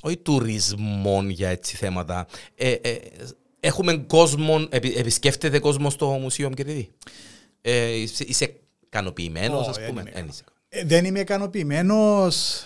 όχι 0.01 0.17
τουρισμό 0.17 1.23
για 1.27 1.49
έτσι 1.49 1.75
θέματα. 1.75 2.27
Ε, 2.55 2.71
ε, 2.71 2.95
έχουμε 3.59 3.97
κόσμο, 4.07 4.67
επι, 4.69 4.93
επισκέφτεται 4.97 5.59
κόσμος 5.59 5.93
στο 5.93 6.07
Μουσείο 6.07 6.49
Κερδίδη. 6.49 6.89
Ε, 7.61 7.95
είσαι, 7.95 8.23
είσαι 8.27 8.53
ικανοποιημένος, 8.85 9.59
Όχι, 9.59 9.69
ας 9.69 9.77
δεν 9.77 9.87
πούμε; 9.87 10.01
είμαι 10.01 10.11
Εν 10.13 10.27
είσαι. 10.27 10.43
Ε, 10.69 10.83
δεν 10.85 11.05
είμαι 11.05 11.19
ικανοποιημένος. 11.19 12.63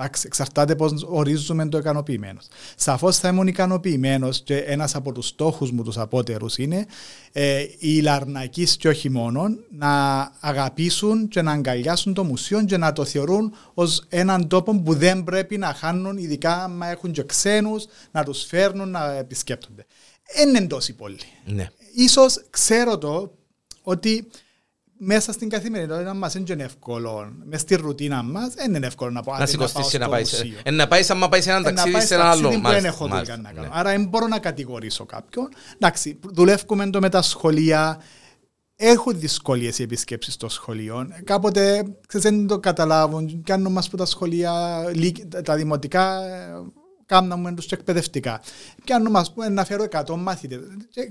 Εντάξει, 0.00 0.22
εξαρτάται 0.26 0.76
πώς 0.76 1.04
ορίζουμε 1.08 1.68
το 1.68 1.78
ικανοποιημένος. 1.78 2.46
Σαφώς 2.76 3.18
θα 3.18 3.28
ήμουν 3.28 3.46
ικανοποιημένος 3.46 4.42
και 4.42 4.56
ένας 4.56 4.94
από 4.94 5.12
τους 5.12 5.26
στόχους 5.26 5.70
μου, 5.70 5.82
τους 5.82 5.98
απότερους, 5.98 6.58
είναι 6.58 6.86
ε, 7.32 7.64
οι 7.78 8.00
Λαρνακοί 8.00 8.76
και 8.76 8.88
όχι 8.88 9.10
μόνο 9.10 9.48
να 9.70 10.20
αγαπήσουν 10.40 11.28
και 11.28 11.42
να 11.42 11.52
αγκαλιάσουν 11.52 12.14
το 12.14 12.24
μουσείο 12.24 12.64
και 12.64 12.76
να 12.76 12.92
το 12.92 13.04
θεωρούν 13.04 13.54
ως 13.74 14.04
έναν 14.08 14.48
τόπο 14.48 14.80
που 14.80 14.94
δεν 14.94 15.24
πρέπει 15.24 15.58
να 15.58 15.74
χάνουν, 15.74 16.16
ειδικά 16.16 16.64
αν 16.64 16.82
έχουν 16.82 17.12
και 17.12 17.24
ξένους, 17.24 17.86
να 18.10 18.24
τους 18.24 18.44
φέρνουν 18.44 18.90
να 18.90 19.12
επισκέπτονται. 19.12 19.86
Δεν 20.36 20.48
είναι 20.48 20.66
τόσοι 20.66 20.92
πολλοί. 20.94 21.18
Ναι. 21.44 21.70
Ίσως 21.94 22.44
ξέρω 22.50 22.98
το 22.98 23.32
ότι 23.82 24.26
μέσα 25.02 25.32
στην 25.32 25.48
καθημερινότητα 25.48 26.14
μας 26.14 26.32
δεν 26.32 26.44
είναι 26.48 26.62
εύκολο. 26.62 27.32
Μες 27.44 27.60
στη 27.60 27.74
ρουτίνα 27.74 28.22
μας 28.22 28.54
δεν 28.54 28.74
είναι 28.74 28.86
εύκολο 28.86 29.10
να, 29.10 29.22
πάω, 29.22 29.38
Να 29.38 29.46
σηκωστείς 29.46 29.82
και 29.82 29.88
στο 29.88 29.98
να 29.98 30.08
πάεις 30.08 30.28
σε- 30.28 30.44
μουσείο. 30.44 30.58
ε, 30.62 30.70
να 30.70 30.88
πάεις 30.88 31.06
σαν 31.06 31.18
να 31.18 31.28
πάεις 31.28 31.44
σε 31.44 31.50
έναν 31.50 31.64
Ε, 31.64 31.68
να 31.68 31.74
ταξίδι 31.74 31.92
πάεις 31.94 32.06
σε 32.08 32.14
ένα 32.14 32.24
άλλο. 32.30 32.40
ταξίδι 32.42 32.54
που 32.62 32.68
δεν 32.68 32.70
Μάλιστα, 32.72 32.88
έχω 32.88 32.98
δουλειά 33.04 33.14
μάλιστα, 33.16 33.36
να 33.36 33.50
κάνω. 33.52 33.60
ναι. 33.62 33.68
Άρα 33.80 33.90
δεν 33.90 34.08
μπορώ 34.08 34.26
να 34.26 34.38
κατηγορήσω 34.38 35.04
κάποιον. 35.04 35.48
Εντάξει, 35.74 36.18
δουλεύουμε 36.32 36.90
το 36.90 37.00
με 37.00 37.08
τα 37.08 37.22
σχολεία. 37.22 38.00
Έχουν 38.82 39.18
δυσκολίες 39.18 39.78
οι 39.78 39.82
επισκέψεις 39.82 40.36
των 40.36 40.50
σχολείων. 40.50 41.12
Κάποτε 41.24 41.82
ξέρεις, 42.06 42.30
δεν 42.30 42.46
το 42.46 42.58
καταλάβουν. 42.58 43.42
Κάνουν 43.44 43.72
μα 43.72 43.82
που 43.90 43.96
τα 43.96 44.04
σχολεία, 44.04 44.82
λύκ- 44.94 45.42
τα 45.42 45.54
δημοτικά, 45.56 46.20
ε, 47.10 47.14
κάνουμε 47.14 47.52
τους 47.52 47.66
εκπαιδευτικά. 47.66 48.40
Πιάνουν 48.84 49.10
μας 49.10 49.32
πούμε, 49.32 49.48
να 49.48 49.64
φέρω 49.64 49.84
100 49.90 50.14
μαθητές. 50.16 50.58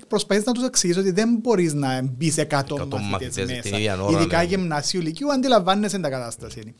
Προσπαθείς 0.07 0.43
να 0.43 0.51
τους 0.51 0.63
εξηγήσει 0.63 0.99
ότι 0.99 1.11
δεν 1.11 1.37
μπορείς 1.41 1.73
να 1.73 2.01
μπεις 2.01 2.33
σε 2.33 2.41
100, 2.41 2.75
100 2.75 2.77
μαθητέ 2.77 2.99
μαθητές 2.99 3.45
μέσα. 3.45 3.61
την 3.61 3.73
ίδια 3.73 4.01
ώρα, 4.01 4.19
Ειδικά 4.19 4.37
ναι. 4.37 4.43
γυμνασίου, 4.43 5.01
λυκείου, 5.01 5.31
αντιλαμβάνεσαι 5.31 5.99
τα 5.99 6.09
κατάσταση. 6.09 6.75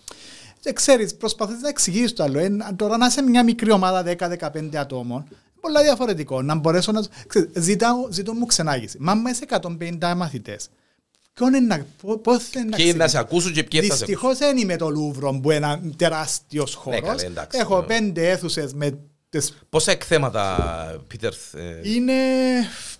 Και 0.59 0.73
ξέρεις, 0.73 1.15
προσπαθείς 1.15 1.61
να 1.61 1.69
εξηγήσεις 1.69 2.13
το 2.13 2.23
άλλο. 2.23 2.39
Ε, 2.39 2.49
τώρα 2.75 2.97
να 2.97 3.05
είσαι 3.05 3.21
μια 3.21 3.43
μικρή 3.43 3.71
ομάδα 3.71 4.03
10-15 4.03 4.75
ατόμων, 4.75 5.27
πολλά 5.59 5.81
διαφορετικό. 5.81 6.41
Να 6.41 6.55
μπορέσω 6.55 6.91
να. 6.91 7.03
Ξέρεις, 7.27 7.49
ζητάω, 7.53 8.07
ζητώ 8.11 8.33
μου 8.33 8.45
ξενάγηση. 8.45 8.97
Μα 8.99 9.13
με 9.13 9.29
είσαι 9.29 9.45
150 9.99 10.13
μαθητές. 10.15 10.69
Ποιον 11.33 11.53
είναι 11.53 11.75
να. 11.75 11.85
Πώς 12.17 12.43
θα 12.43 12.63
να 12.63 12.77
Και 12.77 12.83
να 12.83 12.91
ξέρεις; 12.93 13.11
σε 13.11 13.17
ακούσουν 13.17 13.53
και 13.53 13.63
ποιοι 13.63 13.79
θα 13.79 13.85
σε 13.85 14.03
ακούσουν. 14.03 14.07
Δυστυχώ 14.07 14.35
δεν 14.35 14.57
είμαι 14.57 14.75
το 14.75 14.89
Λούβρο 14.89 15.39
που 15.39 15.51
είναι 15.51 15.55
ένας 15.55 15.79
τεράστιος 15.95 16.73
χώρο. 16.73 17.01
καλέ, 17.01 17.23
εντάξει, 17.23 17.59
Έχω 17.59 17.79
ναι. 17.79 17.85
πέντε 17.85 18.29
αίθουσες 18.29 18.73
με 18.73 18.99
τις 19.29 19.53
Πόσα 19.69 19.91
εκθέματα, 19.91 21.03
Πίτερ, 21.07 21.33
ε, 21.33 21.79
είναι 21.83 22.13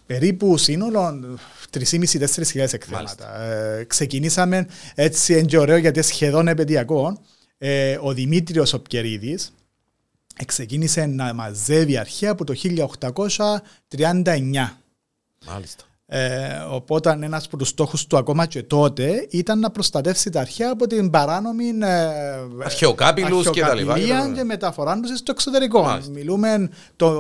περίπου 0.06 0.58
σύνολο 0.58 1.38
3.500-4.000 1.70 2.74
εκθέματα. 2.74 2.92
Μάλιστα. 2.92 3.42
Ε, 3.42 3.84
ξεκινήσαμε 3.84 4.68
έτσι 4.96 5.34
είναι 5.34 5.42
και 5.42 5.58
ωραίο 5.58 5.78
γιατί 5.78 6.00
είναι 6.00 6.08
σχεδόν 6.08 6.48
επαιδειακό. 6.48 7.22
Ε, 7.58 7.98
ο 8.02 8.13
Δημήτριος 8.13 8.74
ο 8.74 8.80
Πκερίδης 8.80 9.54
ξεκίνησε 10.46 11.06
να 11.06 11.34
μαζεύει 11.34 11.98
αρχαία 11.98 12.32
από 12.32 12.44
το 12.44 12.54
1839. 12.54 14.78
μάλιστα. 15.46 15.84
Ε, 16.12 16.48
οπότε 16.69 17.17
ένας 17.22 17.45
από 17.45 17.58
τους 17.58 17.67
στόχους 17.67 18.08
του 18.08 18.17
ακόμα 18.17 18.45
και 18.45 18.63
τότε 18.63 19.28
ήταν 19.30 19.60
να 19.60 19.69
προστατεύσει 19.72 20.30
τα 20.30 20.39
αρχαία 20.39 20.72
από 20.72 20.88
την 20.88 21.10
παράνομη 21.10 21.67
ε, 21.82 22.08
Αρχαιοκάπηλους 22.63 23.50
και 23.50 23.62
τα 23.62 23.74
λοιπά. 23.76 23.93
αρχαιοκαπηλεία 23.93 24.36
και 24.36 24.43
μεταφορά 24.43 25.00
τους 25.00 25.17
στο 25.17 25.32
εξωτερικό. 25.32 25.82
Μάλιστα. 25.82 26.12
Μιλούμε 26.12 26.69
το 26.95 27.12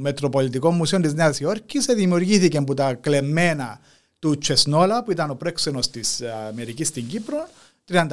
Μετροπολιτικό 0.00 0.70
Μουσείο 0.70 1.00
της 1.00 1.14
Νέας 1.14 1.40
Υόρκης 1.40 1.88
ε, 1.88 1.94
δημιουργήθηκε 1.94 2.58
από 2.58 2.74
τα 2.74 2.94
κλεμμένα 2.94 3.80
του 4.18 4.38
Τσεσνόλα 4.38 5.02
που 5.04 5.10
ήταν 5.10 5.30
ο 5.30 5.34
πρέξενος 5.34 5.90
της 5.90 6.20
ε, 6.20 6.34
Αμερικής 6.48 6.88
στην 6.88 7.06
Κύπρο 7.08 7.48
35.000 7.92 8.04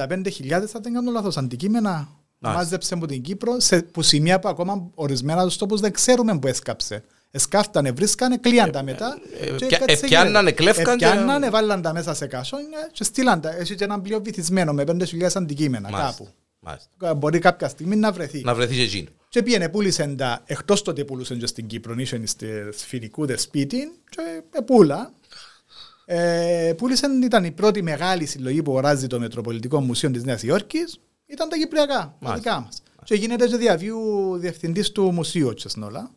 θα 0.66 0.80
δεν 0.80 0.92
κάνω 0.92 1.10
λάθος 1.10 1.36
αντικείμενα 1.36 1.90
Μάλιστα. 2.38 2.62
μάζεψε 2.64 2.94
από 2.94 3.06
την 3.06 3.22
Κύπρο 3.22 3.60
σε, 3.60 3.82
που 3.82 4.02
σημεία 4.02 4.38
που 4.38 4.48
ακόμα 4.48 4.90
ορισμένα 4.94 5.44
τους 5.44 5.56
τόπους 5.56 5.80
δεν 5.80 5.92
ξέρουμε 5.92 6.38
που 6.38 6.46
έσκαψε. 6.46 7.04
Εσκάφτανε, 7.30 7.90
βρίσκανε, 7.90 8.36
κλείαν 8.36 8.70
τα 8.70 8.82
μετά. 8.82 9.18
ε, 9.40 9.46
και 9.46 9.66
πια- 9.66 9.78
κάτσε 9.78 9.94
επιάννανε, 10.06 10.38
γίνεται. 10.38 10.52
κλέφκαν 10.62 10.98
και- 10.98 11.04
Επιάννανε, 11.06 11.50
βάλαν 11.50 11.82
τα 11.82 11.92
μέσα 11.92 12.14
σε 12.14 12.26
κασόνια 12.26 12.88
και 12.92 13.04
στείλαν 13.04 13.40
τα. 13.40 13.56
Έχει 13.56 13.74
και 13.74 13.84
ένα 13.84 14.00
πλοίο 14.00 14.20
βυθισμένο 14.22 14.72
με 14.72 14.84
5.000 14.84 15.36
αντικείμενα 15.36 15.90
Μάλιστα. 15.90 16.10
κάπου. 16.10 16.28
Μάλιστα. 16.60 17.14
Μπορεί 17.14 17.38
κάποια 17.38 17.68
στιγμή 17.68 17.96
να 17.96 18.12
βρεθεί. 18.12 18.40
Να 18.40 18.54
βρεθεί 18.54 18.74
και 18.74 18.82
εκείνο. 18.82 19.08
Και 19.28 19.42
πήγαινε, 19.42 19.68
πούλησε 19.68 20.14
τα, 20.18 20.42
εκτός 20.46 20.82
το 20.82 20.90
ότι 20.90 21.04
πουλούσαν 21.04 21.38
και 21.38 21.46
στην 21.46 21.66
Κύπρο, 21.66 21.94
είχε 21.98 22.20
στη 22.26 22.46
σφυρικού 22.76 23.26
δε 23.26 23.36
σπίτι 23.36 23.92
και 24.10 24.62
πούλα. 24.62 25.12
Ε, 26.04 26.72
πούλησαν, 26.76 27.22
ήταν 27.22 27.44
η 27.44 27.50
πρώτη 27.50 27.82
μεγάλη 27.82 28.26
συλλογή 28.26 28.62
που 28.62 28.70
αγοράζει 28.70 29.06
το 29.06 29.20
Μετροπολιτικό 29.20 29.80
Μουσείο 29.80 30.10
της 30.10 30.24
Νέας 30.24 30.42
Υόρκης, 30.42 31.00
ήταν 31.26 31.48
τα 31.48 31.56
Κυπριακά, 31.56 31.94
τα 31.94 32.14
Μάλιστα. 32.20 32.50
δικά 32.50 32.60
μας. 32.64 32.82
Και 33.04 33.14
γίνεται 33.14 33.46
και 33.46 33.56
διαβίου 33.56 34.00
διευθυντής 34.38 34.92
του 34.92 35.10
μουσείου 35.12 35.48
ο 35.48 35.54
Τσεσνόλα. 35.54 36.10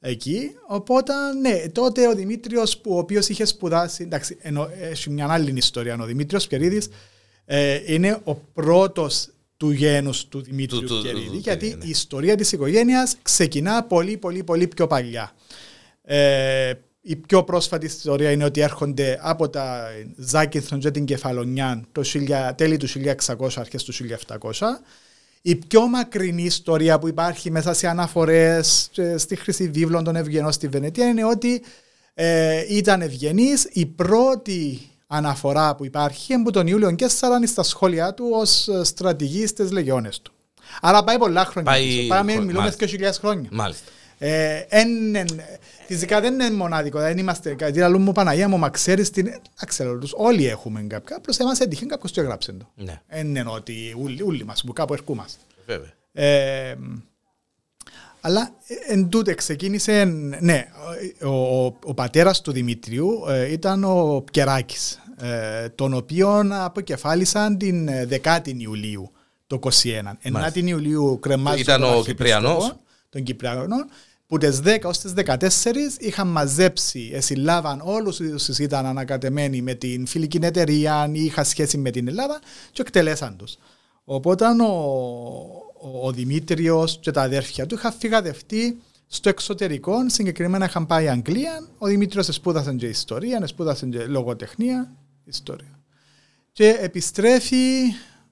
Εκεί, 0.00 0.50
οπότε 0.66 1.12
ναι, 1.40 1.68
τότε 1.72 2.08
ο 2.08 2.14
Δημήτριος 2.14 2.78
που 2.78 2.94
ο 2.94 2.98
οποίος 2.98 3.28
είχε 3.28 3.44
σπουδάσει, 3.44 4.02
εντάξει, 4.02 4.36
ενώ, 4.40 4.68
έχει 4.80 5.10
μια 5.10 5.26
άλλη 5.30 5.52
ιστορία, 5.56 5.96
ο 6.00 6.04
Δημήτριος 6.04 6.46
Πιερίδης 6.46 6.88
ε, 7.44 7.80
είναι 7.94 8.20
ο 8.24 8.34
πρώτος 8.34 9.28
του 9.56 9.70
γένους 9.70 10.26
του 10.28 10.40
Δημήτριου 10.42 10.80
Του- 10.80 10.86
του- 10.86 10.94
του- 10.96 11.02
Πιερίδη, 11.02 11.26
του- 11.28 11.36
γιατί 11.36 11.74
ναι. 11.78 11.84
η 11.84 11.88
ιστορία 11.88 12.36
της 12.36 12.52
οικογένειας 12.52 13.16
ξεκινά 13.22 13.84
πολύ 13.84 14.16
πολύ 14.16 14.44
πολύ 14.44 14.66
πιο 14.66 14.86
παλιά. 14.86 15.32
Ε, 16.02 16.72
η 17.00 17.16
πιο 17.16 17.44
πρόσφατη 17.44 17.86
ιστορία 17.86 18.30
είναι 18.30 18.44
ότι 18.44 18.60
έρχονται 18.60 19.18
από 19.22 19.48
τα 19.48 19.88
Ζάκυνθρον 20.16 20.80
και 20.80 20.90
την 20.90 21.04
Κεφαλονιά 21.04 21.84
το 21.92 22.02
1000 22.04 22.52
τέλη 22.56 22.76
του 22.76 22.86
1600, 22.88 23.48
αρχές 23.56 23.84
του 23.84 23.92
1700. 23.92 24.82
Η 25.42 25.56
πιο 25.56 25.86
μακρινή 25.86 26.42
ιστορία 26.42 26.98
που 26.98 27.08
υπάρχει 27.08 27.50
μέσα 27.50 27.72
σε 27.74 27.88
αναφορές 27.88 28.88
και 28.92 29.18
στη 29.18 29.36
Χρυσή 29.36 29.68
Βίβλο 29.68 30.02
των 30.02 30.16
Ευγενών 30.16 30.52
στη 30.52 30.68
Βενετία 30.68 31.06
είναι 31.08 31.24
ότι 31.24 31.62
ε, 32.14 32.64
ήταν 32.68 33.02
ευγενής. 33.02 33.68
Η 33.72 33.86
πρώτη 33.86 34.80
αναφορά 35.06 35.74
που 35.74 35.84
υπάρχει 35.84 36.32
είναι 36.32 36.42
από 36.42 36.50
τον 36.52 36.66
Ιούλιο 36.66 36.90
Κέσσαραν 36.90 37.46
στα 37.46 37.62
σχόλιά 37.62 38.14
του 38.14 38.28
ως 38.32 38.68
ε, 38.68 38.84
στρατηγής 38.84 39.50
στις 39.50 39.70
λεγιώνες 39.70 40.20
του. 40.20 40.32
Άρα 40.80 41.04
πάει 41.04 41.18
πολλά 41.18 41.44
χρόνια. 41.44 41.72
Πάει 41.72 41.86
πίσω. 41.86 42.08
Πάμε, 42.08 42.32
χρο- 42.32 42.44
μιλούμε 42.44 42.72
μάλιστα. 42.78 42.86
2.000 43.10 43.18
χρόνια. 43.20 43.48
Μάλιστα. 43.52 43.90
Ε, 44.18 44.62
εν- 44.68 45.14
εν- 45.14 45.40
φυσικά 45.86 46.20
δεν 46.20 46.32
είναι 46.34 46.50
μοναδικό, 46.50 46.98
δεν 46.98 47.18
είμαστε 47.18 47.54
κάτι 47.54 47.80
άλλο 47.80 47.98
μου 47.98 48.12
Παναγία 48.12 48.48
μου, 48.48 48.58
μα 48.58 48.68
ξέρεις 48.70 49.10
την... 49.10 49.32
Ξέρω 49.66 49.98
τους, 49.98 50.12
όλοι 50.16 50.46
έχουμε 50.46 50.82
κάποια, 50.82 51.16
απλώς 51.16 51.38
εμάς 51.38 51.60
έτυχε 51.60 51.86
κάποιος 51.86 52.12
και 52.12 52.20
έγραψε 52.20 52.52
το. 52.52 52.68
Ναι, 52.74 53.00
Δεν 53.08 53.26
είναι 53.26 53.44
ότι 53.48 53.94
όλοι, 54.02 54.22
όλοι 54.22 54.44
μας 54.44 54.62
που 54.66 54.72
κάπου 54.72 54.92
ερχόμαστε. 54.92 55.40
βέβαια. 55.66 55.92
Ε, 56.12 56.76
αλλά 58.20 58.50
ε, 58.66 58.92
εν 58.92 59.08
τούτε 59.08 59.34
ξεκίνησε, 59.34 60.04
ναι, 60.40 60.66
ο, 61.22 61.28
ο, 61.64 61.76
ο 61.84 61.94
πατέρας 61.94 62.40
του 62.40 62.52
Δημητρίου 62.52 63.24
ε, 63.28 63.52
ήταν 63.52 63.84
ο 63.84 64.22
Πκεράκης, 64.26 65.02
ε, 65.20 65.68
τον 65.68 65.94
οποίον 65.94 66.52
αποκεφάλισαν 66.52 67.58
την 67.58 67.88
ε, 67.88 68.08
10η 68.22 68.52
Ιουλίου 68.56 69.10
το 69.46 69.58
21. 69.62 69.68
9η 70.50 70.56
Ιουλίου 70.64 71.18
κρεμάζει 71.22 71.60
Ήταν 71.60 71.80
τον 71.80 71.88
ο 71.90 71.92
Αρχιεπίσκοπο, 71.98 72.24
Κυπριανός. 72.24 72.76
Τον 73.16 73.24
Κυπριανό, 73.24 73.76
που 74.26 74.38
τις 74.38 74.60
10 74.64 74.78
ως 74.84 74.98
τις 74.98 75.12
14 75.12 75.98
είχαν 75.98 76.28
μαζέψει, 76.28 77.10
ε, 77.12 77.20
συλλάβαν 77.20 77.80
όλους 77.84 78.20
όσους 78.20 78.58
ήταν 78.58 78.86
ανακατεμένοι 78.86 79.62
με 79.62 79.74
την 79.74 80.06
φιλική 80.06 80.38
εταιρεία 80.42 81.10
ή 81.12 81.24
είχαν 81.24 81.44
σχέση 81.44 81.78
με 81.78 81.90
την 81.90 82.08
Ελλάδα 82.08 82.40
και 82.72 82.82
εκτελέσαν 82.82 83.36
τους. 83.36 83.56
Οπότε 84.04 84.44
ο, 84.44 84.66
ο, 85.80 86.06
ο 86.06 86.12
Δημήτριος 86.12 86.98
και 87.00 87.10
τα 87.10 87.22
αδέρφια 87.22 87.66
του 87.66 87.74
είχαν 87.74 87.92
φυγαδευτεί 87.92 88.78
στο 89.06 89.28
εξωτερικό, 89.28 90.08
συγκεκριμένα 90.08 90.64
είχαν 90.64 90.86
πάει 90.86 91.08
Αγγλία. 91.08 91.68
Ο 91.78 91.86
Δημήτριος 91.86 92.26
σπούδασε 92.26 92.72
και 92.72 92.86
ιστορία, 92.86 93.46
σπούδασε 93.46 93.86
και 93.86 94.04
λογοτεχνία, 94.06 94.92
ιστορία. 95.24 95.80
Και 96.52 96.76
επιστρέφει, 96.80 97.80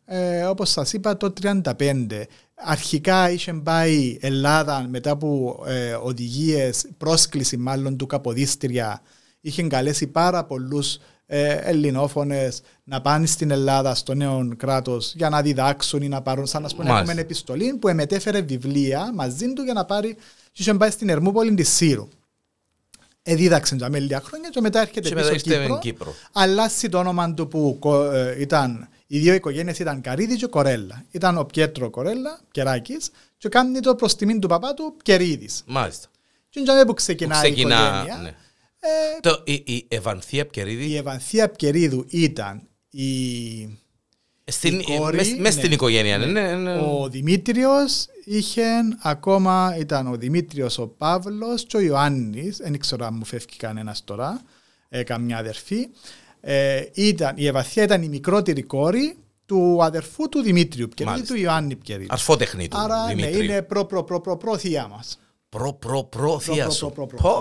ε, 0.04 0.44
όπως 0.44 0.70
σας 0.70 0.92
είπα, 0.92 1.16
το 1.16 1.32
1935. 1.32 2.26
Αρχικά 2.54 3.30
είχε 3.30 3.52
πάει 3.52 4.18
Ελλάδα 4.20 4.86
μετά 4.90 5.10
από 5.10 5.58
ε, 5.66 5.92
οδηγίες, 5.92 6.84
πρόσκληση 6.98 7.56
μάλλον 7.56 7.96
του 7.96 8.06
Καποδίστρια. 8.06 9.02
Είχε 9.40 9.62
καλέσει 9.62 10.06
πάρα 10.06 10.44
πολλούς 10.44 10.98
ε, 11.26 11.52
ελληνόφωνες 11.52 12.60
να 12.84 13.00
πάνε 13.00 13.26
στην 13.26 13.50
Ελλάδα, 13.50 13.94
στο 13.94 14.14
νέο 14.14 14.48
κράτος, 14.56 15.12
για 15.16 15.28
να 15.28 15.42
διδάξουν 15.42 16.02
ή 16.02 16.08
να 16.08 16.22
πάρουν, 16.22 16.46
σαν 16.46 16.62
να 16.62 16.68
πούμε, 16.68 16.82
Μάλιστα. 16.84 17.02
έχουμε 17.10 17.20
επιστολή 17.20 17.74
που 17.74 17.88
εμετέφερε 17.88 18.40
βιβλία 18.40 19.12
μαζί 19.14 19.52
του 19.52 19.62
για 19.62 19.72
να 19.72 19.84
πάρει 19.84 20.14
και 20.52 20.62
είχε 20.62 20.74
πάει 20.74 20.90
στην 20.90 21.08
Ερμούπολη 21.08 21.54
της 21.54 21.68
Σύρου. 21.68 22.08
Εδίδαξε 23.22 23.74
για 23.76 23.88
μέλη 23.90 24.18
χρόνια 24.24 24.48
και 24.48 24.60
μετά 24.60 24.80
έρχεται 24.80 25.08
Και 25.08 25.14
πίσω 25.14 25.24
μετά 25.24 25.32
ήρθε 25.36 25.50
Κύπρο, 25.58 25.74
εν 25.74 25.80
Κύπρο. 25.80 26.14
αλλάσει 26.32 26.88
το 26.88 26.98
όνομα 26.98 27.34
του 27.34 27.48
που 27.48 27.76
κο- 27.80 28.10
ε, 28.10 28.36
ήταν, 28.40 28.88
οι 29.06 29.18
δύο 29.18 29.34
οικογένειες 29.34 29.78
ήταν 29.78 30.00
Καρίδη 30.00 30.36
και 30.36 30.46
Κορέλα. 30.46 31.04
Ήταν 31.10 31.38
ο 31.38 31.44
Πιέτρο 31.44 31.90
Κορέλα, 31.90 32.40
Κεράκης, 32.50 33.10
και 33.38 33.48
κάνει 33.48 33.80
το 33.80 33.94
προς 33.94 34.16
τιμήν 34.16 34.40
του 34.40 34.48
παπά 34.48 34.74
του 34.74 34.96
Κερίδης. 35.02 35.62
Μάλιστα. 35.66 36.08
Και 36.48 36.60
είναι 36.60 36.72
εκεί 36.72 36.86
που 36.86 36.94
ξεκινάει 36.94 37.48
η 37.48 37.52
Ξεκινά. 37.52 37.74
οικογένεια. 37.76 38.22
ναι. 38.22 38.28
Ε, 38.78 39.20
Το, 39.20 39.42
η, 39.44 39.52
η 39.52 39.86
Ευανθία 39.88 40.40
η 40.42 40.44
Πκερίδη. 40.44 40.96
Ευανθία 40.96 41.50
Πκερίδου 41.50 42.04
ήταν 42.08 42.62
η, 42.90 43.78
Στην, 44.44 44.80
η 44.80 44.84
κόρη, 44.98 45.16
μες, 45.16 45.28
μες 45.28 45.38
ναι. 45.38 45.50
στην 45.50 45.72
οικογένεια, 45.72 46.18
ναι. 46.18 46.26
ναι, 46.26 46.56
ναι. 46.56 46.76
Ο 46.78 47.08
Δημήτριος 47.08 48.06
είχε 48.24 48.64
ακόμα, 49.02 49.76
ήταν 49.78 50.06
ο 50.06 50.16
Δημήτριος, 50.16 50.78
ο 50.78 50.86
Παύλος 50.86 51.64
και 51.66 51.76
ο 51.76 51.80
Ιωάννης, 51.80 52.56
δεν 52.56 52.78
ξέρω 52.78 53.06
αν 53.06 53.14
μου 53.14 53.24
φεύγει 53.24 53.56
κανένας 53.56 54.04
τώρα, 54.04 54.42
ε, 54.88 55.02
καμιά 55.02 55.38
αδερφή. 55.38 55.88
Ε, 56.46 56.82
ήταν, 56.92 57.32
η 57.36 57.46
Ευανθία 57.46 57.82
ήταν 57.82 58.02
η 58.02 58.08
μικρότερη 58.08 58.62
κόρη 58.62 59.16
του 59.46 59.78
αδερφού 59.82 60.28
του 60.28 60.42
Δημήτριου 60.42 60.88
Πιερίδη, 60.88 61.14
Μάλιστα. 61.14 61.34
του 61.34 61.40
Ιωάννη 61.40 61.76
Πιερίδη. 61.76 62.06
Αρφότεχνη 62.10 62.68
του 62.68 62.76
Άρα 62.78 63.06
ναι, 63.06 63.14
Δημήτριου. 63.14 63.42
είναι 63.42 63.62
προ 63.62 63.84
προ 63.84 64.04
προ 64.04 64.20
προ 64.20 64.36
προ 64.36 64.56
θεία 64.58 64.88
μας. 64.88 65.18
Προ, 65.48 65.72
προ, 65.72 66.04
προ, 66.04 66.38
θεία 66.40 66.62
προ, 66.64 66.72
σου. 66.72 66.90
προ, 66.94 67.06
προ, 67.06 67.18
Πω, 67.22 67.36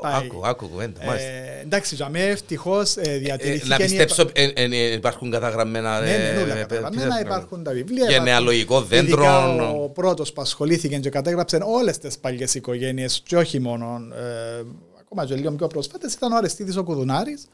Πάει. 0.00 0.14
Άκου, 0.14 0.40
άκου 0.46 0.68
κουβέντα, 0.68 1.04
μάλιστα. 1.04 1.28
Ε, 1.28 1.60
εντάξει, 1.62 1.94
για 1.94 2.08
μέ 2.08 2.22
ευτυχώς 2.26 2.96
ε, 2.96 3.00
Ε, 3.10 3.16
διατηρήθηκε... 3.18 3.68
Να 3.68 3.74
η- 3.74 3.78
πιστέψω, 3.78 4.22
ε, 4.32 4.44
ε, 4.44 4.64
ε, 4.64 4.92
υπάρχουν 4.92 5.30
καταγραμμένα... 5.30 6.00
Ναι, 6.00 6.06
ναι, 6.06 6.12
ε, 6.12 6.42
όλα 6.42 6.56
ε, 6.56 6.60
καταγραμμένα, 6.60 7.18
ε, 7.18 7.20
υπάρχουν 7.20 7.62
τα 7.62 7.72
βιβλία. 7.72 8.10
Γενεαλογικό 8.10 8.74
υπάρχουν- 8.74 8.88
δέντρο. 9.06 9.22
Ειδικά 9.22 9.68
ο 9.70 9.88
πρώτος 9.88 10.32
που 10.32 10.40
ασχολήθηκε 10.42 10.98
και 10.98 11.10
κατέγραψε 11.10 11.58
όλες 11.64 11.98
τις 11.98 12.18
παλιές 12.18 12.54
οικογένειες 12.54 13.22
και 13.24 13.36
όχι 13.36 13.58
μόνο, 13.60 14.00
ε, 14.14 14.62
ακόμα 15.00 15.24
και 15.26 15.34
λίγο 15.34 15.52
πιο 15.52 15.66
πρόσφατες, 15.66 16.12
ήταν 16.14 16.32
ο 16.32 16.36
Αριστείδης 16.36 16.76
ο 16.76 16.82
Κουδουνάρης, 16.84 17.46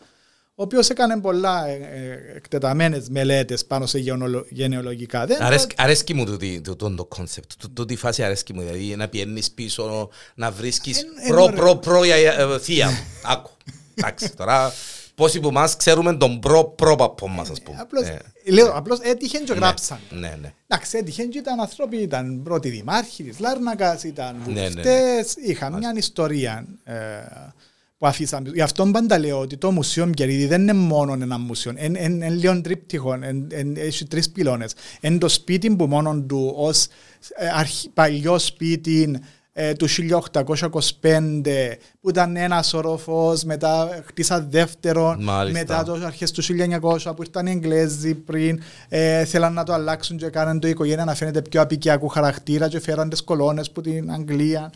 ο 0.59 0.63
οποίος 0.63 0.89
έκανε 0.89 1.21
πολλά 1.21 1.67
ε, 1.67 1.73
ε, 1.75 2.37
εκτεταμένες 2.37 3.09
μελέτες 3.09 3.65
πάνω 3.65 3.87
σε 3.87 3.99
γεωνολο- 3.99 4.47
γενεολογικά 4.49 5.27
δέντρα. 5.27 5.47
Αρέσκει- 5.47 5.81
Αρέσκει 5.81 6.15
μου 6.15 6.25
τούτη- 6.25 6.61
το- 6.61 6.77
το 6.77 6.95
το 6.95 7.05
concept, 7.05 7.51
το- 7.59 7.69
τούτη 7.71 7.97
φάση 7.97 8.23
αρέσκει 8.23 8.53
μου, 8.53 8.61
δηλαδή 8.61 8.97
να 8.97 9.09
πιένεις 9.09 9.51
πίσω, 9.51 10.09
να 10.35 10.51
βρίσκεις 10.51 10.99
Εν- 11.01 11.09
εν 11.23 11.29
προ, 11.33 11.43
ωραίο. 11.43 11.57
προ, 11.57 11.77
προ, 11.77 12.05
για- 12.05 12.17
ε, 12.17 12.59
θεία 12.59 12.91
μου. 12.91 12.97
Άκου, 13.33 13.51
εντάξει, 13.95 14.37
τώρα 14.37 14.73
πόσοι 15.15 15.41
που 15.41 15.51
μας 15.51 15.77
ξέρουμε 15.77 16.17
τον 16.17 16.41
προ, 16.41 16.65
προ 16.65 16.97
παππό 16.97 17.29
μας, 17.29 17.51
ας 17.51 17.63
πούμε. 17.63 17.77
Απλώς, 17.81 18.07
Ε, 18.07 18.19
λέω, 18.47 18.73
απλώς 18.77 18.99
έτυχε 19.03 19.39
και 19.39 19.53
ναι, 19.53 19.59
γράψαν. 19.59 19.99
Ναι, 20.11 20.37
ναι. 20.41 20.53
Εντάξει, 20.69 20.99
έτυχε 20.99 21.23
και 21.25 21.39
ήταν 21.39 21.61
άνθρωποι, 21.61 21.97
ήταν 21.97 22.41
πρώτοι 22.43 22.69
δημάρχοι 22.69 23.23
της 23.23 23.39
Λάρνακας, 23.39 24.03
ήταν 24.05 24.43
Ναι, 24.47 24.53
ναι, 24.53 24.61
ναι. 24.61 24.69
βουλευτές, 24.69 25.35
είχαν 25.37 25.77
μια 25.79 25.93
ιστορία 25.97 26.65
ε, 26.85 26.95
που 27.99 28.07
αφήσαμε. 28.07 28.51
Γι' 28.55 28.61
αυτό 28.61 28.85
πάντα 28.87 29.19
λέω 29.19 29.41
ότι 29.41 29.57
το 29.57 29.71
Μουσείο 29.71 30.07
Μπιερίδη 30.07 30.47
δεν 30.47 30.61
είναι 30.61 30.73
μόνο 30.73 31.13
ένα 31.13 31.39
μουσείο, 31.39 31.73
είναι 31.79 32.29
λίγο 32.31 32.61
τρίπτυχο, 32.61 33.13
εν- 33.23 33.47
εν- 33.51 33.77
έχει 33.77 34.05
τρεις 34.07 34.31
πυλώνες. 34.31 34.75
Είναι 35.01 35.19
το 35.19 35.29
σπίτι 35.29 35.77
που 35.77 35.87
μόνο 35.87 36.21
του 36.21 36.53
ως 36.57 36.85
ε, 37.37 37.49
αρχι- 37.55 37.89
παλιό 37.95 38.39
σπίτι 38.39 39.19
ε, 39.53 39.73
του 39.73 39.87
1825 39.89 41.77
που 42.01 42.09
ήταν 42.09 42.37
ένας 42.37 42.75
οροφός, 42.75 43.45
μετά 43.45 44.03
χτίσα 44.07 44.41
δεύτερον, 44.51 45.23
Μάλιστα. 45.23 45.59
μετά 45.59 45.83
το 45.83 46.07
αρχές 46.07 46.31
του 46.31 46.43
1900 46.43 47.13
που 47.17 47.23
ήρθαν 47.23 47.47
οι 47.47 47.51
Εγγλέζοι 47.51 48.15
πριν, 48.15 48.61
ε, 48.89 49.25
θέλαν 49.25 49.53
να 49.53 49.65
το 49.65 49.73
αλλάξουν 49.73 50.17
και 50.17 50.29
κάναν 50.29 50.61
το 50.61 50.67
η 50.67 50.71
οικογένεια 50.71 51.05
να 51.05 51.15
φαίνεται 51.15 51.43
πιο 51.43 51.61
απικιακού 51.61 52.09
χαρακτήρα 52.09 52.69
και 52.69 52.81
φέραν 52.81 53.09
τις 53.09 53.23
κολόνες 53.23 53.71
που 53.71 53.81
την 53.81 54.11
Αγγλία. 54.13 54.71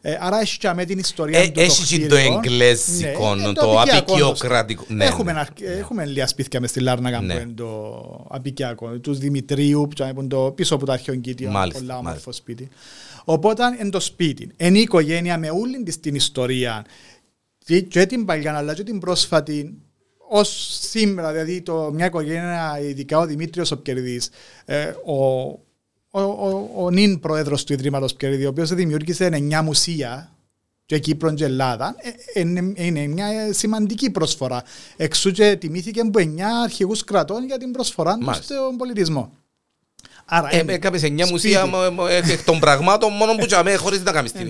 Ε, 0.00 0.16
άρα 0.20 0.40
έχεις 0.40 0.56
και 0.56 0.72
με 0.74 0.84
την 0.84 0.98
ιστορία 0.98 1.38
Ε, 1.38 1.46
του 1.46 1.52
το 1.52 1.60
έχεις 1.60 1.88
και 1.88 2.06
το 2.06 2.14
κτίριο. 2.16 2.40
εγγλέζικο, 2.44 3.34
Ναι, 3.34 3.42
είναι 3.42 3.52
το 3.52 3.80
απικιακό 3.80 4.12
απικιοκρατικό. 4.12 4.84
Ναι, 4.88 5.04
έχουμε, 5.04 5.32
ναι. 5.32 5.38
αρκ- 5.38 5.62
έχουμε 5.62 6.04
λίγα 6.06 6.26
σπίτια 6.26 6.60
μες 6.60 6.70
στη 6.70 6.80
Λάρνακα 6.80 7.20
Ναι. 7.20 7.34
που 7.34 7.40
είναι 7.40 7.52
το 7.52 8.26
απικιακό. 8.30 8.98
Τους 8.98 9.18
Δημητρίου 9.18 9.88
που 9.96 10.04
είναι 10.18 10.28
το 10.28 10.52
πίσω 10.54 10.74
από 10.74 10.86
το 10.86 10.92
αρχαιοκήτιο. 10.92 11.50
Μάλιστα, 11.50 11.80
Πολλά 11.80 11.92
όμορφο 11.92 12.08
μάλιστα. 12.10 12.32
σπίτι. 12.32 12.68
Οπότε 13.24 13.62
είναι 13.80 13.90
το 13.90 14.00
σπίτι. 14.00 14.50
Είναι 14.56 14.78
η 14.78 14.80
οικογένεια 14.80 15.38
με 15.38 15.50
όλη 15.50 15.82
της 15.82 16.00
την 16.00 16.14
ιστορία 16.14 16.84
και, 17.64 17.80
και 17.80 18.06
την 18.06 18.24
παλιά 18.24 18.56
αλλά 18.56 18.74
και 18.74 18.82
την 18.82 18.98
πρόσφατη 18.98 19.74
ως 20.30 20.78
σήμερα, 20.90 21.32
δηλαδή 21.32 21.62
το, 21.62 21.90
μια 21.94 22.06
οικογένεια, 22.06 22.78
ειδικά 22.82 23.18
ο 23.18 23.26
Δημήτριος 23.26 23.70
ο 23.70 23.78
Πκερδής, 23.78 24.28
ε, 24.64 24.84
ο, 24.84 25.48
ο, 26.24 26.68
ο, 26.74 26.84
ο 26.84 26.90
νυν 26.90 27.20
πρόεδρος 27.20 27.64
του 27.64 27.72
Ιδρύματος 27.72 28.14
Πκερδή, 28.14 28.44
ο 28.44 28.48
οποίος 28.48 28.74
δημιούργησε 28.74 29.24
εννιά 29.24 29.62
μουσεία 29.62 30.32
και 30.86 30.98
Κύπρο 30.98 31.34
και 31.34 31.44
Ελλάδα, 31.44 31.94
ε, 32.34 32.40
είναι, 32.40 32.72
είναι 32.76 33.06
μια 33.06 33.52
σημαντική 33.52 34.10
προσφορά. 34.10 34.62
Εξού 34.96 35.30
και 35.30 35.56
τιμήθηκε 35.56 36.00
από 36.00 36.18
εννιά 36.20 36.60
αρχηγούς 36.62 37.04
κρατών 37.04 37.44
για 37.44 37.58
την 37.58 37.70
προσφορά 37.70 38.14
τους 38.16 38.26
Μάλιστα. 38.26 38.54
στον 38.54 38.76
πολιτισμό. 38.76 39.32
Άρα, 40.30 40.48
Ε, 40.54 40.58
είναι 40.58 40.72
Έκαμε 40.72 40.98
σε 40.98 41.08
μια 41.10 41.26
σπίτι. 41.26 41.32
μουσεία 41.46 41.66
μ- 41.66 41.92
μ- 41.92 42.08
εκ 42.10 42.28
εκ 42.28 42.44
των 42.44 42.58
πραγμάτων 42.58 43.12
μόνο 43.12 43.34
που 43.34 43.46
τζαμέ 43.46 43.74
χωρίς 43.74 44.02
να 44.02 44.12
κάνεις 44.12 44.32
την... 44.32 44.46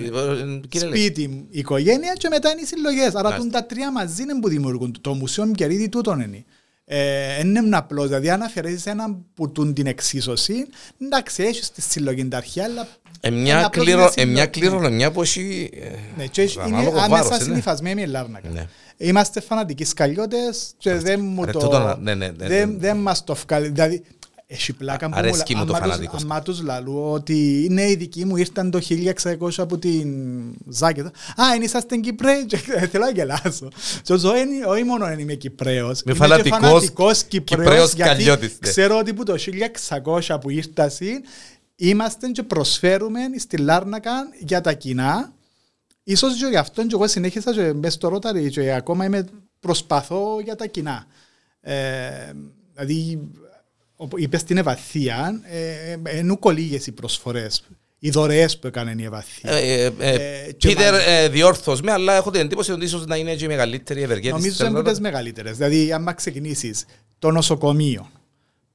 Κύριε 0.68 0.88
Λέξη. 0.88 1.02
σπίτι, 1.04 1.46
οικογένεια 1.50 2.12
και 2.12 2.28
μετά 2.28 2.50
είναι 2.50 2.60
οι 2.60 2.64
συλλογές. 2.64 3.06
Άρα 3.14 3.22
Μάλιστα. 3.22 3.38
τούν 3.42 3.50
τα 3.50 3.64
τρία 3.66 3.92
μαζί 3.92 4.22
είναι 4.22 4.40
που 4.40 4.48
δημιουργούν. 4.48 4.94
Το 5.00 5.14
Μουσείο 5.14 5.44
Μπιερίδη 5.44 5.88
τούτον 5.88 6.20
είναι. 6.20 6.44
Ε, 6.90 7.40
είναι 7.40 7.58
ένα 7.58 7.78
απλό, 7.78 8.06
δηλαδή 8.06 8.30
αν 8.30 8.42
αφαιρέσεις 8.42 8.86
έναν 8.86 9.24
που 9.34 9.52
τούν 9.52 9.74
την 9.74 9.86
εξίσωση, 9.86 10.66
εντάξει, 11.02 11.42
έχεις 11.42 11.70
τη 11.70 11.82
συλλογή 11.82 12.28
τα 12.28 12.36
αρχαία, 12.36 12.64
αλλά 12.64 12.88
Ε, 13.20 13.28
είναι 13.28 13.40
μια 13.40 13.66
απλώς 13.66 13.84
κλήρο- 13.84 13.98
μια 14.00 14.12
ε, 14.16 14.24
μια 14.24 14.42
συλλογή. 14.42 14.50
κληρονομιά 14.50 15.10
που 15.10 15.22
έχει 15.22 15.70
ε, 15.74 15.88
Ναι, 16.16 16.26
και 16.26 16.42
έχει- 16.42 16.58
είναι 16.66 16.76
ανάλογο 16.76 16.96
άμεσα 16.98 17.08
βάρος, 17.22 17.36
είναι. 17.36 17.44
συνυφασμένη 17.44 17.94
με 17.94 18.00
η 18.00 18.06
Λάρνακα. 18.10 18.48
Ναι. 18.48 18.66
Είμαστε 18.96 19.40
φανατικοί 19.40 19.84
σκαλιώτες 19.84 20.70
και 20.78 20.94
δεν 20.94 21.20
μου 21.20 21.44
Ρε, 21.44 21.52
το... 21.52 21.58
τούτο, 21.58 21.98
ναι, 22.00 22.14
ναι, 22.14 22.26
ναι, 22.26 22.46
δεν, 22.48 22.68
ναι. 22.70 22.76
δεν 22.78 22.96
μας 22.96 23.24
το 23.24 23.34
βγάλει. 23.34 23.68
Δηλαδή, 23.68 24.02
έχει 24.50 24.72
πλάκα 24.72 25.08
που 25.08 25.12
Αρέσκει 25.16 25.54
μου 25.54 25.64
το 25.64 25.72
άμα 25.74 25.80
τους- 25.82 25.90
φανατικός. 25.90 26.22
άμα 26.22 26.42
τους 26.42 26.60
λαλού 26.62 27.10
ότι 27.10 27.64
είναι 27.70 27.82
οι 27.90 27.94
δικοί 27.94 28.24
μου 28.24 28.36
ήρθαν 28.36 28.70
το 28.70 28.80
1600 28.80 29.58
από 29.62 29.78
την 29.78 30.08
Ζάκεδα. 30.68 31.08
Α, 31.36 31.54
είναι 31.54 31.64
είσαστε 31.64 31.96
Κυπρέοι 31.96 32.46
και 32.46 32.56
θέλω 32.90 33.04
να 33.04 33.10
γελάσω. 33.10 33.68
Και 34.02 34.12
ο 34.12 34.16
Ζωέ 34.16 34.38
είναι- 34.40 34.64
όχι 34.66 34.82
μόνο 34.84 35.10
είμαι 35.10 35.34
Κυπρέος, 35.34 36.00
Είμαι 36.00 36.14
είμαι 36.14 36.26
και 36.26 36.32
φανατικός 36.32 36.68
φανατικός 36.68 37.22
Κυπρέος 37.24 37.62
Κυπρέος 37.64 37.92
γιατί 37.92 38.10
Καλλιώτης, 38.10 38.58
ναι. 38.60 38.68
ξέρω 38.70 38.98
ότι 38.98 39.14
που 39.14 39.22
το 39.24 39.34
1600 39.38 40.38
που 40.40 40.50
ήρθασαι 40.50 41.20
είμαστε 41.76 42.28
και 42.28 42.42
προσφέρουμε 42.42 43.20
στη 43.38 43.56
Λάρνακα 43.56 44.12
για 44.38 44.60
τα 44.60 44.72
κοινά 44.72 45.32
Ίσως 46.04 46.34
και 46.38 46.46
γι' 46.46 46.56
αυτό 46.56 46.82
και 46.82 46.94
εγώ 46.94 47.06
συνέχισα 47.08 47.52
και 47.54 47.72
μες 47.72 47.92
στο 47.92 48.14
Rotary 48.14 48.48
και 48.50 48.72
ακόμα 48.72 49.04
είμαι, 49.04 49.28
προσπαθώ 49.60 50.40
για 50.44 50.56
τα 50.56 50.66
κοινά. 50.66 51.06
Ε, 51.60 51.74
δηλαδή, 52.74 53.20
οπ- 53.22 53.46
είπες 54.16 54.40
στην 54.40 54.56
Ευαθία, 54.56 55.40
ε, 55.50 55.92
ε, 55.92 56.18
ενώ 56.18 56.38
κολλήγες 56.38 56.86
οι 56.86 56.92
προσφορές, 56.92 57.64
οι 57.98 58.10
δωρεές 58.10 58.58
που 58.58 58.66
έκανε 58.66 58.94
η 58.98 59.04
Ευαθία. 59.04 59.52
Ε, 59.52 59.84
ε, 59.84 59.92
ε, 59.98 60.14
Ε, 60.46 60.52
και 60.52 60.68
Πίτερ, 60.68 60.90
μάλιστα. 60.92 61.10
ε, 61.10 61.28
διόρθως 61.28 61.80
με, 61.80 61.92
αλλά 61.92 62.16
έχω 62.16 62.30
την 62.30 62.40
εντύπωση 62.40 62.72
ότι 62.72 62.84
ίσως 62.84 63.06
να 63.06 63.16
είναι 63.16 63.34
και 63.34 63.44
η 63.44 63.48
μεγαλύτερη 63.48 64.02
ευεργέτηση. 64.02 64.32
Νομίζω 64.32 64.54
στην 64.54 64.66
είναι 64.66 64.78
από 64.78 64.88
Ελλάδα. 64.88 65.00
τις 65.02 65.10
μεγαλύτερες. 65.12 65.56
Δηλαδή, 65.56 65.92
άμα 65.92 66.12
ξεκινήσεις 66.12 66.84
το 67.18 67.30
νοσοκομείο, 67.30 68.10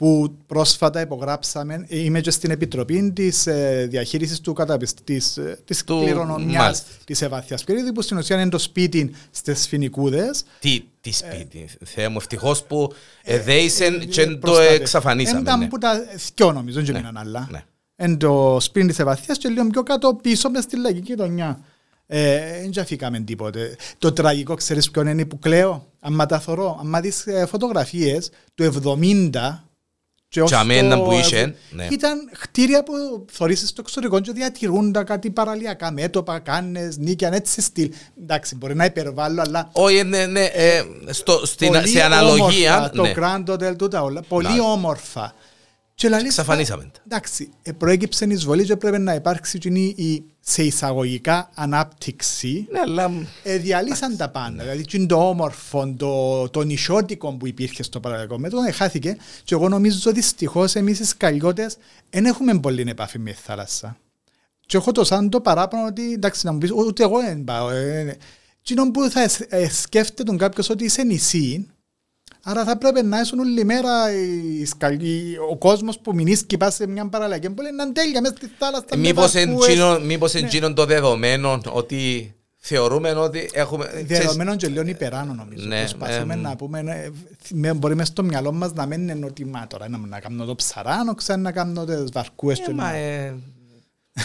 που 0.04 0.36
πρόσφατα 0.48 1.02
υπογράψαμε, 1.02 1.86
ε, 1.88 2.00
είμαι 2.00 2.22
και 2.22 2.32
στην 2.32 2.52
Επιτροπή 2.52 3.12
της 3.16 3.48
ε, 3.48 3.88
διαχείρισης 3.90 4.40
του 4.42 4.54
καταπιστ... 4.54 4.98
της, 5.04 5.38
ε, 5.38 5.60
της 5.66 5.84
Του- 5.84 6.02
κληρονομιάς 6.04 6.62
μάλιστα. 6.64 6.86
της 7.06 7.22
Ευάθειας 7.22 7.64
Πυρίδη, 7.64 7.92
που 7.92 8.02
στην 8.02 8.18
ουσία 8.18 8.42
είναι 8.42 8.50
το 8.50 8.58
σπίτι 8.58 9.12
στις 9.32 9.68
Φινικούδες, 9.68 10.44
Τι, 10.60 10.84
τι 11.02 11.12
σπίτι. 11.12 11.70
Θεέ 11.86 12.08
μου, 12.08 12.18
ευτυχώς 12.18 12.64
που 12.64 12.94
εδέησεν 13.24 14.00
και 14.10 14.26
το 14.28 14.38
προστατεύει. 14.38 14.76
εξαφανίσαμε. 14.76 15.40
Ήταν 15.42 15.60
ναι. 15.60 15.68
που 15.68 15.78
τα 15.78 16.02
δυο 16.36 16.52
νομίζω, 16.52 16.82
δεν 16.82 16.92
Ναι, 16.94 16.98
μείναν 17.00 17.18
άλλα. 17.18 17.48
ναι. 17.52 17.64
Εν 17.96 18.18
το 18.18 18.58
σπίτι 18.60 18.88
της 18.88 19.00
Ευαθίας 19.00 19.38
και 19.38 19.50
λίγο 19.50 19.68
πιο 19.68 19.84
κάτω 19.84 20.20
πίσω 20.22 20.50
μες 20.50 20.64
στη 20.64 20.78
λαϊκή 20.78 21.00
γειτονιά. 21.06 21.60
Δεν 22.08 22.72
ε, 22.76 22.82
αφήκαμε 22.82 23.20
τίποτε. 23.20 23.76
Το 23.98 24.12
τραγικό 24.14 24.56
ξέρεις 24.56 24.92
ποιον 24.92 25.08
είναι 25.08 25.26
που 25.26 25.40
κλαίω; 25.40 25.88
Αν 26.00 26.26
τα 26.28 26.40
θωρώ, 26.40 26.80
αν 26.94 27.02
δεις 27.02 27.28
ε, 27.28 27.46
φωτογραφίες 27.46 28.30
του 28.56 28.74
70 28.84 29.30
και 30.34 30.42
ως 30.42 30.50
Τζαμέντα 30.52 30.96
το- 30.96 31.02
που 31.02 31.12
είσαι, 31.12 31.56
ναι. 31.72 31.88
Ήταν 31.92 32.30
κτίρια 32.40 32.84
που 32.84 32.94
θωρείς 33.32 33.60
στο 33.68 33.82
εξωτερικό 33.82 34.20
και 34.20 34.32
διατηρούν 34.32 34.92
τα 34.92 35.04
κάτι 35.04 35.30
παραλιακά 35.32 35.92
μέτωπα, 35.92 36.40
κάνες, 36.40 36.98
νίκιαν, 36.98 37.34
έτσι 37.34 37.62
στυλ. 37.62 37.92
Εντάξει, 38.22 38.56
μπορεί 38.56 38.76
να 38.76 38.86
υπερβάλλω, 38.86 39.42
αλλά 39.42 39.70
Όχι, 39.72 40.04
ναι, 40.04 40.26
ναι, 40.26 40.44
ε, 40.46 40.84
στο, 41.10 41.46
στην, 41.46 41.68
πολύ 41.68 41.88
σε 41.88 42.02
αναλογία. 42.04 42.76
όμορφα, 42.78 43.02
ναι. 43.02 43.14
Το 43.14 43.22
Grand 43.22 43.54
Hotel, 43.72 43.78
τούτα 43.78 44.02
όλα. 44.04 44.22
Πολύ 44.28 44.48
Ναι. 44.54 44.60
όμορφα. 44.60 45.34
Και 45.96 46.10
λαλείς, 46.10 46.28
Εξαφανίσαμε 46.28 46.84
τα. 46.84 47.02
Εντάξει, 47.06 47.50
ε, 47.62 47.72
προέκυψε 47.72 48.26
η 48.26 48.32
εισβολή 48.32 48.66
και 48.66 48.76
πρέπει 48.76 49.00
να 49.00 49.14
υπάρξει 49.14 49.58
και 49.58 49.70
η 49.70 50.24
σε 50.40 50.64
εισαγωγικά 50.64 51.50
ανάπτυξη. 51.54 52.68
Ναι, 52.72 52.80
αλλά 52.80 53.12
Ε, 53.44 53.58
διαλύσαν 53.58 54.18
τα 54.18 54.30
πάντα. 54.30 54.64
Δηλαδή, 54.64 54.84
και 54.84 55.06
το 55.06 55.30
όμορφο, 55.30 55.94
το, 55.98 56.50
το 56.50 56.62
νησιώτικο 56.62 57.34
που 57.34 57.48
υπήρχε 57.48 57.84
στο 57.84 58.00
παραδικό 58.00 58.40
μέτρο, 58.40 58.62
ε, 58.68 58.72
χάθηκε. 58.72 59.18
Και 59.44 59.54
εγώ 59.54 59.70
νομίζω 59.70 60.12
δυστυχώς 60.12 60.76
εμείς 60.76 61.00
οι 61.00 61.06
σκαλιώτες 61.06 61.78
δεν 62.10 62.26
έχουμε 62.26 62.60
πολύ 62.60 62.86
επαφή 62.88 63.20
με 63.20 63.32
τη 63.32 63.38
θάλασσα. 63.42 63.98
Και 64.66 64.78
έχω 64.78 64.92
το 64.92 65.04
σαν 65.04 65.30
το 65.30 65.42
παράπονο 65.42 65.86
ότι 65.86 66.14
εντάξει, 66.14 66.46
να 66.46 66.52
μου 66.52 66.58
πεις, 66.58 66.72
ούτε 66.72 67.04
εγώ 67.04 67.22
δεν 67.22 67.44
πάω. 67.44 67.70
Ε, 67.70 68.18
τι 68.64 68.74
που 68.74 69.10
θα 69.10 69.22
ες, 69.22 69.40
ε, 69.40 69.70
σκέφτεται 69.70 70.36
κάποιος 70.36 70.70
ότι 70.70 70.84
είσαι 70.84 71.04
νησί, 71.04 71.68
άρα 72.44 72.64
θα 72.64 72.78
πρέπει 72.78 73.04
να 73.06 73.20
ήσουν 73.20 73.40
όλη 73.40 73.66
μέρα 73.66 74.12
οι 74.14 74.66
σκαλί, 74.66 75.38
ο 75.52 75.58
κόσμος 75.58 76.00
που 76.00 76.14
μηνύσκει 76.14 76.58
πας 76.58 76.76
σε 76.76 76.88
μια 76.88 77.06
παραλλαγή. 77.10 77.48
Μπορεί 77.52 77.72
να 77.76 77.84
είναι 77.84 77.92
τέλεια 77.94 78.22
μέσα 78.22 78.34
στη 78.38 78.52
θάλασσα. 78.60 78.86
με 78.90 78.98
μήπως 78.98 79.32
βαρκούες. 79.32 79.68
εντζήνων- 79.68 80.06
μήπως 80.06 80.34
Ναι. 80.34 80.40
εντζήνων 80.40 80.74
το 80.76 80.86
δεδομένο 80.86 81.62
ότι 81.70 82.34
θεωρούμε 82.58 83.12
ότι 83.12 83.50
έχουμε. 83.54 84.04
Δεδομένων 84.06 84.58
και 84.58 84.68
λίγο 84.68 84.82
υπεράνω 84.88 85.34
νομίζω. 85.34 85.68
Ναι, 85.68 85.80
Προσπαθούμε 85.80 86.34
εμ. 86.34 86.42
να 86.42 86.56
πούμε, 86.56 86.80
ε, 86.80 87.10
με- 87.50 87.74
μπορεί 87.74 87.96
μες 87.96 88.08
στο 88.08 88.24
μυαλό 88.24 88.52
μας 88.52 88.74
να 88.74 88.86
μην 88.86 89.08
είναι 89.10 89.26
ότι 89.26 89.46
μα 89.46 89.68
τώρα 89.68 89.90
να, 89.90 89.98
να 89.98 90.20
κάνω 90.20 90.46
το 90.46 90.56
ψαράνο, 90.56 91.16
ξανά 91.16 91.42
να 91.42 91.52
κάνω 91.52 91.86
τις 91.86 92.10
βαρκούες 92.12 92.60
και 92.60 92.70
Ε, 92.72 92.74
μα, 92.74 92.84
να- 92.84 92.96
ε, 92.96 93.36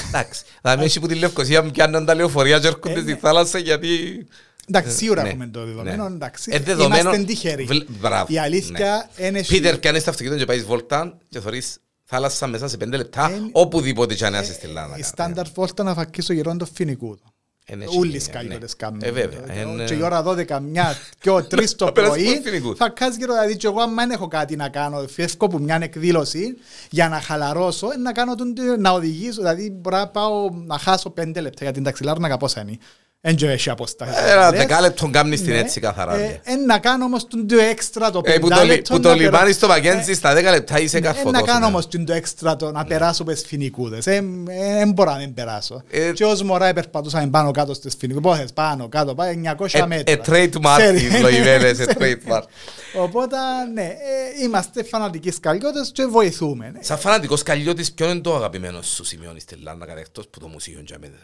Εντάξει. 0.08 0.42
Δηλαδή, 0.62 0.84
εσύ 0.84 1.00
που 1.00 1.06
τη 1.06 1.14
Λευκοσία 1.14 1.62
μου 1.62 1.70
πιάνναν 1.70 2.04
τα 2.04 2.14
λεωφορεία 2.14 2.58
και 2.58 2.66
έρχονται 2.66 2.98
Ε, 2.98 3.02
στη 3.02 3.12
ναι. 3.12 3.16
θάλασσα 3.18 3.58
γιατί. 3.58 3.88
Εντάξει, 4.68 4.96
σίγουρα 4.96 5.22
ναι, 5.22 5.28
έχουμε 5.28 5.46
το 5.46 5.64
δεδομένο, 5.64 6.08
ναι. 6.08 6.14
εντάξει. 6.14 6.50
Ε, 6.54 6.58
δεδομένο- 6.58 7.00
Είμαστε 7.00 7.24
τυχεροί. 7.24 7.64
Βλ- 7.64 7.88
μπράβο, 8.00 8.26
Η 8.28 8.38
αλήθεια 8.38 9.08
είναι... 9.16 9.42
Πίτερ, 9.42 9.78
πιάνεις 9.78 10.04
το 10.04 10.10
αυτοκίνητος 10.10 10.40
και 10.40 10.46
πάεις 10.46 10.64
βόλτα 10.64 11.16
και 11.28 11.40
θωρείς 11.40 11.78
θάλασσα 12.04 12.46
μέσα 12.46 12.68
σε 12.68 12.76
πέντε 12.76 12.96
λεπτά, 12.96 13.30
Ε, 13.30 13.40
οπουδήποτε 13.52 14.14
και 14.14 14.26
αν 14.26 14.34
είσαι 14.34 14.52
στη 14.52 14.66
Λάνα. 14.66 14.96
Η 14.98 15.02
στάνταρ 15.02 15.46
βόλτα 15.54 15.82
να 15.82 15.94
φακίσω 15.94 16.32
γύρω 16.32 16.56
το 16.56 16.66
φινικού. 16.74 17.18
Είναι 17.72 17.84
Όλοι 17.98 18.12
οι 18.12 18.14
έτσι, 18.14 18.26
σκαλιώτες 18.28 18.70
ναι. 18.70 18.76
κάνουν. 18.76 19.00
Ε, 19.02 19.10
βέβαια. 19.10 19.62
Είναι- 19.62 19.84
Και 19.84 19.94
η 19.94 20.02
ώρα 20.02 20.22
12, 20.22 20.60
μια, 20.60 20.96
δυο, 21.22 21.42
τρεις 21.50 21.74
το 21.76 21.84
Θα 21.84 21.92
περάσει 21.92 22.12
πρωί, 22.12 22.24
πολύ 22.26 22.40
φοινικούς. 22.44 22.78
θα 22.78 22.88
κάτσεις 22.88 23.16
γύρω, 23.18 23.32
δηλαδή 23.32 23.56
και 23.56 23.66
εγώ 23.66 23.80
άμα 23.80 24.02
δεν 24.02 24.10
έχω 24.10 24.28
κάτι 24.28 24.56
να 24.56 24.68
κάνω, 24.68 25.04
φεύγω 25.08 25.46
από 25.46 25.58
μια 25.58 25.78
εκδήλωση 25.82 26.56
για 26.90 27.08
να 27.08 27.20
χαλαρώσω, 27.20 27.88
να 28.02 28.12
κάνω 28.12 28.34
τον, 28.34 28.52
να 28.78 28.90
οδηγήσω, 28.90 29.36
δηλαδή 29.40 29.70
μπορώ 29.70 29.96
να 29.96 30.08
πάω 30.08 30.50
να 30.66 30.78
χάσω 30.78 31.10
πέντε 31.10 31.40
λεπτά 31.40 31.64
για 31.64 31.72
την 31.72 31.82
ταξιλάρνα 31.82 32.36
πόσα 32.36 32.60
είναι. 32.60 32.70
Εν 32.70 32.78
και 33.36 33.50
έχει 33.50 33.70
απόσταση. 33.70 34.12
Ένα 34.30 34.50
Λες. 34.50 34.58
δεκάλεπτο 34.60 35.08
κάνεις 35.12 35.42
την 35.42 35.52
Ναι. 35.52 35.58
έτσι 35.58 35.80
καθαρά. 35.80 36.14
Ε, 36.14 36.18
ναι. 36.18 36.40
ε, 36.44 36.56
να 36.66 36.78
κάνω 36.78 37.04
όμως 37.04 37.26
τον 37.26 37.46
το 37.48 37.58
έξτρα 37.58 38.10
το 38.10 38.20
Ε, 38.24 38.38
που 38.38 38.48
το, 38.48 38.54
λι- 38.54 38.60
πεντάλεπτο 38.60 38.94
που 38.94 39.00
το 39.00 39.08
να 39.08 39.14
περάσω. 39.16 39.30
λιμάνι 39.36 39.52
στο 39.52 39.66
Μακέντζι 39.66 40.12
στα 40.14 40.34
10 40.34 40.42
λεπτά 40.42 40.80
είσαι 40.80 40.96
Ε, 40.96 41.00
καρφωτός. 41.00 41.32
να 41.32 41.42
κάνω 41.42 41.58
ναι. 41.58 41.64
όμως 41.66 41.88
τον 41.88 42.04
το 42.04 42.12
έξτρα 42.12 42.56
το 42.56 42.70
να 42.72 42.84
περάσω 42.84 43.24
πες 43.24 43.44
φοινικούδες. 43.46 44.06
Ε, 44.06 44.14
ε, 44.14 44.74
Δεν 44.78 44.90
μπορώ 44.92 45.10
να 45.10 45.16
μην 45.16 45.34
περάσω. 45.34 45.82
Ε, 45.90 46.12
Και 46.12 46.24
ως 46.24 46.42
μωρά 46.42 46.72
περπατούσαμε 46.72 47.26
πάνω 47.26 47.50
κάτω 47.50 47.74
στις 47.74 47.94
φοινικούδες. 47.98 48.30
Πόθες 48.32 48.52
πάνω 48.52 48.88
κάτω, 48.88 49.14
πάει 49.14 49.32
900 49.32 49.78
Ε, 49.78 49.86
μέτρα. 49.86 50.12
ε, 50.12 50.20
trademark 50.26 50.76
Ξέρεις. 50.78 51.02
οι 51.18 51.20
λογιμένες, 51.20 51.78
ε, 51.78 51.84
Ξέρεις. 51.86 52.16
trademark. 52.26 52.42
Οπότε, 53.02 53.36
ναι, 53.74 53.82
ε, 53.84 54.42
είμαστε 54.44 54.82
φανατικοί 54.84 55.30
σκαλιώτες 55.30 55.90
και 55.92 56.04
βοηθούμε. 56.04 56.72
Σαν 56.80 56.98
φανατικός 56.98 57.42
καλλιώτης, 57.42 57.92
ποιο 57.92 58.10
είναι 58.10 58.20
το 58.20 58.34
αγαπημένο 58.36 58.82
σου 58.82 59.04
σημείο 59.04 59.34
στη 59.36 59.56
Λάνα, 59.62 59.86
κατά 59.86 60.00
εκτός 60.00 60.28
που 60.28 60.40
το 60.40 60.46
μουσείο 60.48 60.82
για 60.86 60.96
μένα. 61.00 61.14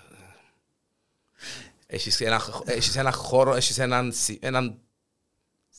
Έχεις 1.95 2.21
ένα, 2.21 2.43
έχεις 2.65 2.97
ένα 2.97 3.13
χώρο, 3.13 3.55
έχεις 3.55 3.79
έναν, 3.79 4.13
σι- 4.15 4.45
έναν 4.45 4.79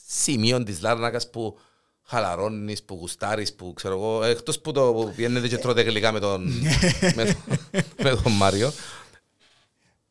σημείο 0.08 0.64
της 0.64 0.82
Λάρνακας 0.82 1.30
που 1.30 1.58
χαλαρώνεις, 2.04 2.84
που 2.84 2.96
γουστάρεις, 3.00 3.54
που 3.54 3.74
ξέρω 3.74 3.94
εγώ, 3.96 4.24
εκτός 4.24 4.60
που 4.60 4.72
το 4.72 4.94
που 4.94 5.14
πιένετε 5.16 5.48
και 5.48 5.58
τρώτε 5.58 5.82
γλυκά 5.82 6.12
με 6.12 6.20
τον, 6.20 6.52
με, 7.16 7.24
τον- 7.26 7.36
με 8.04 8.10
τον 8.10 8.32
Μάριο. 8.32 8.74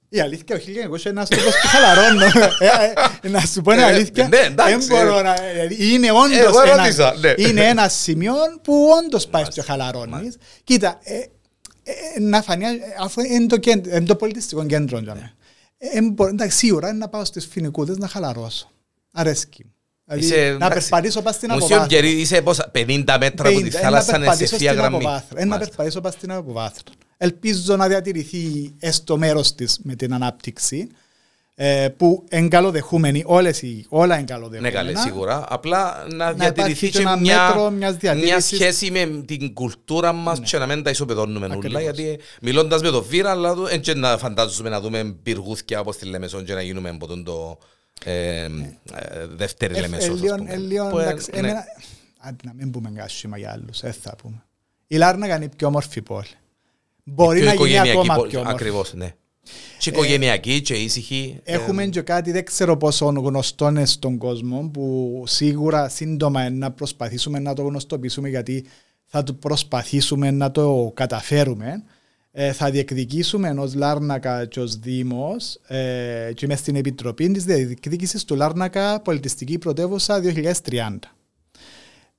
Η 0.09 0.21
αλήθεια, 0.21 0.57
ο 0.57 0.59
1900 0.59 0.65
είναι 0.67 1.21
ένας 1.21 1.29
τόπος 1.29 1.45
που 1.63 1.69
χαλαρώνω. 1.69 2.25
Ε, 2.59 2.93
ε, 3.23 3.29
Να 3.29 3.41
σου 3.41 3.63
πω 3.63 3.71
την 3.71 3.81
Ε, 3.81 3.85
αλήθεια. 3.85 4.29
ναι, 4.29 4.37
εντάξει. 4.39 4.87
δεν 4.87 4.87
μπορώ 4.87 5.23
να- 5.23 5.35
δηλαδή, 5.53 5.93
Είναι 5.95 6.11
όντως 6.13 6.39
Εγώ 6.39 6.61
ένα- 6.63 6.77
ρώτησα, 6.77 7.15
ναι. 7.19 7.35
είναι 7.37 7.65
ένα 7.69 7.89
σημείο 7.89 8.35
που 8.63 8.89
όντως 9.05 9.27
πάει 9.27 9.43
και 9.49 9.63
χαλαρώνεις. 9.63 10.37
Κοίτα, 10.65 10.99
ε, 11.03 11.15
ε, 11.17 12.21
να 12.21 12.43
φανεί, 12.43 12.65
ε, 12.65 12.79
αφού 13.01 13.21
είναι 13.21 13.47
το, 13.47 13.57
κέντρο- 13.57 13.95
είναι 13.97 14.07
το 14.07 14.17
πολιτιστικό 14.17 14.67
κέντρο 14.67 14.99
για 15.93 15.93
μένα. 15.93 16.05
Ε, 16.05 16.09
ε, 16.09 16.11
μπο- 16.11 16.27
εντάξει, 16.27 16.57
σίγουρα 16.59 16.89
είναι 16.89 16.99
να 16.99 17.09
πάω 17.09 17.25
στις 17.25 17.47
φοινικούδες 17.47 17.97
να 17.97 18.09
χαλαρώσω. 18.09 18.71
Αρέσκει. 19.13 19.65
Δηλαδή, 20.05 20.25
Είσαι, 20.25 20.57
να 20.59 20.67
εντάξει, 20.67 20.89
περπατήσω 20.89 21.23
πας 21.23 21.35
στην 21.35 21.51
Μουσείο 21.53 21.67
αποβάθρα. 21.67 21.87
Γκερί, 22.01 22.21
είσαι 22.21 22.43
πόσα, 22.43 22.71
50 22.75 23.17
μέτρα 23.21 23.49
από 23.49 23.59
τη 23.61 23.65
50, 23.65 23.71
θάλασσα 23.71 24.19
να 24.19 24.25
είναι 24.25 24.25
σε 24.25 24.31
περπατήσω 24.31 24.57
θεία 24.57 24.71
στην 24.71 24.81
γραμμή. 24.81 24.97
αποβάθρα. 24.97 25.41
Ε, 25.41 25.45
Να 25.45 25.49
Μάλιστα. 25.51 25.69
περπατήσω 25.75 26.01
πας 26.01 26.15
στην 26.15 26.33
αποβάθρα. 26.33 26.83
Ελπίζω 27.17 27.77
να 27.77 27.89
διατηρηθεί 27.89 28.75
έστω 28.79 29.17
μέρος 29.19 29.55
της 29.55 29.79
με 29.83 29.95
την 29.95 30.15
ανάπτυξη 30.15 30.89
ε, 31.57 31.89
που 31.97 32.25
εγκαλοδεχούμενοι, 32.29 33.23
όλες 33.27 33.63
οι, 33.63 33.87
όλα 33.89 34.15
Ναι, 34.15 34.21
εγκαλοδεχούμενα. 34.21 34.75
καλέ, 34.75 34.99
σίγουρα. 34.99 35.45
Απλά 35.49 36.07
να, 36.11 36.25
υπάρχει 36.31 36.39
διατηρηθεί 36.39 36.87
και 36.87 36.93
και 36.93 36.99
ένα 36.99 37.17
μια, 37.17 37.47
μέτρο 37.47 37.71
μιας 37.71 37.97
μια 38.03 38.15
διατήρησης. 38.15 38.59
σχέση 38.59 38.91
με 38.91 39.23
την 39.27 39.53
κουλτούρα 39.55 40.13
μας 40.13 40.41
και 40.41 40.59
να 40.59 40.67
μην 40.67 40.83
τα 40.83 40.91
ισοπεδώνουμε 40.91 41.47
όλα. 41.47 41.55
Ακριβώς. 41.55 41.83
Γιατί 41.83 42.19
μιλώντας 42.41 42.83
με 42.83 42.91
το 42.91 43.03
βίρα, 43.03 43.31
αλλά 43.31 43.55
δεν 43.55 43.81
και 43.81 43.95
να 43.95 44.19
φαντάζομαι 44.19 44.69
να 44.69 44.81
δούμε 44.81 45.17
πυργούθια 45.23 45.81
όπως 45.81 45.97
τη 45.97 46.07
Λεμεσόν 46.07 46.45
και 46.45 46.55
να 46.55 46.63
γίνουμε 46.63 46.89
από 46.89 47.07
τον 47.07 47.25
το 47.25 47.59
ε, 48.05 48.43
ε, 48.43 48.49
δεύτερη 49.37 49.77
Ε, 49.77 49.81
Λεμεσός. 49.81 50.09
ε, 50.09 50.13
ας 50.13 50.21
λίγο- 50.21 50.37
πούμε. 50.37 50.51
ε, 50.53 50.57
λίγο, 50.57 50.89
Που, 50.89 50.99
ε, 50.99 51.03
εντάξει, 51.03 51.31
ναι. 51.33 51.39
εμένα- 51.39 51.65
Άντε 52.27 52.37
να 52.45 52.53
μην 52.55 52.71
πούμε 52.71 52.91
κάσχημα 52.95 53.39
για 53.39 53.51
άλλους, 53.53 53.81
δεν 53.81 53.93
θα 53.93 54.15
πούμε. 54.23 54.45
Η 54.87 54.97
Λάρνακα 54.97 55.37
είναι 55.37 55.45
η 55.45 55.51
πιο 55.57 55.67
όμορφη 55.67 56.03
πόλη. 56.03 56.27
Μπορεί 57.05 57.39
Πιο 57.41 57.47
να 57.47 57.55
γίνει 57.55 57.65
οικογενειακή 57.69 57.99
ακόμα 57.99 58.15
πόλη. 58.15 58.29
πιο 58.31 58.39
όμορφη. 58.41 58.57
Ακριβώς, 58.57 58.95
ναι. 58.95 59.15
Και 59.79 59.91
οικογενειακή 59.91 60.61
και 60.61 60.75
ήσυχη. 60.75 61.41
ε, 61.45 61.53
Έχουμε 61.53 61.87
και 61.87 62.01
κάτι, 62.01 62.33
δεν 62.33 62.45
ξέρω 62.45 62.77
πόσο 62.77 63.07
γνωστό 63.07 63.69
είναι 63.69 63.87
στον 63.87 64.19
κόσμο, 64.19 64.71
που 64.73 65.23
σίγουρα 65.27 65.89
σύντομα 65.89 66.47
είναι 66.47 66.57
να 66.57 66.71
προσπαθήσουμε 66.71 67.39
να 67.39 67.55
το 67.55 67.63
γνωστοποιήσουμε, 67.63 68.29
γιατί 68.29 68.67
θα 69.05 69.23
το 69.23 69.33
προσπαθήσουμε 69.33 70.31
να 70.31 70.51
το 70.51 70.93
καταφέρουμε. 70.95 71.83
Ε, 72.37 72.53
θα 72.53 72.71
διεκδικήσουμε 72.71 73.55
ως 73.59 73.75
Λάρνακα 73.75 74.47
και 74.47 74.61
ως 74.61 74.77
Δήμος 74.77 75.55
ε, 75.67 76.31
και 76.35 76.45
είμαι 76.45 76.57
στην 76.57 76.77
Επιτροπή 76.77 77.31
της 77.31 77.45
διεκδίκησης 77.45 78.25
του 78.25 78.35
Λάρνακα 78.37 79.01
Πολιτιστική 79.01 79.59
Πρωτεύουσα 79.59 80.21
2030. 80.23 80.99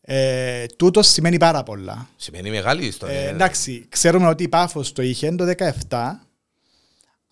Ε, 0.01 0.65
τούτος 0.65 1.07
σημαίνει 1.07 1.37
πάρα 1.37 1.63
πολλά. 1.63 2.09
Σημαίνει 2.15 2.49
μεγάλη 2.49 2.85
ιστορία. 2.85 3.19
Ε, 3.19 3.29
εντάξει, 3.29 3.85
ξέρουμε 3.89 4.27
ότι 4.27 4.43
η 4.43 4.47
Πάφος 4.47 4.91
το 4.91 5.01
είχε 5.01 5.31
το 5.31 5.45
17, 5.89 5.97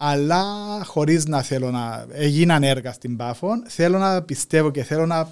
αλλά 0.05 0.43
χωρίς 0.85 1.25
να 1.25 1.41
θέλω 1.41 1.71
να... 1.71 2.05
Έγιναν 2.11 2.63
έργα 2.63 2.93
στην 2.93 3.15
Πάφο, 3.15 3.49
θέλω 3.67 3.97
να 3.97 4.21
πιστεύω 4.21 4.71
και 4.71 4.83
θέλω 4.83 5.05
να 5.05 5.31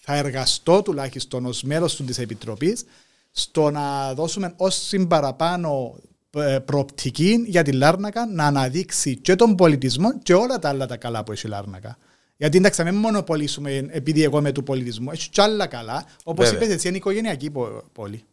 θα 0.00 0.14
εργαστώ 0.14 0.82
τουλάχιστον 0.82 1.46
ως 1.46 1.62
μέλος 1.62 1.96
του 1.96 2.04
της 2.04 2.18
Επιτροπής 2.18 2.84
στο 3.30 3.70
να 3.70 4.14
δώσουμε 4.14 4.52
όση 4.56 5.06
παραπάνω 5.06 5.98
ε, 6.30 6.58
προοπτική 6.64 7.44
για 7.46 7.62
τη 7.62 7.72
Λάρνακα 7.72 8.26
να 8.26 8.44
αναδείξει 8.44 9.16
και 9.16 9.34
τον 9.34 9.54
πολιτισμό 9.54 10.18
και 10.18 10.34
όλα 10.34 10.58
τα 10.58 10.68
άλλα 10.68 10.86
τα 10.86 10.96
καλά 10.96 11.24
που 11.24 11.32
έχει 11.32 11.46
η 11.46 11.50
Λάρνακα. 11.50 11.98
Γιατί 12.36 12.56
εντάξει, 12.56 12.82
μην 12.82 12.94
μονοπολίσουμε 12.94 13.76
επειδή 13.90 14.22
εγώ 14.22 14.38
είμαι 14.38 14.52
του 14.52 14.62
πολιτισμού. 14.62 15.10
Έχει 15.10 15.30
και 15.30 15.42
άλλα 15.42 15.66
καλά. 15.66 16.04
Όπως 16.24 16.50
Βέβαια. 16.50 16.64
είπες, 16.64 16.74
εσύ 16.76 16.88
είναι 16.88 16.96
οικογενειακή 16.96 17.50
πο- 17.50 17.84
πόλη. 17.92 18.24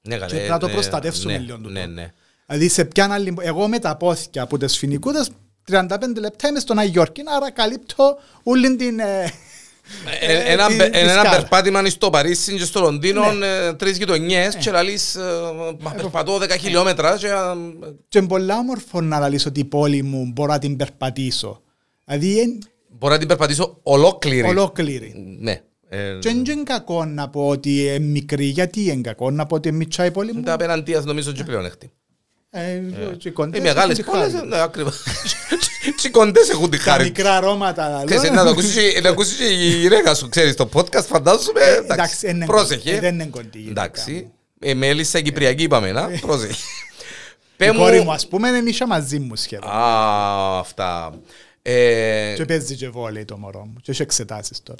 ναι, 0.00 0.16
καλέ, 0.16 0.26
και 0.26 0.34
πρέπει 0.34 0.50
να 0.50 0.58
το 0.58 0.66
ναι, 0.66 0.72
προστατεύσουμε 0.72 1.32
ναι, 1.32 1.38
λίγο 1.38 1.56
τούτο. 1.56 1.68
Ναι, 1.68 1.86
ναι. 1.86 2.12
Δηλαδή 2.48 2.68
σε 2.68 2.84
ποια 2.84 3.08
άλλη. 3.10 3.34
Εγώ 3.40 3.68
με 3.68 3.78
τα 3.78 3.96
πόθηκια 3.96 4.42
από 4.42 4.58
τις 4.58 4.78
φοινικούδε 4.78 5.26
35 5.70 5.84
λεπτά 6.20 6.48
είμαι 6.48 6.58
στον 6.58 6.78
Αγιόρκη, 6.78 7.22
άρα 7.36 7.50
καλύπτω 7.50 8.18
όλη 8.42 8.76
την. 8.76 8.98
ε, 8.98 9.32
Ε, 10.20 10.32
ε, 10.32 10.52
Ένα 10.52 10.66
τη- 10.66 10.76
πε- 10.76 10.92
τη 10.92 10.98
ένα 10.98 11.10
σκάλα. 11.12 11.30
περπάτημα 11.30 11.84
στο 11.88 12.10
Παρίσι 12.10 12.54
και 12.56 12.64
στο 12.64 12.80
Λονδίνο, 12.80 13.32
Ναι. 13.32 13.46
ε, 13.46 13.72
τρεις 13.74 13.98
γειτονιές 13.98 14.56
και 14.56 14.70
λαλείς 14.70 15.14
ε, 15.14 15.20
μα 15.80 15.90
περπατώ 15.90 16.38
10 16.38 16.56
χιλιόμετρα 16.58 17.16
και, 17.16 17.26
ε, 17.26 17.30
Και 18.08 18.18
είναι 18.18 18.26
πολλά 18.26 18.56
όμορφο 18.58 19.00
να 19.00 19.18
λαλήσω 19.18 19.48
ότι 19.48 19.60
η 19.60 19.64
πόλη 19.64 20.02
μου 20.02 20.30
μπορώ 20.34 20.52
να 20.52 20.58
την 20.58 20.76
περπατήσω. 20.76 21.62
Δηλαδή 22.04 22.40
είναι 22.40 22.58
μπορώ 22.88 23.12
να 23.12 23.18
την 23.18 23.28
περπατήσω 23.28 23.78
ολόκληρη. 23.82 24.48
ολόκληρη. 24.48 25.14
Ναι. 25.40 25.60
Ε, 25.88 25.96
Και 26.20 26.28
δεν 26.28 26.44
είναι 26.44 26.62
κακό 26.62 27.04
να 27.04 27.28
πω 27.28 27.48
ότι 27.48 27.80
είναι 27.84 27.98
μικρή, 27.98 28.44
γιατί 28.44 28.82
είναι 28.84 29.00
κακό 29.00 29.30
να 29.30 29.46
πω 29.46 29.54
ότι 29.54 29.68
είναι 29.68 29.76
μικρά 29.76 30.04
η 30.04 30.10
πόλη 30.10 30.32
μου; 30.32 30.42
Τα 30.42 30.52
απέναντίας 30.52 31.04
νομίζω 31.04 31.32
και 31.32 31.44
πλέον 31.44 31.64
έχτη. 31.64 31.90
Ε, 32.50 32.80
και 33.18 33.28
οι 33.28 33.30
Οι 33.30 33.30
κοντές 33.30 33.60
μεγάλες 33.60 33.98
έχουν 33.98 34.12
τη 34.12 34.18
πόλεις, 34.18 34.34
χάρη. 34.34 34.48
ναι, 34.48 34.60
ακριβώς. 34.60 35.02
Και 35.96 36.06
οι 36.06 36.10
κοντές 36.10 36.48
έχουν 36.48 36.70
τη 36.70 36.76
Τα 36.76 36.82
χάρη. 36.82 37.04
μικρά 37.04 37.36
αρώματα. 37.36 37.88
λέω. 37.88 38.04
Ξέρεις, 38.04 38.30
να 38.30 38.44
το 38.44 38.50
ακούσεις 38.50 39.00
να 39.02 39.08
ακούσεις 39.08 39.36
και 39.36 39.44
η 39.44 39.54
γυναίκα 39.80 40.14
σου, 40.14 40.28
ξέρεις, 40.28 40.54
το 40.54 40.68
podcast 40.74 41.04
φαντάζομαι, 41.06 41.60
Ε, 41.60 41.68
εντάξει, 41.76 41.92
εντάξει, 41.92 42.28
είναι 42.30 42.46
πρόσεχε. 42.46 42.88
κοντή, 42.90 42.98
δεν 43.00 43.14
είναι 43.14 43.24
κοντή 43.24 43.58
η 43.58 43.60
γυναίκα 43.60 43.80
Εντάξει, 43.80 44.30
ε, 44.60 44.74
με 44.74 44.86
έλισσα 44.86 45.20
Κυπριακή 45.20 45.62
είπαμε, 45.62 45.92
να, 45.92 46.08
πρόσεχε. 46.20 46.54
Πέ 47.56 47.66
Η 47.66 47.72
κόρη 47.72 47.98
μου 47.98 48.04
μου, 48.04 48.12
ας 48.12 48.28
πούμε 48.28 48.48
είναι 48.48 48.70
ίσα 48.70 48.86
μαζί 48.86 49.18
μου 49.18 49.36
σχεδόν. 49.36 49.70
α, 49.70 50.58
αυτά. 50.58 51.14
Ε, 51.62 52.32
Και 52.36 52.44
παίζει 52.44 52.74
και 52.76 52.88
βόλεϊ 52.88 53.24
το 53.24 53.36
μωρό 53.38 53.64
μου. 53.64 53.74
Και 53.82 53.90
έχει 53.90 54.02
εξετάσεις 54.02 54.62
τώρα. 54.62 54.78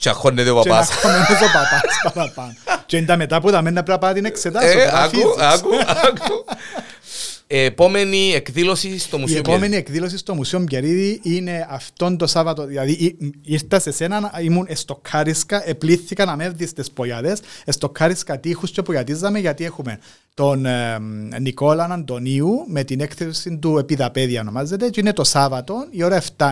Και 0.00 0.08
αγχώνεται 0.08 0.50
ο 0.50 0.62
Και 0.62 0.68
να 0.68 0.74
παπάς. 0.74 0.94
χωμένος 0.94 1.28
ο 1.28 1.46
παπάς 1.52 2.12
παραπάνω. 2.14 2.54
Και 2.86 2.96
είναι 2.96 3.06
τα 3.06 3.16
μετά 3.16 3.40
που 3.40 3.50
τα 3.50 3.62
μένα 3.62 3.82
πρέπει 3.82 3.90
να 3.90 3.98
πάω 4.06 4.12
την 4.14 4.24
εξετάσω. 4.24 4.66
Ε, 4.66 4.72
τώρα 4.84 5.02
άκου, 5.02 5.10
φύγεις. 5.18 5.34
άκου, 5.38 5.68
άκου. 6.06 6.44
Ε, 7.46 7.64
Επόμενη 7.64 8.32
εκδήλωση 8.34 8.98
στο 8.98 9.16
Η 9.16 9.20
Μουσείο 9.20 9.38
επόμενη 9.38 9.66
Μπιέλ. 9.66 9.78
εκδήλωση 9.80 10.18
στο 10.18 10.34
Μουσείο 10.34 10.58
Μπιερίδη 10.58 11.20
είναι 11.22 11.66
αυτόν 11.70 12.16
το 12.16 12.26
Σάββατο. 12.26 12.64
Δηλαδή 12.66 12.92
ή- 12.92 13.16
ήρθα 13.44 13.78
σε 13.80 13.90
σένα, 13.92 14.32
ήμουν 14.42 14.66
στο 14.72 15.00
Κάρισκα, 15.10 15.68
επλήθηκα 15.68 16.24
να 16.24 16.36
με 16.36 16.44
έρθεις 16.44 16.70
στις 16.70 16.90
πογιάδες, 16.90 17.40
στο 17.66 17.88
Κάρισκα 17.88 18.38
τείχους 18.40 18.70
και 18.70 18.82
πογιατίζαμε 18.82 19.38
γιατί 19.38 19.64
έχουμε 19.64 19.98
τον 20.34 20.66
ε, 20.66 20.98
Νικόλα 21.40 21.84
Αντωνίου 21.84 22.64
με 22.68 22.84
την 22.84 23.00
έκθεση 23.00 23.58
του 23.60 23.78
Επιδαπέδια 23.78 24.40
ονομάζεται 24.40 24.88
και 24.88 25.00
είναι 25.00 25.12
το 25.12 25.24
Σάββατο 25.24 25.86
η 25.90 26.02
ώρα 26.02 26.22
7.30 26.36 26.46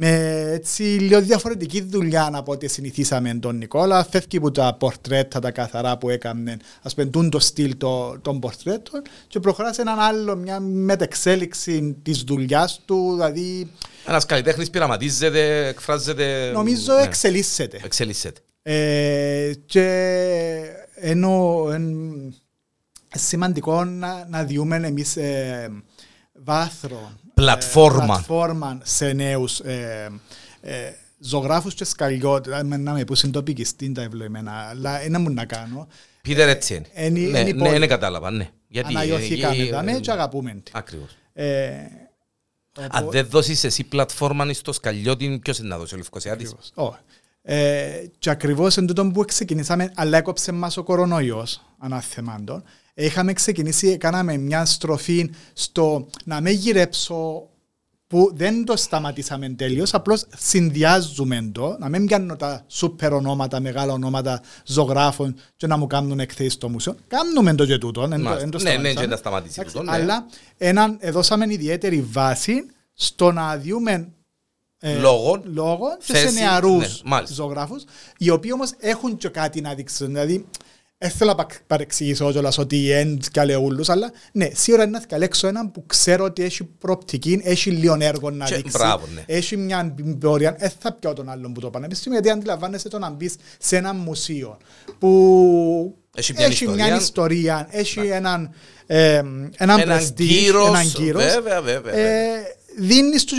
με 0.00 0.40
έτσι 0.52 0.82
λίγο 0.82 1.20
διαφορετική 1.20 1.80
δουλειά 1.80 2.30
από 2.32 2.52
ό,τι 2.52 2.68
συνηθίσαμε 2.68 3.34
τον 3.34 3.56
Νικόλα. 3.56 4.04
Φεύγει 4.04 4.36
από 4.36 4.50
τα 4.50 4.74
πορτρέτα 4.74 5.40
τα 5.40 5.50
καθαρά 5.50 5.98
που 5.98 6.08
έκαμε, 6.08 6.56
ας 6.82 6.94
πούμε, 6.94 7.28
το 7.28 7.38
στυλ 7.38 7.76
το, 7.76 8.18
των 8.18 8.40
πορτρέτων 8.40 9.02
και 9.26 9.40
προχωράς 9.40 9.74
σε 9.74 9.80
έναν 9.80 9.98
άλλο, 9.98 10.36
μια 10.36 10.60
μετεξέλιξη 10.60 11.96
της 12.02 12.22
δουλειάς 12.22 12.82
του. 12.84 13.10
Δηλαδή. 13.12 13.70
Ένας 14.06 14.26
καλλιτέχνης 14.26 14.70
πειραματίζεται, 14.70 15.66
εκφράζεται. 15.66 16.50
Νομίζω 16.52 16.94
ναι. 16.94 17.02
εξελίσσεται. 17.02 17.80
Εξελίσσεται. 17.84 18.40
Ε, 18.62 19.52
και 19.66 19.86
ενώ 20.94 21.66
εν, 21.72 21.84
σημαντικό 23.14 23.84
να, 23.84 24.26
να 24.28 24.44
διούμε 24.44 24.76
εμείς 24.76 25.16
ε, 25.16 25.70
βάθρο 26.32 27.12
πλατφόρμα. 27.38 28.04
πλατφόρμα 28.04 28.80
σε 28.82 29.12
νέους 29.12 29.60
ε, 29.60 30.10
ε, 30.60 30.90
ζωγράφους 31.18 31.74
και 31.74 31.84
σκαλιώτες, 31.84 32.62
να 32.62 32.92
με 32.92 33.04
πούσουν 33.04 33.32
τοπικιστή 33.32 33.92
τα 33.92 34.02
ευλογημένα, 34.02 34.52
αλλά 34.52 35.00
ένα 35.00 35.18
μου 35.18 35.30
να 35.30 35.44
κάνω. 35.44 35.88
Πείτε 36.22 36.50
έτσι 36.50 36.84
είναι. 36.94 37.28
Ναι, 37.28 37.42
ναι, 37.42 37.78
ναι, 37.78 37.86
κατάλαβα, 37.86 38.30
ναι. 38.30 38.50
Γιατί, 38.68 38.88
Αναγιωθήκαμε 38.88 39.66
τα 39.66 39.82
με 39.82 39.92
και 39.92 40.10
αγαπούμε. 40.10 40.62
Ακριβώς. 40.72 41.16
Ε, 41.32 41.72
Αν 42.90 43.10
δεν 43.10 43.26
δώσεις 43.26 43.64
εσύ 43.64 43.84
πλατφόρμα 43.84 44.52
στο 44.52 44.72
σκαλιώτη, 44.72 45.38
ποιος 45.42 45.58
είναι 45.58 45.68
να 45.68 45.78
δώσει 45.78 45.94
ο 45.94 45.96
Λευκοσιάτης; 45.96 46.54
Ε, 47.42 48.04
και 48.18 48.30
ακριβώς 48.30 48.76
εν 48.76 48.86
τούτο 48.86 49.06
που 49.06 49.24
ξεκινήσαμε, 49.24 49.92
αλλά 49.94 50.18
έκοψε 50.18 50.52
μας 50.52 50.76
ο 50.76 50.82
κορονοϊός, 50.82 51.64
ανάθεμάντων, 51.78 52.64
είχαμε 53.04 53.32
ξεκινήσει, 53.32 53.96
κάναμε 53.96 54.36
μια 54.36 54.64
στροφή 54.64 55.30
στο 55.52 56.06
να 56.24 56.40
με 56.40 56.50
γυρέψω 56.50 57.48
που 58.06 58.30
δεν 58.34 58.64
το 58.64 58.76
σταματήσαμε 58.76 59.48
τέλειω, 59.48 59.84
απλώς 59.92 60.26
συνδυάζουμε 60.36 61.50
το, 61.52 61.76
να 61.78 61.88
μην 61.88 62.06
πιάνω 62.06 62.36
τα 62.36 62.64
σούπερ 62.66 63.12
ονόματα, 63.12 63.60
μεγάλα 63.60 63.92
ονόματα 63.92 64.42
ζωγράφων 64.64 65.34
και 65.56 65.66
να 65.66 65.76
μου 65.76 65.86
κάνουν 65.86 66.20
εκθέσεις 66.20 66.52
στο 66.52 66.68
μουσείο. 66.68 66.96
Κάνουμε 67.08 67.54
το 67.54 67.66
και 67.66 67.78
τούτο. 67.78 68.06
Ναι, 68.06 68.16
ναι, 68.16 68.76
ναι, 68.76 68.92
δεν 68.92 69.08
τα 69.08 69.16
σταματήσει 69.16 69.60
τούτο. 69.60 69.82
Ναι. 69.82 69.92
Αλλά 69.92 70.26
έναν, 70.56 70.98
δώσαμε 71.12 71.46
ιδιαίτερη 71.48 72.02
βάση 72.10 72.66
στο 72.94 73.32
να 73.32 73.56
διούμε 73.56 74.08
ε, 74.80 74.98
λόγων, 74.98 75.42
λόγων 75.44 75.96
σε 75.98 76.30
νεαρούς 76.30 77.02
ναι, 77.04 77.22
ζωγράφους, 77.26 77.84
οι 78.18 78.30
οποίοι 78.30 78.50
όμως 78.54 78.70
έχουν 78.78 79.16
και 79.16 79.28
κάτι 79.28 79.60
να 79.60 79.74
δείξουν. 79.74 80.06
Δηλαδή, 80.06 80.46
δεν 80.98 81.10
θέλω 81.10 81.34
να 81.34 81.46
παρεξηγήσω 81.66 82.32
κιόλας 82.32 82.58
ότι 82.58 82.76
είναι 82.76 83.56
ούλους, 83.56 83.88
αλλά 83.88 84.12
ναι, 84.32 84.48
σίγουρα 84.54 84.82
είναι 84.82 84.98
να 84.98 85.04
διαλέξω 85.08 85.46
έναν 85.46 85.70
που 85.70 85.86
ξέρω 85.86 86.24
ότι 86.24 86.42
έχει 86.42 86.64
προοπτική, 86.64 87.40
έχει 87.44 87.70
λίγο 87.70 87.96
έργο 88.00 88.30
να 88.30 88.46
δείξει, 88.46 88.70
μπράβο, 88.72 89.06
ναι. 89.14 89.24
έχει 89.26 89.56
μια 89.56 89.94
πορεία, 90.20 90.56
δεν 90.58 90.70
θα 90.78 90.92
πιω 90.92 91.12
τον 91.12 91.28
άλλον 91.28 91.52
που 91.52 91.60
το 91.60 91.70
πανεπιστήμιο, 91.70 92.18
γιατί 92.18 92.38
αντιλαμβάνεσαι 92.38 92.88
το 92.88 92.98
να 92.98 93.10
μπεις 93.10 93.34
σε 93.58 93.76
ένα 93.76 93.92
μουσείο 93.92 94.58
που 94.98 95.96
έχει 96.14 96.32
μια, 96.32 96.44
έχει 96.44 96.64
ιστορία. 96.64 96.84
μια 96.84 96.96
ιστορία, 96.96 97.68
έχει 97.70 98.00
έναν, 98.00 98.54
ε, 98.86 99.22
έναν, 99.56 99.80
έναν 99.80 100.14
κύρος, 100.14 100.68
έναν 100.68 100.92
κύρος. 100.92 101.24
Βέβαια, 101.24 101.62
βέβαια. 101.62 101.94
Ε, 101.94 102.40
δίνεις 102.78 103.24
του 103.24 103.36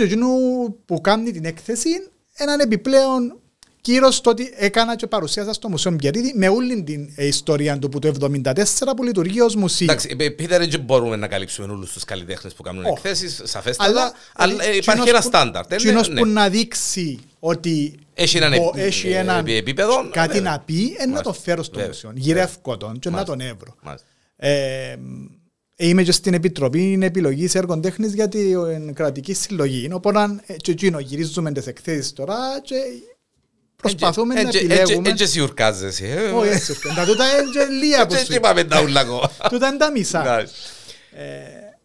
που 0.84 1.00
κάνει 1.00 1.30
την 1.30 1.44
έκθεση 1.44 1.90
έναν 2.34 2.60
επιπλέον 2.60 3.39
Κύριο 3.80 4.08
το 4.22 4.30
ότι 4.30 4.52
έκανα 4.56 4.96
και 4.96 5.06
παρουσίασα 5.06 5.52
στο 5.52 5.68
Μουσείο 5.68 5.90
Μπιερίδη 5.90 6.32
με 6.36 6.48
όλη 6.48 6.82
την 6.82 7.08
ιστορία 7.16 7.78
του 7.78 7.88
που 7.88 7.98
το 7.98 8.12
1974 8.44 8.54
που 8.96 9.02
λειτουργεί 9.02 9.40
ως 9.40 9.54
μουσείο. 9.54 9.86
Εντάξει, 9.90 10.16
Πίτερ, 10.16 10.68
δεν 10.68 10.80
μπορούμε 10.80 11.16
να 11.16 11.28
καλύψουμε 11.28 11.72
όλους 11.72 11.92
τους 11.92 12.04
καλλιτέχνες 12.04 12.54
που 12.54 12.62
κάνουν 12.62 12.84
oh. 12.84 12.90
εκθέσεις, 12.90 13.40
σαφέστατα. 13.44 13.90
Αλλά, 13.90 14.12
αλλά 14.34 14.64
ε, 14.64 14.76
υπάρχει 14.76 15.08
ένα 15.08 15.20
στάνταρ. 15.20 15.66
Κοινός 15.66 16.08
ναι. 16.08 16.20
που 16.20 16.26
να 16.26 16.48
δείξει 16.48 17.18
ότι 17.38 17.98
έχει 18.14 18.36
έναν 18.36 18.52
έχει 18.74 19.08
ένα 19.08 19.42
επίπεδο. 19.46 20.08
Κάτι 20.10 20.40
ναι. 20.40 20.50
να 20.50 20.58
πει, 20.58 20.96
ε, 20.98 21.06
να 21.06 21.22
το 21.22 21.32
φέρω 21.32 21.62
στο 21.62 21.80
μουσείο. 21.80 22.12
Γυρεύω 22.14 22.76
τον 22.76 22.98
και 22.98 23.10
να 23.10 23.24
τον 23.24 23.40
έβρω. 23.40 23.74
Ε, 24.36 24.96
Είμαι 25.82 26.02
και 26.02 26.12
στην 26.12 26.34
Επιτροπή 26.34 26.98
Επιλογή 27.02 27.48
Έργων 27.52 27.80
Τέχνης 27.80 28.14
για 28.14 28.28
την 28.28 28.94
κρατική 28.94 29.34
συλλογή. 29.34 29.88
Οπότε, 29.92 30.18
και 30.56 30.70
εκείνο 30.70 30.98
γυρίζουμε 30.98 31.52
τις 31.52 31.66
εκθέσεις 31.66 32.12
τώρα 32.12 32.36
και 32.62 32.74
Προσπαθούμε 33.80 34.34
να 34.34 34.40
επιλέγουμε. 34.40 35.08
Έτσι 35.08 35.22
εσύ 35.22 35.40
ουρκάζεσαι. 35.40 36.32
Όχι 36.34 36.48
έτσι 36.48 36.72
ουρκάζεσαι. 36.72 37.06
Τούτα 37.06 37.24
είναι 37.24 37.64
λίγα 37.80 38.06
που 38.06 38.14
σου 38.14 38.34
είπαμε 38.34 38.64
τα 38.64 38.82
ούλα 38.82 39.00
εγώ. 39.00 39.30
Τούτα 39.50 39.68
είναι 39.68 39.76
τα 39.76 39.90
μισά. 39.90 40.38
Ε, 40.38 40.46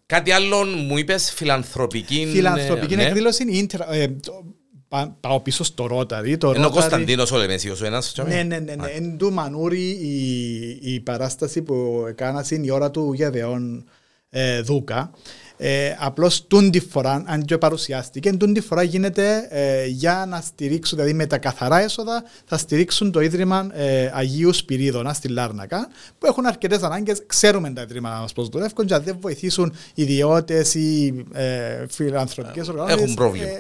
κάτι 0.06 0.32
άλλο 0.32 0.64
μου 0.64 0.98
είπες 0.98 1.32
φιλανθρωπική. 1.32 2.28
Φιλανθρωπική 2.32 2.96
ναι. 2.96 3.04
εκδήλωση 3.04 3.68
ε, 3.90 4.06
Πάω 5.20 5.40
πίσω 5.40 5.64
στο 5.64 5.86
Ρόταρι. 5.86 6.38
Ενώ 6.56 6.68
ο 6.68 6.70
Κωνσταντίνος 6.70 7.32
ο 7.32 7.38
Λεμεσίος 7.38 7.82
ο 7.82 7.86
ένας. 7.86 8.14
Ναι, 8.28 8.44
ναι, 8.44 8.60
ναι. 8.60 8.74
Εν 8.96 9.18
του 9.18 9.34
Μανούρη 9.34 9.90
η 10.82 11.00
παράσταση 11.00 11.62
που 11.62 12.06
έκανας 12.08 12.52
είναι 12.52 12.66
η 12.66 12.70
ώρα 12.70 12.92
του 12.92 13.14
Γεδεών 13.14 13.90
ε, 14.30 14.62
Δούκα. 14.62 15.12
Ε, 15.58 15.96
Απλώς 16.00 16.48
τούν 16.48 16.72
τη 16.72 16.80
φορά, 16.80 17.24
αν 17.26 17.46
και 17.46 17.58
παρουσιάστηκε, 17.58 18.32
τούν 18.32 18.54
τη 18.54 18.62
φορά 18.62 18.84
γίνεται 18.84 19.48
ε, 19.50 19.86
για 19.86 20.26
να 20.28 20.42
στηρίξουν, 20.42 20.98
δηλαδή 20.98 21.16
με 21.16 21.26
τα 21.26 21.38
καθαρά 21.38 21.80
έσοδα, 21.80 22.24
θα 22.46 22.58
στηρίξουν 22.58 23.12
το 23.12 23.20
Ίδρυμα 23.20 23.68
ε, 23.74 24.12
Αγίου 24.14 24.54
Σπυρίδωνα 24.54 25.14
στη 25.14 25.28
Λάρνακα, 25.28 25.88
που 26.18 26.26
έχουν 26.26 26.46
αρκετές 26.46 26.82
ανάγκες. 26.82 27.24
Ξέρουμε 27.26 27.70
τα 27.70 27.82
Ίδρυμα 27.82 28.10
μας 28.10 28.34
πώς 28.34 28.50
δουλεύουν, 28.50 28.86
και 28.86 28.94
αν 28.94 29.04
δεν 29.04 29.18
βοηθήσουν 29.20 29.74
ιδιώτες 29.94 30.74
ή 30.74 31.26
ε, 31.34 31.86
φιλανθρωπικές 31.90 32.68
οργανώσει. 32.68 32.94
Έχουν 32.94 33.14
πρόβλημα. 33.14 33.48
Ε, 33.48 33.58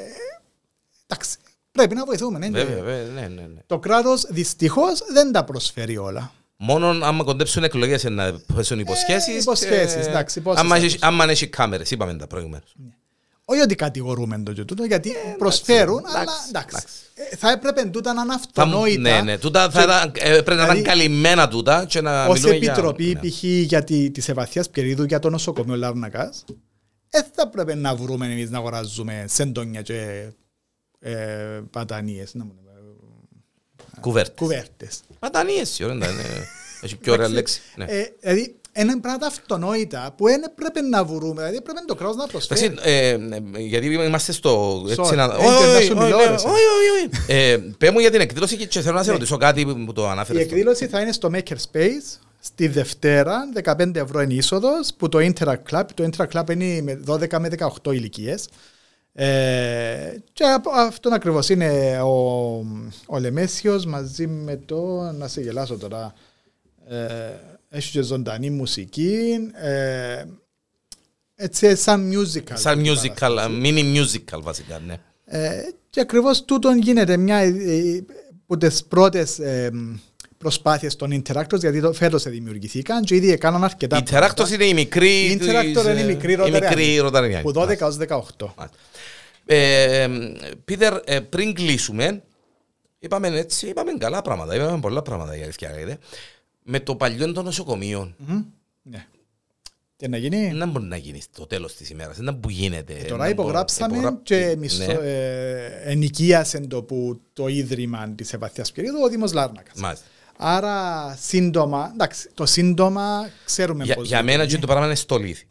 εντάξει, 1.07 1.37
πρέπει 1.71 1.95
να 1.95 2.05
βοηθούμε. 2.05 2.39
Ναι, 2.39 2.49
βέβαια, 2.49 2.83
βέβαια, 2.83 3.13
ναι, 3.13 3.27
ναι, 3.27 3.41
ναι. 3.41 3.61
Το 3.65 3.79
κράτος 3.79 4.25
δυστυχώς 4.29 5.03
δεν 5.13 5.31
τα 5.31 5.43
προσφέρει 5.43 5.97
όλα. 5.97 6.31
Μόνο 6.57 7.05
άμα 7.05 7.23
κοντέψουν 7.23 7.63
εκλογές 7.63 8.03
να 8.03 8.39
πέσουν 8.55 8.79
υποσχέσεις. 8.79 9.35
Ε, 9.35 9.37
υποσχέσεις, 9.37 10.07
εντάξει. 10.07 10.43
Άμα 10.99 11.29
έχει 11.29 11.47
κάμερες, 11.47 11.91
είπαμε 11.91 12.13
τα 12.15 12.27
προηγούμενα. 12.27 12.63
Ναι. 12.75 12.89
Όχι 13.45 13.61
ότι 13.61 13.75
κατηγορούμε 13.75 14.43
το 14.43 14.65
τούτο, 14.65 14.83
γιατί 14.83 15.09
ε, 15.09 15.35
προσφέρουν, 15.37 16.01
αλλά 16.15 16.31
εντάξει. 16.47 16.77
Ε, 17.13 17.35
θα 17.35 17.51
έπρεπε 17.51 17.83
τούτα 17.85 18.13
να 18.13 18.21
είναι 18.21 18.33
αυτονόητα. 18.33 18.99
Ναι, 18.99 19.21
ναι, 19.21 19.37
τούτα 19.37 19.69
θα 19.69 19.83
ήταν, 19.83 20.11
πρέπει 20.43 20.61
να 20.61 20.73
είναι 20.73 20.81
καλυμμένα 20.81 21.47
τούτα 21.47 21.85
και 21.85 22.01
να 22.01 22.25
Ως 22.25 22.43
επιτροπή, 22.43 23.17
ναι. 23.21 23.29
π.χ. 23.29 23.43
για 23.43 23.83
τη, 23.83 24.11
της 24.11 24.29
Ευαθίας 24.29 24.69
Περίδου 24.69 25.03
για 25.03 25.19
το 25.19 25.29
νοσοκομείο 25.29 25.75
Λάρνακας, 25.75 26.43
δεν 27.09 27.25
θα 27.33 27.49
πρέπει 27.49 27.75
να 27.75 27.95
βρούμε 27.95 28.25
εμείς 28.25 28.49
να 28.49 28.57
αγοράζουμε 28.57 29.25
σεντόνια 29.27 29.81
και 29.81 30.29
ε, 30.99 31.13
πατανίες. 31.71 32.33
Να 32.33 32.45
Κουβέρτες. 33.99 34.35
Κουβέρτες. 34.37 34.99
Πατανίες, 35.19 35.79
ωραία, 35.79 36.09
έχει 36.81 36.95
πιο 36.95 37.13
ωραία 37.13 37.29
λέξη. 37.29 37.61
Ναι. 37.75 37.85
Ε, 37.85 38.13
δηλαδή, 38.19 38.55
είναι 38.77 38.99
πράγματα 38.99 39.27
αυτονόητα 39.27 40.13
που 40.17 40.25
δεν 40.25 40.41
πρέπει 40.55 40.81
να 40.81 41.03
βρούμε, 41.03 41.41
δηλαδή 41.41 41.61
πρέπει 41.61 41.85
το 41.85 41.95
κράτος 41.95 42.15
να 42.15 42.27
προσφέρει. 42.27 42.75
Ε, 42.83 43.17
γιατί 43.57 43.87
είμαστε 43.87 44.31
στο... 44.31 44.81
Όχι, 44.81 45.01
όχι, 45.01 45.19
όχι. 47.29 47.75
Πέ 47.77 47.91
μου 47.91 47.99
για 47.99 48.11
την 48.11 48.21
εκδήλωση 48.21 48.67
και 48.67 48.81
θέλω 48.81 48.95
να 48.95 49.03
σε 49.03 49.07
ναι. 49.07 49.13
ρωτήσω 49.13 49.37
κάτι 49.37 49.65
που 49.85 49.93
το 49.93 50.09
ανάφερε. 50.09 50.39
Η 50.39 50.41
εκδήλωση 50.41 50.87
θα 50.87 51.01
είναι 51.01 51.11
στο 51.11 51.29
Makerspace 51.33 52.19
στη 52.39 52.67
Δευτέρα, 52.67 53.49
15 53.63 53.95
ευρώ 53.95 54.21
είναι 54.21 54.33
είσοδος, 54.33 54.93
που 54.97 55.09
το 55.09 55.19
Interact 55.21 55.71
Club, 55.71 55.83
το 55.93 56.09
Interact 56.09 56.39
Club 56.39 56.49
είναι 56.49 56.99
12 57.07 57.39
με 57.39 57.49
18 57.83 57.93
ηλικίες. 57.93 58.47
Ε, 59.17 60.17
και 60.33 60.43
αυτό 60.73 61.09
ακριβώς 61.13 61.49
είναι 61.49 61.99
ο, 62.01 62.55
ο 63.07 63.19
Λεμέσιος 63.19 63.85
μαζί 63.85 64.27
με 64.27 64.55
το. 64.55 65.11
Να 65.11 65.27
σε 65.27 65.41
γελάσω 65.41 65.77
τώρα. 65.77 66.13
Ε, 66.87 66.97
έχει 67.69 67.91
και 67.91 68.01
ζωντανή 68.01 68.49
μουσική. 68.49 69.37
Ε, 69.53 70.23
έτσι 71.35 71.75
σαν 71.75 72.11
musical. 72.13 72.53
Σαν 72.53 72.83
musical, 72.85 73.37
mini 73.63 73.95
musical 73.95 74.39
βασικά, 74.41 74.79
ναι. 74.79 74.97
Ε, 75.25 75.61
και 75.89 75.99
ακριβώς 75.99 76.45
τούτον 76.45 76.77
γίνεται 76.77 77.17
μια 77.17 77.37
ε, 77.37 78.05
από 78.43 78.57
τις 78.57 78.83
πρώτες 78.85 79.39
ε, 79.39 79.71
προσπάθειες 80.45 80.95
των 80.95 81.21
Interactors, 81.21 81.59
γιατί 81.59 81.81
το 81.81 81.93
φέτος 81.93 82.23
δημιουργηθήκαν 82.23 83.03
και 83.03 83.15
ήδη 83.15 83.31
έκαναν 83.31 83.63
αρκετά. 83.63 84.03
Interactors 84.05 84.49
είναι 84.53 84.65
η 84.65 84.73
μικρή. 84.73 85.09
Η 85.09 85.39
Interactor 85.41 85.85
είναι 85.89 86.01
η 86.01 86.05
μικρή 86.05 86.35
ροταριανή. 86.99 87.41
Που 87.41 87.53
12 87.55 87.79
έω 87.79 87.97
18. 88.37 88.47
Ε, 89.45 90.07
Πίτερ, 90.65 90.93
ε, 91.03 91.19
πριν 91.19 91.53
κλείσουμε, 91.53 92.23
είπαμε 92.99 93.27
έτσι, 93.27 93.67
είπαμε 93.67 93.91
καλά 93.97 94.21
πράγματα, 94.21 94.55
είπαμε 94.55 94.79
πολλά 94.79 95.01
πράγματα 95.01 95.35
για 95.35 95.43
αλήθεια. 95.43 95.97
Με 96.63 96.79
το 96.79 96.95
παλιό 96.95 97.31
των 97.31 97.43
νοσοκομείων. 97.43 98.15
Ναι. 98.81 99.05
Και 99.95 100.07
να 100.07 100.17
γίνει. 100.17 100.51
Δεν 100.55 100.69
μπορεί 100.69 100.85
να 100.85 100.97
γίνει 100.97 101.21
στο 101.21 101.45
τέλος 101.45 101.75
της 101.75 101.89
ημέρας. 101.89 102.17
Δεν 102.17 102.39
που 102.39 102.49
γίνεται. 102.49 102.93
Ε, 102.93 103.03
τώρα 103.03 103.29
υπογράψαμε 103.29 103.97
υπογρα... 103.97 104.19
και 104.23 104.55
μισθό, 104.57 104.85
ναι. 104.85 104.99
ε, 105.01 105.91
ενοικίασε 105.91 106.59
το, 106.59 106.83
που, 106.83 107.21
το 107.33 107.47
ίδρυμα 107.47 108.09
της 108.09 108.33
Ευαθία 108.33 108.65
Περίοδου 108.73 108.99
ο 109.03 109.07
Δήμος 109.07 109.33
Λάρνακας. 109.33 110.03
Άρα 110.37 111.17
σύντομα, 111.21 111.89
εντάξει, 111.93 112.29
το 112.33 112.45
σύντομα 112.45 113.29
ξέρουμε 113.45 113.83
για, 113.83 113.95
Για 114.03 114.23
μένα 114.23 114.45
και 114.45 114.57
το 114.57 114.67
πράγμα 114.67 114.85
είναι 114.85 114.95
στολίδι 114.95 115.47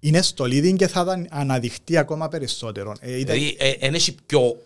είναι 0.00 0.22
στο 0.22 0.44
leading 0.44 0.76
και 0.76 0.86
θα 0.88 1.26
αναδειχτεί 1.30 1.96
ακόμα 1.96 2.28
περισσότερο. 2.28 2.92
Ε, 3.00 3.14
δηλαδή, 3.16 3.56
δεν 3.80 3.94
έχει 3.94 4.14
πιο 4.26 4.56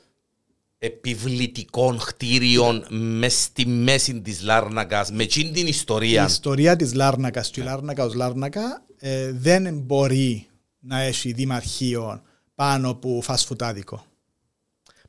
επιβλητικών 0.79 1.99
κτίριων 1.99 2.87
μες 2.91 3.43
στη 3.43 3.67
μέση 3.67 4.21
της 4.21 4.43
Λάρνακας, 4.43 5.11
με 5.11 5.23
εκείνη 5.23 5.51
την 5.51 5.67
Η 5.67 5.69
ιστορία. 5.69 6.25
ιστορία 6.25 6.77
της 6.77 6.95
Λάρνακας 6.95 7.51
και 7.51 7.61
η 7.61 7.65
Λάρνακας 7.65 8.07
ως 8.07 8.15
Λάρνακα 8.15 8.83
ε, 8.99 9.33
δεν 9.33 9.79
μπορεί 9.79 10.47
να 10.79 11.01
έχει 11.01 11.33
δημαρχείο 11.33 12.23
πάνω 12.55 12.91
από 12.91 13.21
φασφουτάδικο. 13.23 14.05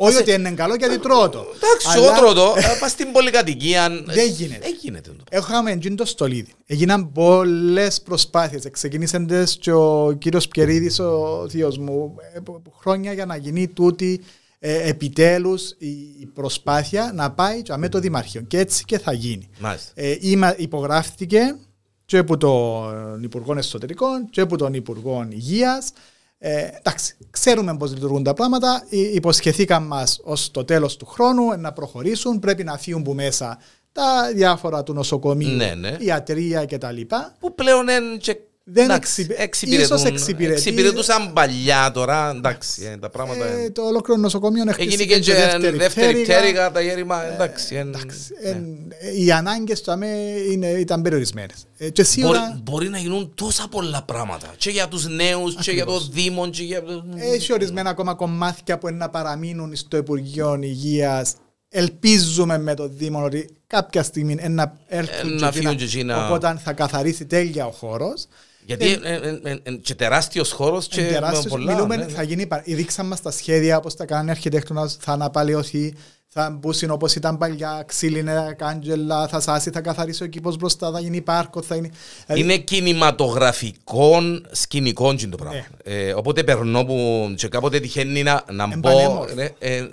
Όχι 0.05 0.17
ότι 0.17 0.31
είναι 0.33 0.51
καλό 0.51 0.75
γιατί 0.75 0.99
τρώω 0.99 1.29
το. 1.29 1.45
Εντάξει, 1.55 1.87
Αλλά 1.89 2.05
εγώ 2.05 2.17
τρώω 2.17 2.33
το, 2.33 2.53
ε, 2.57 2.77
πας 2.79 2.91
στην 2.91 3.11
πολυκατοικία. 3.11 3.89
Δεν 4.15 4.29
γίνεται. 4.29 4.59
Δεν 4.61 4.77
γίνεται. 4.81 5.09
το. 5.09 5.23
Έχαμε 5.29 5.71
εκείνο 5.71 5.95
το 5.95 6.05
στολίδι. 6.05 6.53
Έγιναν 6.65 7.11
πολλές 7.11 8.01
προσπάθειες. 8.01 8.63
Ξεκίνησε 8.71 9.19
τες 9.19 9.57
και 9.59 9.71
ο 9.71 10.15
κύριος 10.19 10.47
Πιερίδης, 10.47 10.99
ο 10.99 11.45
θείος 11.49 11.77
μου, 11.77 12.15
ε, 12.35 12.39
που- 12.39 12.61
που 12.61 12.71
χρόνια 12.79 13.13
για 13.13 13.25
να 13.25 13.35
γίνει 13.35 13.67
τούτη 13.67 14.21
ε, 14.59 14.89
επιτέλους 14.89 15.69
η 15.77 15.89
η 16.19 16.25
προσπάθεια 16.33 17.11
να 17.15 17.31
πάει 17.31 17.61
και 17.61 17.73
με 17.77 17.89
το 17.89 17.99
Δημαρχείο. 17.99 18.41
Και 18.41 18.57
έτσι 18.59 18.85
και 18.85 18.99
θα 18.99 19.13
γίνει. 19.13 19.49
Μάλιστα. 19.59 19.91
Ε, 19.95 20.17
είμα- 20.19 20.59
υπογράφτηκε 20.59 21.55
και 22.05 22.17
από 22.17 22.37
τον 22.37 23.23
Υπουργό 23.23 23.57
Εσωτερικών 23.57 24.29
και 24.29 24.41
από 24.41 24.57
τον 24.57 24.73
Υπουργό 24.73 25.27
Υγείας. 25.29 25.91
Ε, 26.43 26.67
εντάξει, 26.77 27.15
ξέρουμε 27.29 27.77
πώς 27.77 27.93
λειτουργούν 27.93 28.23
τα 28.23 28.33
πράγματα. 28.33 28.83
Ε, 28.89 28.97
Υποσχεθήκαν 28.97 29.83
μας 29.83 30.19
ως 30.23 30.51
το 30.51 30.63
τέλος 30.65 30.97
του 30.97 31.05
χρόνου 31.05 31.57
να 31.57 31.71
προχωρήσουν. 31.73 32.39
Πρέπει 32.39 32.63
να 32.63 32.77
φύγουν 32.77 33.03
που 33.03 33.13
μέσα 33.13 33.57
τα 33.91 34.31
διάφορα 34.33 34.83
του 34.83 34.93
νοσοκομείου, 34.93 35.55
Ναι, 35.55 35.73
ναι. 35.75 35.95
ιατρία 35.99 36.65
κτλ. 36.65 37.01
Που 37.39 37.55
πλέον 37.55 37.87
είναι 37.87 38.17
και 38.17 38.37
Δεν 38.63 38.83
εντάξει, 38.83 39.21
εξυπη- 39.21 39.39
εξυπηρετούν- 39.41 39.85
ίσως 39.97 40.03
εξυπηρετεί- 40.09 40.57
εξυπηρετούσαν 40.57 41.33
παλιά 41.33 41.91
τώρα, 41.93 42.29
εντάξει, 42.35 42.83
ε, 42.93 42.97
τα 42.97 43.09
πράγματα... 43.09 43.45
Ε, 43.45 43.63
ε, 43.63 43.69
το 43.69 43.81
ολόκληρο 43.81 44.19
νοσοκομείο 44.19 44.61
είναι 44.61 44.73
Έγινε 44.77 44.91
χτίστηκε 44.93 45.19
και 45.19 45.31
και 45.31 45.57
και 45.69 45.71
δεύτερη 45.71 46.21
πτέρυγα, 46.23 46.71
τα 46.71 46.81
γέρημα, 46.81 47.33
εντάξει. 47.33 47.75
ε, 47.75 47.79
Εντάξει, 47.79 48.17
ναι. 48.43 48.49
ε, 48.49 49.21
οι 49.23 49.31
ανάγκες 49.31 49.81
του 49.81 49.91
ΑΜΕ 49.91 50.07
είναι, 50.51 50.67
ήταν 50.67 51.01
περιορισμένες. 51.01 51.55
Και 51.77 51.85
Μπορεί, 51.91 52.07
σίγουρα 52.07 52.59
μπορεί 52.63 52.89
να 52.89 52.97
γίνουν 52.97 53.31
τόσα 53.35 53.67
πολλά 53.71 54.01
πράγματα. 54.03 54.53
Και 54.57 54.69
για 54.69 54.87
τους 54.87 55.07
νέους, 55.07 55.55
και 55.55 55.71
για 55.71 55.85
το 55.85 55.99
Δήμο, 56.11 56.49
και 56.49 56.63
για... 56.63 56.81
Έχει 57.15 57.53
ορισμένα 57.53 57.89
ακόμα 57.89 58.13
κομμάτια 58.13 58.77
που 58.77 58.87
είναι 58.87 58.97
να 58.97 59.09
παραμείνουν 59.09 59.75
στο 59.75 59.97
Υπουργείο 59.97 60.59
Υγείας. 60.61 61.33
Ελπίζουμε 61.69 62.57
με 62.57 62.73
το 62.75 62.87
Δήμο 62.87 63.23
ότι 63.23 63.49
κάποια 63.67 64.03
στιγμή 64.03 64.31
είναι 64.31 64.47
να 64.47 64.77
έρθουν 64.87 65.29
Ε, 65.29 65.33
και 65.33 65.39
να 65.39 65.47
εκείνα, 65.47 65.51
φύγουν 65.51 65.75
και 65.75 65.83
εκείνα. 65.83 66.25
Οπότε 66.25 66.59
θα 66.63 66.73
καθαρίσει 66.73 67.25
τέλεια 67.25 67.65
ο 67.65 67.71
χώρος. 67.71 68.25
Γιατί 68.77 68.99
ε, 69.03 69.13
ε, 69.15 69.39
ε, 69.43 69.57
ε, 69.63 69.71
και 69.71 69.95
τεράστιος 69.95 70.51
χώρος 70.51 70.87
και 70.87 71.01
με 71.21 71.41
πολλά. 71.49 71.73
μιλούμε, 71.73 71.95
ναι, 71.95 72.05
ναι. 72.05 72.11
θα 72.11 72.23
γίνει, 72.23 72.45
πα- 72.47 72.63
δείξαν 72.65 73.05
μας 73.07 73.21
τα 73.21 73.31
σχέδια 73.31 73.77
όπως 73.77 73.95
τα 73.95 74.05
κάνει 74.05 74.29
αρχιτέκτονας, 74.29 74.97
θα 75.01 75.11
αναπαλαιωθεί, 75.11 75.93
θα 76.27 76.49
μπούσουν 76.59 76.89
όπως 76.89 77.15
ήταν 77.15 77.37
παλιά, 77.37 77.83
ξύλινε 77.87 78.55
κάντζελα, 78.57 79.27
θα 79.27 79.39
σάσει, 79.39 79.69
θα 79.69 79.81
καθαρίσει 79.81 80.23
ο 80.23 80.27
κήπος 80.27 80.57
μπροστά, 80.57 80.91
θα 80.91 80.99
γίνει 80.99 81.21
πάρκο, 81.21 81.61
θα 81.61 81.75
γίνει... 81.75 81.91
δηλαδή, 82.25 82.41
Είναι 82.41 82.57
κινηματογραφικό 82.57 84.19
σκηνικό 84.51 85.15
το 85.15 85.35
πράγμα. 85.37 85.59
Ναι. 85.85 85.93
Ε, 85.93 86.13
οπότε 86.13 86.43
περνώ 86.43 86.85
που 86.85 87.27
και 87.37 87.47
κάποτε 87.47 87.79
τυχαίνει 87.79 88.23
να, 88.23 88.43
να 88.51 88.63
Εν 88.71 88.79
μπω. 88.79 88.89
πανέμορφο. 88.89 89.39
ε, 89.39 89.53
ε, 89.59 89.87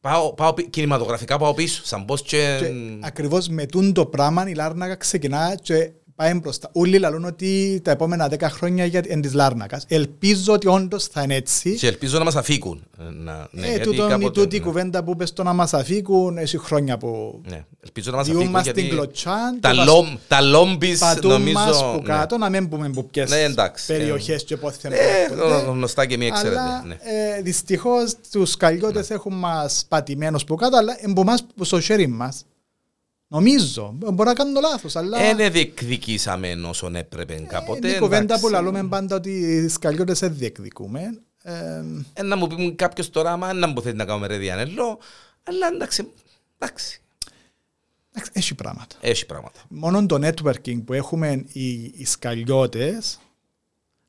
πάω, 0.00 0.32
πάω, 0.34 0.52
πι- 0.52 0.70
κινηματογραφικά 0.70 1.38
πάω 1.38 1.54
πίσω. 1.54 1.82
Σαν 1.84 2.04
πως 2.04 2.22
και. 2.22 2.56
Και 2.60 2.70
ακριβώς 3.00 3.48
με 3.48 3.66
τούν 3.66 3.92
το 3.92 4.06
πράγμα 4.06 4.48
η 4.48 4.54
Λάρνακα 4.54 4.94
ξεκινά 4.96 5.54
και 5.62 5.90
πάει 6.22 6.34
μπροστά. 6.34 6.68
Όλοι 6.72 6.98
λαλούν 6.98 7.24
ότι 7.24 7.80
τα 7.84 7.90
επόμενα 7.90 8.28
10 8.30 8.36
χρόνια 8.42 8.84
για 8.84 9.02
εν 9.06 9.20
της 9.20 9.32
Λάρνακας. 9.32 9.84
Ελπίζω 9.88 10.52
ότι 10.52 10.66
όντως 10.68 11.04
θα 11.06 11.22
είναι 11.22 11.34
έτσι. 11.34 11.74
και 11.74 11.86
ελπίζω 11.86 12.18
να 12.18 12.24
μας 12.24 12.36
αφήκουν. 12.36 12.82
Ε, 12.98 13.02
Να, 13.02 13.48
ναι, 13.50 13.66
ε, 13.66 13.70
γιατί 13.70 13.84
τούτον, 13.84 14.06
η 14.06 14.10
κάποτε- 14.10 14.32
τούτη 14.34 14.58
ναι, 14.58 14.64
κουβέντα 14.64 15.04
που 15.04 15.16
πες 15.16 15.32
το 15.32 15.42
να 15.42 15.52
μας 15.52 15.74
αφήκουν, 15.74 16.38
έχει 16.38 16.58
χρόνια 16.58 16.98
που 16.98 17.40
ναι. 17.48 17.64
Ελπίζω 17.84 18.10
να 18.10 18.16
μας 18.16 18.26
διούν 18.26 18.36
αφήκουν 18.36 18.54
μας 18.54 18.64
γιατί 18.64 18.80
την 18.82 18.90
κλωτσάν 18.90 19.60
τα, 19.60 19.70
και 19.70 19.76
μας 19.76 19.86
λόμ, 19.86 20.06
τα 20.28 20.40
λόμπις 20.40 20.98
πατούν 20.98 21.30
νομίζω... 21.30 21.52
μας 21.58 21.78
που 21.82 22.00
ναι. 22.02 22.02
κάτω, 22.02 22.38
να 22.38 22.48
μην 22.48 22.68
πούμε 22.68 22.90
που 22.90 23.06
ποιες 23.06 23.30
Ναι, 23.30 23.40
εντάξει. 23.42 23.86
περιοχές 23.86 24.44
και 24.44 24.56
πότε 24.56 24.76
θα 24.80 24.88
Ε, 24.88 25.26
προέρχονται. 25.34 25.70
γνωστά 25.70 26.06
και 26.06 26.16
μη 26.16 26.30
ξέρετε. 26.30 26.60
Αλλά 26.60 26.82
ναι. 26.86 26.94
ε, 27.38 27.42
δυστυχώς 27.42 28.14
τους 28.32 28.56
καλλιώτες 28.56 29.10
έχουν 29.10 29.34
μας 29.34 29.84
πατημένους 29.88 30.44
που 30.44 30.54
κάτω, 30.54 30.76
αλλά 30.76 30.96
εμπο 31.00 31.24
μας 31.24 31.44
που 31.56 31.64
στο 31.64 31.80
χέρι 31.80 32.06
μας. 32.06 32.44
Νομίζω, 33.32 33.94
μπορεί 33.98 34.28
να 34.28 34.34
κάνω 34.34 34.60
λάθος, 34.60 34.96
αλλά 34.96 35.18
Ε, 35.22 35.34
Δεν 35.34 35.52
διεκδικήσαμε 35.52 36.52
όσον 36.68 36.96
έπρεπε 36.96 37.34
κάποτε. 37.48 37.86
είναι 37.88 37.96
η 37.96 38.00
κουβέντα 38.00 38.22
εντάξει. 38.22 38.42
που 38.44 38.48
λαλούμε 38.50 38.84
πάντα 38.84 39.16
ότι 39.16 39.30
οι 39.30 39.68
σκαλιώτες 39.68 40.18
δεν 40.18 40.34
διεκδικούμε. 40.36 41.20
Ε, 41.42 41.82
Ε, 42.12 42.22
να 42.22 42.36
μου 42.36 42.46
πεις 42.46 42.72
κάποιος 42.76 43.10
τώρα, 43.10 43.32
άμα 43.32 43.52
να 43.52 43.66
μου 43.66 43.82
θέλει 43.82 43.96
να 43.96 44.04
κάνουμε 44.04 44.26
ρε 44.26 44.36
Διανέλο, 44.36 44.98
αλλά 45.42 45.66
εντάξει, 45.74 46.12
εντάξει, 46.58 47.00
εντάξει, 48.12 48.30
έχει 48.34 48.54
πράγματα. 48.54 48.96
έχει 49.00 49.26
πράγματα. 49.26 49.60
Μόνο 49.68 50.06
το 50.06 50.18
networking 50.28 50.82
που 50.84 50.92
έχουμε 50.92 51.44
οι, 51.52 51.72
οι 51.82 52.04
σκαλιώτες, 52.04 53.18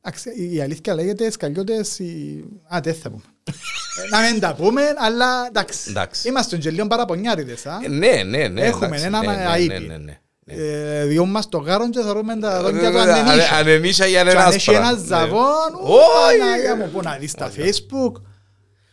εντάξει, 0.01 0.49
η 0.53 0.61
αλήθεια 0.61 0.95
λέγεται 0.95 1.31
σκαλιώτες, 1.31 1.99
οι... 1.99 2.43
α, 2.75 2.79
δεν 2.83 2.93
θα 2.95 3.09
πούμε. 3.09 3.23
Ε, 3.45 4.07
να 4.09 4.19
μην 4.31 4.39
τα 4.39 4.53
πούμε, 4.55 4.81
αλλά 4.97 5.45
εντάξει. 5.47 5.77
Εντάξει. 5.89 6.27
Είμαστε 6.27 6.57
και 6.57 6.69
λίγο 6.69 6.87
παραπονιάριδες, 6.87 7.65
α. 7.65 7.79
Ε, 7.83 7.87
Ναι, 7.87 8.23
ναι, 8.25 8.47
ναι. 8.47 8.61
Έχουμε 8.61 8.85
εντάξει, 8.85 9.05
έναν 9.05 9.25
ναι, 9.25 9.35
ναι, 9.35 9.45
αείπη. 9.49 9.67
ναι, 9.73 9.79
ναι, 9.79 9.97
ναι. 9.97 10.17
Ε, 10.45 11.05
διόν 11.05 11.29
μας 11.29 11.49
το 11.49 11.57
γάρον 11.57 11.91
και 11.91 12.01
θεωρούμε 12.01 12.35
τα 12.39 12.61
δόντια 12.61 12.91
του 12.91 12.97
Ε, 12.97 13.01
ανε- 13.01 13.11
ανενίσια. 13.11 13.57
Ανενίσια 13.57 14.05
για 14.05 14.23
Και 14.23 14.29
έναν 14.29 14.43
αν 14.43 14.51
έχει 14.53 14.69
άσπρα. 14.69 14.77
ένα 14.87 14.91
Ναι. 14.99 15.05
ζαβόν, 15.07 15.71
Όχι. 15.83 16.37
Παναγία 16.39 16.75
μου, 16.75 16.89
πού 16.93 17.01
να 17.01 17.17
δεις 17.19 17.33
τα 17.33 17.51
facebook. 17.55 18.21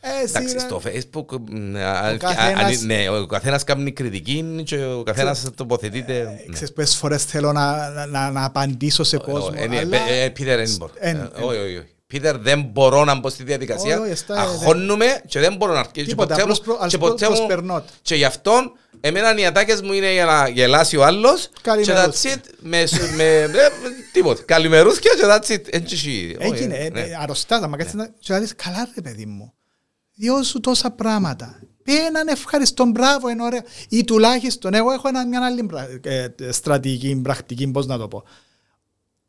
Ε, 0.02 0.08
Εντάξει, 0.28 0.48
σειρά- 0.48 0.60
στο 0.60 0.80
facebook, 0.84 1.38
μ, 1.50 1.76
α- 1.76 1.90
α- 1.90 2.16
καθένας- 2.16 2.82
α- 2.82 2.86
ναι, 2.86 3.08
ο 3.08 3.26
καθένας 3.26 3.64
κάνει 3.64 3.92
κριτική 3.92 4.62
και 4.64 4.84
ο 4.84 5.02
καθένας 5.02 5.44
τοποθετείται. 5.54 6.22
ναι. 6.46 6.52
Ξέρεις 6.52 6.72
πόσες 6.72 6.96
φορές 6.96 7.24
θέλω 7.24 7.52
να, 7.52 7.88
να, 7.90 8.06
να, 8.06 8.30
να 8.30 8.44
απαντήσω 8.44 9.04
σε 9.04 9.16
κόσμο, 9.16 9.54
Ε, 9.56 9.66
ναι, 9.66 9.78
αλλά... 9.78 9.96
ε, 10.08 10.24
ε, 10.24 10.28
Πίτερ, 10.28 10.56
δεν 10.66 10.74
μπορώ. 10.78 10.92
Εν- 10.98 11.16
Ε, 11.16 11.20
εν- 11.20 11.30
Όχι, 11.44 11.58
όχι, 11.58 11.76
όχι. 11.76 11.88
Πίτερ, 12.10 12.38
δεν 12.38 12.62
μπορώ 12.62 13.04
να 13.04 13.14
μπω 13.14 13.28
στη 13.28 13.42
διαδικασία. 13.42 13.94
Όχι, 13.94 14.02
όχι, 14.02 14.10
εστα- 14.10 14.36
ε, 14.36 14.40
Αχώνουμε 14.40 15.22
και 15.26 15.38
δεν 15.40 15.56
μπορώ 15.56 15.72
να 15.72 15.78
αρχίσω. 15.78 16.06
Τίποτα, 16.06 16.34
Και 16.34 16.40
ποτέ 16.40 16.42
απλώς 16.42 16.58
μου- 16.58 16.64
προ- 16.64 16.78
και 16.78 16.84
ας 16.84 16.98
ποτέ 16.98 17.28
μου- 17.28 17.34
προσπερνώ 17.36 17.74
το. 17.80 17.86
Και 18.02 18.14
γι' 18.14 18.24
αυτό, 18.24 18.72
εμένα 19.00 19.36
οι 19.38 19.46
ατάκες 19.46 19.82
μου 19.82 19.92
είναι 19.92 20.12
για 20.12 20.24
να 20.24 20.48
γελάσει 20.48 20.96
ο 20.96 21.04
άλλος 21.04 21.48
και 21.52 21.58
Καλημερούθκια. 21.62 22.34
that's 22.34 22.36
it. 22.36 22.40
Με, 22.60 22.84
με, 23.16 23.46
με, 23.48 23.68
τίποτε. 24.12 24.42
Καλημερούθκια 24.42 25.10
και 25.14 25.22
that's 25.26 25.54
it. 25.54 25.64
Έτσι 25.70 25.94
εσύ. 25.94 26.36
Έγινε, 26.38 26.74
Όχι, 26.74 26.84
ε, 26.84 26.90
ναι. 26.92 27.00
ε, 27.00 27.16
αρρωστάς, 27.22 27.62
άμα 27.62 27.76
κάτσεις 27.76 27.94
να 27.94 28.06
και 28.18 28.32
να 28.32 28.38
δεις, 28.38 28.54
καλά 28.54 28.88
ρε 28.94 29.00
παιδί 29.00 29.26
μου, 29.26 29.52
διώσου 30.14 30.60
τόσα 30.60 30.90
πράγματα. 30.90 31.60
Πει 31.82 32.04
έναν 32.06 32.28
ευχαριστώ, 32.28 32.84
μπράβο, 32.84 33.28
είναι 33.30 33.42
ωραίο. 33.42 33.60
Ή 33.88 34.04
τουλάχιστον, 34.04 34.74
εγώ 34.74 34.90
έχω 34.90 35.08
ένα, 35.08 35.26
μια 35.26 35.44
άλλη 35.46 35.62
πρα- 35.64 35.88
ε, 36.02 36.28
στρατηγική, 36.50 37.16
πρακτική, 37.22 37.70
πώς 37.70 37.86
να 37.86 37.98
το 37.98 38.08
πω. 38.08 38.24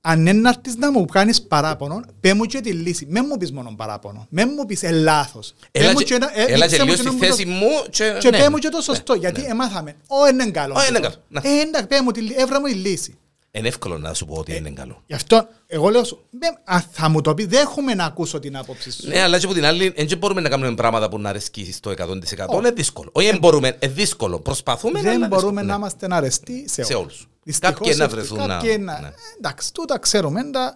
Αν 0.03 0.19
είναι 0.19 0.33
να 0.33 0.49
έρθεις 0.49 0.75
να 0.75 0.91
μου 0.91 1.05
κάνεις 1.05 1.41
παράπονο, 1.41 2.01
πέ 2.19 2.33
μου 2.33 2.43
και 2.45 2.59
τη 2.61 2.71
λύση. 2.71 3.05
Μην 3.09 3.23
μου 3.29 3.37
πεις 3.37 3.51
μόνο 3.51 3.73
παράπονο. 3.77 4.27
Μην 4.29 4.49
μου 4.57 4.65
πεις 4.65 4.83
ε, 4.83 4.91
λάθος. 4.91 5.53
Πέ 5.71 5.79
Έλα 5.79 5.91
μου 5.91 5.97
και- 5.97 6.03
και 6.03 6.13
ένα- 6.13 6.39
ε, 6.39 6.43
Έλα 6.43 6.67
δείξε 6.67 6.75
και 6.75 6.83
μου 6.83 6.89
λίγο 6.95 6.95
και 6.95 7.01
στη 7.01 7.05
να 7.05 7.11
μου 7.11 7.19
το- 7.19 7.25
θέση 7.25 7.45
μου 7.45 7.67
και... 7.89 8.15
Και 8.19 8.29
ναι, 8.29 8.37
πέ 8.37 8.43
μου 8.49 8.55
ναι. 8.55 8.59
και 8.59 8.69
το 8.69 8.81
σωστό, 8.81 9.13
γιατί 9.13 9.43
εμάθαμε. 9.43 9.95
Ω, 10.07 10.27
είναι 10.27 10.45
καλό. 10.51 10.73
Ω, 10.77 10.81
είναι 10.81 10.87
τούτο. 10.99 11.01
καλό. 11.01 11.15
Να. 11.27 11.41
Ε, 11.43 11.59
εντάξει, 11.61 11.87
πέ 11.87 12.01
μου, 12.01 12.11
τη 12.11 12.21
λύ- 12.21 12.39
έβρα 12.39 12.59
μου 12.59 12.65
η 12.65 12.73
λύση. 12.73 13.15
Είναι 13.51 13.67
εύκολο 13.67 13.97
να 13.97 14.13
σου 14.13 14.25
πω 14.25 14.35
ότι 14.35 14.55
είναι 14.55 14.69
καλό. 14.69 15.03
Γι' 15.05 15.13
αυτό, 15.13 15.47
εγώ 15.67 15.89
λέω 15.89 16.03
σου, 16.03 16.25
«Μεν, 16.29 16.77
α, 16.77 16.81
θα 16.91 17.09
μου 17.09 17.21
το 17.21 17.33
πεις, 17.33 17.45
δέχομαι 17.45 17.93
να 17.93 18.05
ακούσω 18.05 18.39
την 18.39 18.57
άποψη 18.57 18.91
σου. 18.91 19.07
Ναι, 19.07 19.21
αλλά 19.21 19.39
και 19.39 19.45
από 19.45 19.53
την 19.53 19.65
άλλη, 19.65 19.93
δεν 19.97 20.17
μπορούμε 20.17 20.41
να 20.41 20.49
κάνουμε 20.49 20.73
πράγματα 20.75 21.09
που 21.09 21.19
να 21.19 21.29
αρέσκει 21.29 21.71
στο 21.73 21.89
100%. 21.91 22.57
Είναι 22.57 22.71
δύσκολο. 22.71 23.09
Όχι, 23.11 23.29
δεν 23.29 23.37
μπορούμε, 23.39 23.67
είναι 23.79 23.93
δύσκολο. 23.93 24.39
Προσπαθούμε, 24.39 24.99
αλλά 24.99 25.09
Δεν 25.09 25.17
είναι 25.17 25.27
μπορούμε 25.27 25.47
δύσκολο. 25.49 25.65
να 25.67 25.71
Ναι. 25.73 25.77
είμαστε 25.77 26.07
αρεστοί 26.09 26.65
σε, 26.69 26.83
Σε 26.83 26.93
όλους. 26.93 27.27
Όλους. 27.45 27.59
Δυστυχώς, 27.59 27.77
Κάποιοι 27.77 27.93
να 27.97 28.03
ευτυχώς, 28.03 28.27
βρεθούν 28.27 28.47
να- 28.47 28.53
κάποιοι 28.55 28.77
να- 28.79 28.99
ναι. 28.99 29.07
Ε, 29.07 29.11
Εντάξει, 29.37 29.73
τούτα 29.73 29.99
ξέρουμε, 29.99 30.43
τα- 30.51 30.75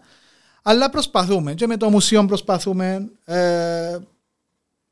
αλλά 0.61 0.89
προσπαθούμε. 0.89 1.53
Και 1.53 1.68
με 1.68 1.78
το 1.78 1.89
μουσείο 1.89 2.26
προσπαθούμε. 2.26 3.09
Ε, 3.26 3.97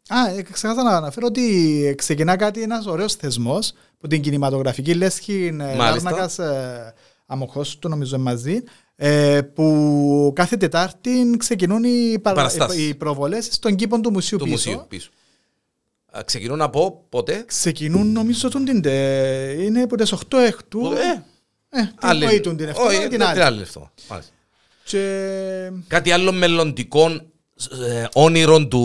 α, 0.08 0.30
ε, 0.38 0.42
ξέχασα 0.52 0.84
να 0.84 0.96
αναφέρω 0.96 1.26
ότι 1.28 1.94
ξεκινά 1.98 2.36
κάτι 2.36 2.62
ένας 2.62 2.86
ωραίος 2.86 3.14
θεσμός 3.14 3.74
που 4.00 4.08
την 4.08 4.22
κινηματογραφική 4.22 4.94
λέσχη 4.94 5.46
ε, 5.46 5.52
Μάλιστα. 5.52 5.76
Λάρνακας 6.12 6.40
ε, 6.40 6.94
Αμοχώς 7.26 7.78
του 7.80 7.90
νομίζω 7.90 8.18
μαζί 8.18 8.64
ε, 8.96 9.42
που 9.42 10.32
κάθε 10.36 10.58
Τετάρτη 10.58 11.36
ξεκινούν 11.38 11.84
οι, 11.84 12.20
παρα... 12.22 12.36
Παραστάσεις. 12.36 12.88
οι 12.88 12.96
προβολές 12.96 13.48
στον 13.52 13.76
κήπο 13.76 14.00
του 14.00 14.12
μουσείου 14.12 14.38
Του 14.38 14.44
πίσω. 14.44 14.56
μουσείου 14.70 14.86
πίσω. 14.88 15.10
Α, 16.18 16.24
Ξεκινούν 16.24 16.58
να 16.58 16.70
πω 16.70 17.06
πότε; 17.10 17.44
Ξεκινούν 17.48 18.12
νομίζω 18.12 18.50
τον 18.50 18.66
την, 18.66 18.82
τε- 18.82 19.60
είναι 19.60 19.82
από 19.82 19.96
τις 19.98 20.12
8 20.14 20.38
εκτού. 20.38 20.80
Ε, 20.86 21.00
Ε, 21.00 21.14
την 21.14 21.24
άλλη- 22.00 22.26
όχι 22.26 22.40
την 22.40 22.52
εβδομάδα, 22.60 22.82
όχι, 22.84 23.00
την 23.00 23.10
την 23.10 23.24
άλλη. 23.24 23.42
άλλη 23.44 23.62
εβδομάδα. 23.62 23.92
Μάλιστα. 24.10 24.32
Και... 24.84 25.72
Κάτι 25.88 26.12
άλλο 26.12 26.32
μελλοντικό 26.32 27.10
ε, 27.10 28.06
όνειρο 28.14 28.68
του 28.68 28.80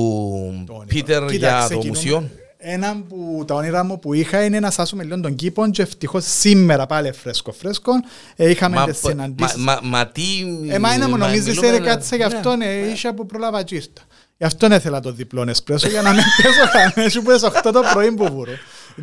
όνειρο. 0.68 0.84
Πίτερ 0.86 1.24
Κοίτα, 1.24 1.36
για 1.36 1.58
το 1.58 1.64
ξεκινούμε. 1.64 1.88
μουσείο. 1.88 2.30
Ένα 2.60 3.02
που 3.08 3.44
τα 3.46 3.54
όνειρα 3.54 3.84
μου 3.84 3.98
που 3.98 4.14
είχα 4.14 4.44
είναι 4.44 4.60
να 4.60 4.70
σάσουμε 4.70 5.04
λίγο 5.04 5.20
τον 5.20 5.34
κήπο 5.34 5.70
και 5.70 5.82
ευτυχώς 5.82 6.24
σήμερα 6.26 6.86
πάλι 6.86 7.12
φρέσκο 7.12 7.52
φρέσκο 7.52 7.92
ε, 8.36 8.50
είχαμε 8.50 8.76
Μα, 8.76 8.84
τις 8.84 9.00
μα, 9.02 9.10
συναντήσεις. 9.10 9.56
μα, 9.56 9.78
μα 9.82 10.06
τι... 10.06 10.22
Εμά 10.68 10.96
να 10.96 11.08
μου 11.08 11.16
μα 11.16 11.26
νομίζεις 11.26 11.46
μιλούμε- 11.46 11.70
ρε 11.70 11.78
κάτσε 11.84 12.16
γι' 12.16 12.20
ναι. 12.26 12.34
αυτόν 12.36 12.60
ε, 12.60 12.90
είχα 12.92 13.14
που 13.14 13.26
πρόλαβα 13.26 13.62
και 13.62 13.74
ήρθα. 13.74 14.02
Γι' 14.36 14.44
αυτό 14.44 14.74
ήθελα 14.74 15.00
το 15.00 15.12
διπλό 15.12 15.44
εσπρέσο 15.48 15.88
για 15.88 16.02
να 16.02 16.10
μην 16.12 16.22
πέσω 16.42 16.70
κανένα 16.72 17.10
σου 17.10 17.22
πες 17.22 17.42
8 17.44 17.70
το 17.72 17.80
πρωί 17.92 18.12
που 18.12 18.28
βούρω 18.34 18.52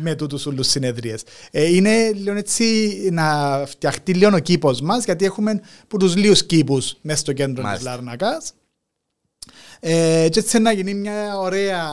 με 0.00 0.14
τούτους 0.14 0.46
όλους 0.46 0.66
συνεδρίες. 0.66 1.22
Ε, 1.50 1.74
είναι 1.74 2.10
λίγο 2.10 2.36
έτσι 2.36 2.98
να 3.12 3.62
φτιαχτεί 3.66 4.14
λίγο 4.14 4.36
ο 4.36 4.38
κήπος 4.38 4.80
μας 4.80 5.04
γιατί 5.04 5.24
έχουμε 5.24 5.60
που 5.88 5.96
τους 5.96 6.16
λίγους 6.16 6.46
κήπους 6.46 6.96
μέσα 7.00 7.18
στο 7.18 7.32
κέντρο 7.32 7.72
της 7.72 7.82
Λάρνακας 7.82 8.52
ε, 9.80 10.28
και 10.30 10.38
έτσι 10.38 10.58
να 10.58 10.72
γίνει 10.72 10.94
μια 10.94 11.38
ωραία, 11.38 11.84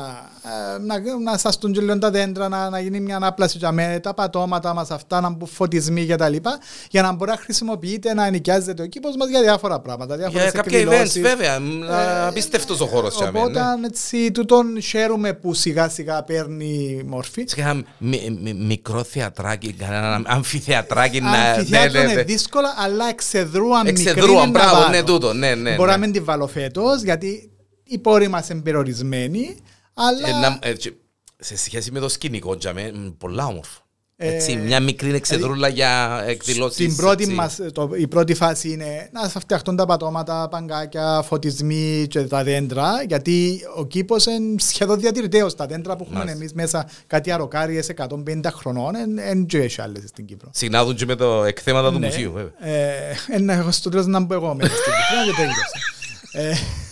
ε, 0.44 0.78
να, 0.80 0.96
να 1.32 1.38
σας 1.38 1.58
τον 1.58 1.74
λίγο 1.74 2.00
τα 2.00 2.12
δέντρα, 2.12 2.50
να, 2.50 2.70
να 2.70 2.80
γίνει 2.80 3.00
μια 3.00 3.16
ανάπλαση 3.16 3.58
για 3.58 3.72
με 3.72 4.00
τα 4.04 4.14
πατώματα 4.14 4.74
μας 4.74 4.92
αυτά, 4.92 5.22
να 5.22 5.30
μπουν 5.30 5.48
φωτισμοί 5.48 6.06
και 6.06 6.16
τα 6.16 6.30
λοιπά, 6.30 6.60
για 6.90 7.02
να 7.02 7.12
μπορεί 7.12 7.32
να 7.32 7.38
χρησιμοποιείται, 7.38 8.14
να 8.14 8.26
ενοικιάζεται 8.26 8.84
ο 8.84 8.86
κήπος 8.86 9.16
μας 9.16 9.30
για 9.30 9.42
διάφορα 9.42 9.80
πράγματα. 9.80 10.16
Για 10.16 10.52
κάποια 10.52 10.80
events 10.80 11.20
βέβαια, 11.22 11.56
ε, 11.56 12.28
απίστευτος 12.28 12.80
ο 12.80 12.86
χώρος 12.86 13.16
για 13.16 13.28
Οπότε 13.28 13.60
ναι. 13.60 13.86
έτσι 13.86 14.32
τούτον 14.32 14.82
χαίρομαι 14.82 15.34
που 15.34 15.54
σιγά 15.54 15.90
σιγά 15.90 16.24
παίρνει 16.24 17.02
μορφή. 17.06 17.44
Σε 17.48 17.62
ένα 17.62 17.84
μικρό 18.56 19.04
θεατράκι, 19.04 19.76
ένα 19.80 20.22
αμφιθεατράκι. 20.26 21.22
Αμφιθεάτρο 21.24 22.02
είναι 22.02 22.24
δύσκολα, 22.24 22.74
αλλά 22.78 23.10
εξεδρούαν 23.10 23.86
μικρή 23.86 24.04
Εξεδρούαν, 24.04 24.50
μπράβο, 24.50 24.90
ναι, 24.90 25.04
τούτο, 25.04 25.34
ναι, 25.34 25.56
ναι. 25.56 25.76
Μπορεί 25.76 25.90
να 25.90 25.98
μην 25.98 26.12
την 26.12 26.24
βάλω 26.24 26.48
φέτος, 26.48 27.02
γιατί 27.02 27.53
οι 27.94 28.00
πόροι 28.00 28.28
μας 28.28 28.50
είναι 28.50 28.62
περιορισμένοι, 28.62 29.56
αλλά... 29.94 30.60
Ε, 30.62 30.74
σε 31.38 31.58
σχέση 31.58 31.92
με 31.92 32.00
το 32.00 32.10
σκηνικό, 32.10 32.58
τζαμε, 32.58 33.14
πολλά 33.18 33.46
όμορφο. 33.46 33.84
Έτσι, 34.16 34.52
ε, 34.52 34.56
μια 34.56 34.80
μικρή 34.80 35.14
εξεδρούλα 35.14 35.54
δηλαδή, 35.54 35.74
για 35.74 36.24
εκδηλώσεις. 36.28 36.76
Στην 36.76 36.96
πρώτη 36.96 37.28
μας, 37.28 37.60
το, 37.72 37.90
η 37.98 38.08
πρώτη 38.08 38.34
φάση 38.34 38.72
είναι 38.72 39.10
να 39.12 39.30
φτιαχτούν 39.30 39.76
τα 39.76 39.86
πατώματα, 39.86 40.48
παγκάκια, 40.50 41.22
φωτισμοί 41.22 42.06
και 42.10 42.22
τα 42.22 42.44
δέντρα, 42.44 43.04
γιατί 43.08 43.62
ο 43.76 43.86
κήπος 43.86 44.26
είναι 44.26 44.56
σχεδόν 44.60 45.00
διατηρητέος. 45.00 45.56
Τα 45.56 45.66
δέντρα 45.66 45.96
που 45.96 46.08
έχουμε 46.12 46.32
εμείς 46.32 46.54
μέσα, 46.54 46.90
κάτι 47.08 47.32
αροκάριες 47.32 47.90
150 47.96 48.42
χρονών, 48.46 48.94
δεν 49.16 49.48
έχει 49.52 49.82
άλλες 49.82 50.04
στην 50.08 50.26
Κύπρο. 50.26 50.50
Συνάδουν 50.54 50.96
και 50.96 51.06
με 51.06 51.16
το 51.16 51.44
εκθέματα 51.44 51.92
του 51.92 52.00
ναι, 52.00 52.06
μουσείου, 52.06 52.32
βέβαια. 52.32 52.54
Ε, 52.60 53.66
ε, 53.68 53.72
στο 53.72 53.90
τέλος 53.90 54.06
να 54.06 54.20
μπω 54.20 54.34
εγώ 54.34 54.56
μέσα 54.56 54.72
στην 54.72 54.94
Κύπρο 54.94 55.26
και 55.26 55.42
τέλειωσα. 55.42 56.72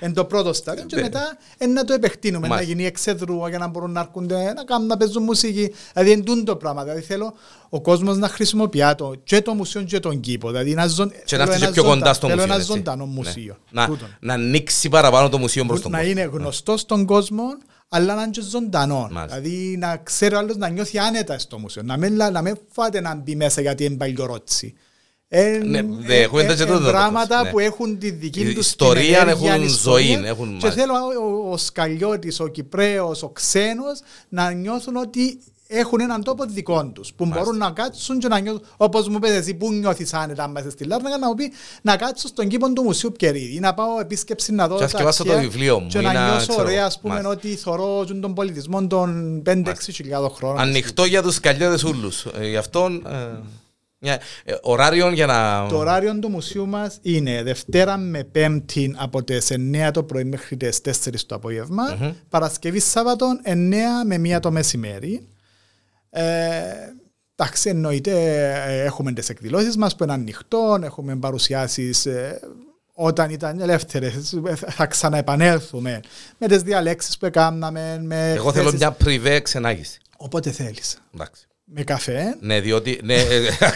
Εν 0.00 0.14
το 0.14 0.24
πρώτο 0.24 0.52
στάδιο 0.52 0.84
και 0.84 0.96
ναι. 0.96 1.02
μετά 1.02 1.36
να 1.68 1.84
το 1.84 1.92
επεκτείνουμε, 1.92 2.48
να 2.48 2.60
γίνει 2.60 2.86
εξεδρούα 2.86 3.48
για 3.48 3.58
να 3.58 3.66
μπορούν 3.66 3.92
να 3.92 4.00
έρχονται, 4.00 4.52
να 4.52 4.64
κάνουν 4.64 4.86
να 4.86 4.96
παίζουν 4.96 5.22
μουσική. 5.22 5.74
Δηλαδή 5.92 6.12
εντούν 6.12 6.44
το 6.44 6.56
πράγμα. 6.56 6.82
Δηλαδή 6.82 7.00
θέλω 7.00 7.34
ο 7.68 7.80
κόσμος 7.80 8.16
να 8.16 8.28
χρησιμοποιεί 8.28 8.82
το, 8.96 9.14
και 9.24 9.42
το 9.42 9.54
μουσείο 9.54 9.82
και 9.82 10.00
τον 10.00 10.20
κήπο. 10.20 10.50
Δηλαδή 10.50 10.74
να 10.74 10.86
ζων... 10.86 11.12
Και 11.24 11.36
να 11.36 11.42
έρθει 11.42 11.70
πιο 11.70 11.84
κοντά 11.84 12.12
στο 12.12 12.26
μουσείο. 12.26 12.42
Θέλω 12.42 12.54
ένα 12.54 12.62
ζωντανό 12.62 13.06
ναι. 13.06 13.12
μουσείο. 13.12 13.56
Να, 13.70 13.88
να 14.20 14.34
ανοίξει 14.34 14.88
παραπάνω 14.88 15.28
το 15.28 15.38
μουσείο 15.38 15.64
προς 15.64 15.80
τον 15.80 15.90
κόσμο. 15.90 16.06
Να 16.06 16.10
είναι 16.10 16.30
γνωστό 16.32 16.76
στον 16.76 17.04
κόσμο 17.06 17.44
αλλά 17.88 18.14
να 18.14 18.22
είναι 18.22 18.30
και 18.30 18.42
ζωντανό. 18.42 19.10
Δηλαδή 19.26 19.76
να 19.78 19.96
ξέρει 19.96 20.34
ο 20.34 20.38
άλλος 20.38 20.56
να 20.56 20.68
νιώθει 20.68 20.98
άνετα 20.98 21.38
στο 21.38 21.58
μουσείο. 21.58 21.82
Να 21.82 21.96
μην, 21.96 22.16
να 22.16 22.42
μην 22.42 22.58
φάτε 22.70 23.00
να 23.00 23.14
μπει 23.14 23.36
μέσα 23.36 23.60
γιατί 23.60 23.84
είναι 23.84 23.96
παλιορώτηση. 23.96 24.74
Ναι, 25.30 25.78
είναι 25.78 26.78
πράγματα 26.90 27.42
ναι. 27.42 27.50
που 27.50 27.58
έχουν 27.58 27.98
τη 27.98 28.10
δική 28.10 28.54
τους 28.54 28.66
ιστορία, 28.66 29.26
έχουν 29.28 29.68
ζωή. 29.68 30.18
Και 30.58 30.70
θέλω 30.70 30.94
ο 31.50 31.56
Σκαλιώτης, 31.56 32.40
ο 32.40 32.46
Κυπρέος, 32.46 33.22
ο 33.22 33.28
Ξένος 33.28 34.00
να 34.28 34.50
νιώθουν 34.50 34.96
ότι 34.96 35.40
έχουν 35.68 36.00
έναν 36.00 36.22
τόπο 36.22 36.44
δικό 36.48 36.90
τους. 36.94 37.12
Που 37.12 37.26
μπορούν 37.26 37.56
να 37.56 37.70
κάτσουν 37.70 38.18
και 38.18 38.28
να 38.28 38.38
νιώθουν. 38.38 38.62
Όπως 38.76 39.08
μου 39.08 39.18
πει 39.18 39.28
εσύ, 39.28 39.54
πού 39.54 39.72
νιώθεις 39.72 40.14
άνετα 40.14 40.48
μέσα 40.48 40.70
στη 40.70 40.84
Λάρνακα, 40.84 41.18
να 41.18 41.26
μου 41.26 41.34
πει 41.34 41.52
να 41.82 41.96
κάτσω 41.96 42.28
στον 42.28 42.48
κήπο 42.48 42.72
του 42.72 42.82
Μουσείου 42.82 43.12
Πκερίδη 43.12 43.54
ή 43.54 43.60
να 43.60 43.74
πάω 43.74 44.00
επίσκεψη 44.00 44.52
να 44.52 44.68
δω. 44.68 44.78
Και 44.78 44.86
τα 44.86 45.12
το 45.24 45.38
βιβλίο 45.38 45.80
μου. 45.80 45.88
Και 45.88 46.00
να 46.00 46.12
νιώσω 46.12 46.54
ωραία, 46.58 46.84
ας 46.84 47.00
πούμε, 47.00 47.22
ότι 47.26 47.56
θωρώ 47.56 48.04
τον 48.04 48.34
πολιτισμό 48.34 48.86
των 48.86 49.42
5-6 49.46 49.64
χιλιάδων 49.92 50.30
χρόνων. 50.30 50.60
Ανοιχτό 50.60 51.04
για 51.04 51.22
τους 51.22 51.40
καλλιέδε 51.40 51.88
ούλους. 51.88 52.26
Ε, 52.38 52.48
γι' 52.48 52.56
αυτό. 52.56 52.90
Ε, 54.00 54.14
Yeah. 54.14 54.18
Ε, 54.44 54.54
ωράριο 54.62 55.10
για 55.10 55.26
να... 55.26 55.66
Το 55.68 55.76
ωράριο 55.78 56.18
του 56.18 56.28
μουσείου 56.28 56.66
μας 56.66 56.98
είναι 57.02 57.42
Δευτέρα 57.42 57.96
με 57.96 58.24
Πέμπτη 58.24 58.94
από 58.98 59.24
τις 59.24 59.48
9 59.50 59.90
το 59.92 60.02
πρωί 60.02 60.24
μέχρι 60.24 60.56
τις 60.56 60.80
4 60.84 61.14
το 61.26 61.34
απόγευμα. 61.34 61.82
Mm-hmm. 61.90 62.14
Παρασκευή 62.28 62.80
Σάββατο 62.80 63.26
9 63.44 63.54
με 64.06 64.36
1 64.36 64.40
το 64.40 64.50
μεσημέρι. 64.50 65.28
Ε, 66.10 66.22
εντάξει, 67.36 67.68
εννοείται 67.68 68.12
ε, 68.66 68.84
έχουμε 68.84 69.12
τις 69.12 69.28
εκδηλώσεις 69.28 69.76
μας 69.76 69.96
που 69.96 70.04
είναι 70.04 70.12
ανοιχτό, 70.12 70.78
έχουμε 70.82 71.16
παρουσιάσεις 71.16 72.06
ε, 72.06 72.40
όταν 72.92 73.30
ήταν 73.30 73.60
ελεύθερες. 73.60 74.38
Θα 74.54 74.86
ξαναεπανέλθουμε 74.86 76.00
με 76.38 76.46
τις 76.46 76.62
διαλέξεις 76.62 77.18
που 77.18 77.26
έκαναμε. 77.26 78.02
Εγώ 78.36 78.52
θέλω 78.52 78.72
μια 78.72 78.90
πριβέ 78.90 79.40
ξενάγηση. 79.40 80.00
Όποτε 80.16 80.50
θέλεις. 80.50 80.98
Εντάξει. 81.14 81.47
Με 81.74 81.82
καφέ. 81.82 82.36
Ναι, 82.40 82.60
διότι. 82.60 83.00
Ναι, 83.04 83.16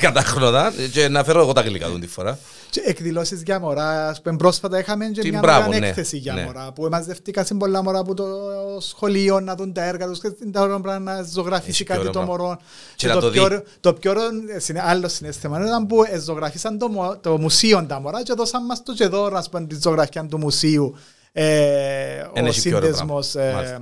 κατάχροντα. 0.01 0.73
Και 0.93 1.09
να 1.09 1.25
φέρω 1.25 1.41
εγώ 1.41 1.53
τα 1.53 1.61
γλυκά 1.61 1.87
του 1.87 1.99
τη 1.99 2.07
φορά. 2.07 2.39
Και 2.71 2.83
εκδηλώσεις 2.85 3.43
για 3.43 3.61
μωρά. 3.61 4.17
Που 4.23 4.37
πρόσφατα 4.37 4.79
είχαμε 4.79 5.07
και 5.07 5.29
μια 5.29 5.41
μεγάλη 5.41 5.79
ναι, 5.79 5.89
έκθεση 5.89 6.17
για 6.17 6.33
ναι. 6.33 6.43
μωρά. 6.45 6.73
Που 6.73 6.89
μαζευτήκα 6.91 7.45
σε 7.45 7.55
πολλά 7.55 7.83
μωρά 7.83 7.99
από 7.99 8.15
το 8.15 8.25
σχολείο 8.81 9.41
να 9.41 9.55
δουν 9.55 9.73
τα 9.73 9.85
έργα 9.85 10.07
τους. 10.07 10.21
Και 10.21 10.31
την 10.31 10.55
ώρα 10.57 10.81
πράγμα 10.81 11.13
να 11.13 11.23
ζωγραφίσει 11.23 11.85
κάτι 11.85 12.11
το 12.11 12.21
μωρό. 12.23 12.59
Και, 12.97 13.09
το, 13.09 13.31
πιο, 13.31 13.63
το 13.81 13.93
πιο 13.93 14.15
άλλο 14.77 15.09
συνέστημα 15.09 15.67
ήταν 15.67 15.87
που 15.87 16.05
ζωγραφίσαν 16.25 16.79
το, 16.79 17.19
το 17.21 17.39
μουσείο 17.39 17.87
τα 17.89 18.01
μωρά 18.01 18.23
και 18.23 18.33
δώσαν 18.33 18.65
μας 18.65 18.83
το 18.83 18.93
και 18.93 19.07
δώρο, 19.07 19.37
ας 19.37 19.49
πούμε, 19.49 19.67
τη 19.67 19.79
ζωγραφιά 19.81 20.27
του 20.27 20.39
μουσείου. 20.39 20.95
Ε, 21.33 22.27
ο 22.47 22.53
σύνδεσμος 22.53 23.35
ε, 23.35 23.79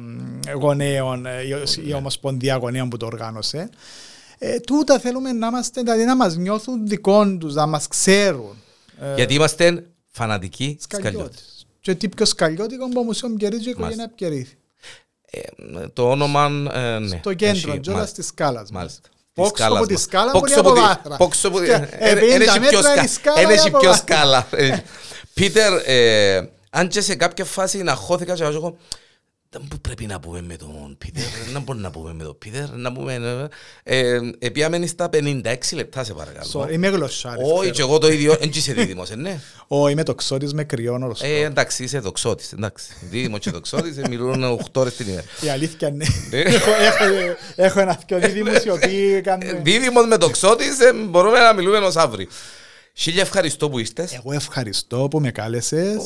γονέων, 0.54 1.26
ε, 1.26 1.42
η 1.86 1.92
Ομοσπονδία 1.92 2.56
Γονέων 2.56 2.88
που 2.88 2.96
το 2.96 3.06
οργάνωσε. 3.06 3.68
Ε, 4.38 4.60
τούτα 4.60 4.98
θέλουμε 4.98 5.32
να 5.32 5.46
είμαστε, 5.46 5.80
δηλαδή 5.80 6.04
να 6.04 6.16
μας 6.16 6.36
νιώθουν 6.36 6.86
δικών 6.86 7.38
τους, 7.38 7.54
να 7.54 7.66
μας 7.66 7.88
ξέρουν. 7.88 8.62
Γιατί 9.16 9.34
είμαστε 9.34 9.86
φανατικοί 10.10 10.78
σκαλιώτες. 10.80 11.66
Και 11.80 11.94
τι 11.94 12.08
πιο 12.08 12.24
σκαλιώτικος 12.24 12.88
που 12.92 13.02
μουσείο 13.02 13.34
Πκερίδη 13.34 13.62
και 13.62 13.68
η 13.68 13.72
οικογένεια 13.72 14.08
Πκερίδη. 14.08 14.58
το 15.92 16.10
όνομα, 16.10 16.48
ναι. 16.48 17.18
Στο 17.18 17.34
κέντρο, 17.34 17.80
τζόλα 17.80 18.06
της 18.06 18.26
σκάλας. 18.26 18.70
Μάλιστα. 18.70 19.08
Πόξο 19.34 19.64
από 19.64 19.86
τη 19.86 19.96
σκάλα 19.96 20.32
μπορεί 20.32 20.52
από 20.52 20.74
βάθρα. 20.74 21.16
Πόξο 21.16 21.48
από 21.48 21.60
τη 21.60 21.66
σκάλα. 23.08 23.40
Είναι 23.40 23.78
πιο 23.80 23.94
σκάλα. 23.94 24.46
Πίτερ, 25.34 25.72
αν 26.70 26.88
και 26.88 27.00
σε 27.00 27.14
κάποια 27.14 27.44
φάση 27.44 27.82
να 27.82 27.94
χώθηκα 27.94 28.34
και 28.34 28.42
εγώ 28.42 28.76
δεν 29.52 29.68
πρέπει 29.80 30.06
να 30.06 30.20
πούμε 30.20 30.42
με 30.42 30.56
τον 30.56 30.96
Πίτερ, 30.98 31.22
δεν 31.52 31.62
μπορεί 31.62 31.78
να 31.78 31.90
πούμε 31.90 32.12
με 32.12 32.24
τον 32.24 32.38
Πίτερ, 32.38 32.70
να 32.70 32.92
πούμε... 32.92 33.48
Ε, 33.82 34.18
Επιάμενη 34.38 34.86
στα 34.86 35.08
56 35.12 35.56
λεπτά 35.72 36.04
σε 36.04 36.14
παρακαλώ. 36.14 36.68
Είμαι 36.70 36.88
γλωσσάρης. 36.88 37.50
Όχι, 37.52 37.70
και 37.70 37.80
εγώ 37.80 37.98
το 37.98 38.12
ίδιο, 38.12 38.36
δεν 38.36 38.50
είσαι 38.54 38.72
δίδυμος, 38.72 39.10
ναι. 39.10 39.40
Όχι, 39.66 39.92
είμαι 39.92 40.02
τοξότης 40.02 40.54
με 40.54 40.64
κρυόν 40.64 41.02
οροσκό. 41.02 41.26
Ε, 41.26 41.44
εντάξει, 41.44 41.84
είσαι 41.84 42.00
τοξότης, 42.00 42.52
εντάξει. 42.52 42.84
Δίδυμος 43.10 43.38
και 43.38 43.50
τοξότης, 43.50 43.96
ε, 43.96 44.08
μιλούν 44.08 44.44
8 44.44 44.80
ώρες 44.80 44.96
την 44.96 45.06
ημέρα. 45.08 45.24
Η 45.40 45.48
αλήθεια 45.48 45.90
ναι. 45.90 46.04
ναι. 46.30 46.42
Έχω 47.56 47.80
ένα 47.80 48.00
δυο 48.06 48.18
δίδυμους 48.18 48.64
οι 48.64 48.70
οποίοι 48.70 49.20
κάνουν... 49.20 49.62
Δίδυμος 49.62 50.06
με 50.06 50.18
τοξότης, 50.18 50.76
μπορούμε 51.08 51.38
να 51.38 51.52
μιλούμε 51.52 51.78
ως 51.78 51.96
αύριο. 51.96 52.28
Χίλια 52.94 53.22
ευχαριστώ 53.22 53.70
που 53.70 53.78
είστε. 53.78 54.08
Εγώ 54.12 54.32
ευχαριστώ 54.32 55.08
που 55.10 55.20
με 55.20 55.30
κάλεσες. 55.30 55.96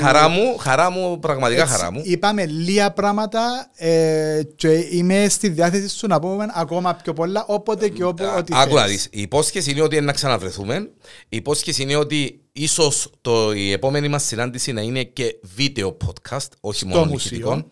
Χαρά 0.00 0.28
μου, 0.28 0.56
χαρά 0.56 0.90
μου, 0.90 1.18
πραγματικά 1.18 1.62
Έτσι, 1.62 1.74
χαρά 1.74 1.92
μου. 1.92 2.00
Είπαμε 2.04 2.46
λίγα 2.46 2.92
πράγματα 2.92 3.70
ε, 3.74 4.40
και 4.56 4.68
είμαι 4.90 5.26
στη 5.28 5.48
διάθεση 5.48 5.88
σου 5.88 6.06
να 6.06 6.20
πούμε 6.20 6.46
ακόμα 6.54 6.94
πιο 6.94 7.12
πολλά 7.12 7.44
όποτε 7.46 7.88
και 7.88 8.04
όπου 8.04 8.24
ό,τι 8.38 8.52
Άκου 8.56 8.74
να 8.74 8.86
δεις. 8.86 9.08
Η 9.10 9.20
υπόσχεση 9.20 9.70
είναι 9.70 9.82
ότι 9.82 10.00
να 10.00 10.12
ξαναβρεθούμε. 10.12 10.90
Η 11.28 11.36
υπόσχεση 11.36 11.82
είναι 11.82 11.96
ότι 11.96 12.40
ίσως 12.52 13.10
η 13.54 13.72
επόμενη 13.72 14.08
μας 14.08 14.24
συνάντηση 14.24 14.72
να 14.72 14.80
είναι 14.80 15.02
και 15.02 15.36
βίντεο 15.56 15.96
podcast, 16.06 16.48
όχι 16.60 16.78
Στο 16.78 16.86
μόνο 16.86 17.12
ηχητικό. 17.14 17.64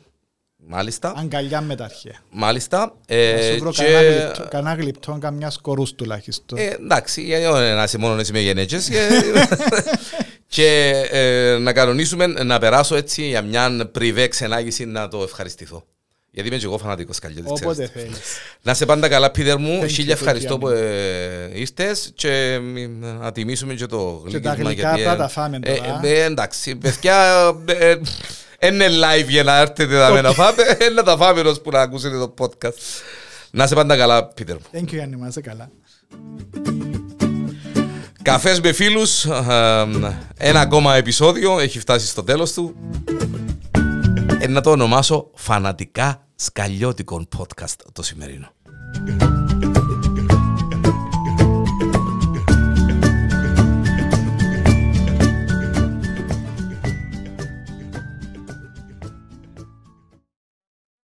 Μάλιστα. 0.67 1.15
Αγκαλιά 1.17 1.61
με 1.61 1.75
τα 1.75 1.85
αρχαία. 1.85 2.19
Μάλιστα. 2.31 2.95
Ε, 3.07 3.57
να 3.61 3.73
σου 3.73 3.83
και... 3.83 4.31
κανένα 4.51 4.75
γλυπτό, 4.75 5.19
καμιά 5.21 5.51
σκορούς 5.51 5.95
τουλάχιστον. 5.95 6.59
Ε, 6.59 6.65
εντάξει, 6.65 7.23
γιατί 7.23 7.45
να 7.75 7.83
είσαι 7.83 7.99
μόνο 7.99 8.21
εσύ 8.21 8.33
με 8.33 8.41
γενέτσες. 8.41 8.89
και, 8.89 9.09
και 10.55 10.93
ε, 11.11 11.59
να 11.59 11.73
κανονίσουμε 11.73 12.27
να 12.27 12.59
περάσω 12.59 12.97
έτσι 12.97 13.23
για 13.23 13.43
μια 13.43 13.89
πριβέ 13.93 14.29
ξενάγηση 14.29 14.85
να 14.85 15.09
το 15.09 15.23
ευχαριστηθώ. 15.23 15.85
Γιατί 16.33 16.49
είμαι 16.49 16.59
και 16.59 16.65
εγώ 16.65 16.79
φανατικός 16.79 17.19
καλλιώτης. 17.19 17.51
Όποτε 17.51 17.91
θέλεις. 17.95 18.19
Να 18.63 18.75
σε 18.75 18.87
πάντα 18.87 19.09
καλά, 19.09 19.31
Πίτερ 19.31 19.59
μου. 19.59 19.87
Χίλια 19.87 20.13
ευχαριστώ 20.13 20.59
που 20.59 20.69
ε, 20.69 21.51
ήρθες 21.53 22.13
και 22.15 22.59
να 23.01 23.33
τιμήσουμε 23.33 23.75
και 23.75 23.87
το 23.87 24.23
γλυκό. 24.25 24.31
Και 24.31 24.41
τα 24.41 24.55
γλυκά 24.55 24.97
θα 24.97 25.17
τα 25.17 25.29
φάμε 25.29 25.59
ε, 25.63 25.75
τώρα. 25.75 26.01
Ε, 26.03 26.23
εντάξει, 26.23 26.77
παιδιά... 26.77 27.17
Είναι 28.63 28.87
live 28.89 29.29
για 29.29 29.43
να 29.43 29.59
έρθετε 29.59 30.07
okay. 30.09 30.23
να 30.23 30.33
φάμε, 30.33 30.63
να 30.95 31.03
τα 31.03 31.17
φάμε 31.17 31.41
ως 31.41 31.61
που 31.61 31.71
να 31.71 31.81
ακούσετε 31.81 32.19
το 32.19 32.35
podcast. 32.39 33.03
Να 33.51 33.67
σε 33.67 33.75
πάντα 33.75 33.97
καλά, 33.97 34.27
Πίτερ 34.27 34.55
μου. 34.55 34.63
Thank 34.73 34.85
you, 34.85 34.87
Γιάννη, 34.93 35.17
να 35.17 35.27
είσαι 35.27 35.41
καλά. 35.41 35.71
Καφές 38.23 38.61
με 38.61 38.73
φίλους, 38.73 39.25
ένα 40.37 40.61
ακόμα 40.61 40.95
επεισόδιο, 40.95 41.59
έχει 41.59 41.79
φτάσει 41.79 42.07
στο 42.07 42.25
τέλος 42.25 42.53
του. 42.53 42.75
ε, 44.39 44.47
να 44.49 44.61
το 44.61 44.71
ονομάσω 44.71 45.31
φανατικά 45.35 46.27
σκαλιώτικο 46.35 47.27
podcast 47.39 47.75
το 47.93 48.03
σημερινό. 48.03 48.49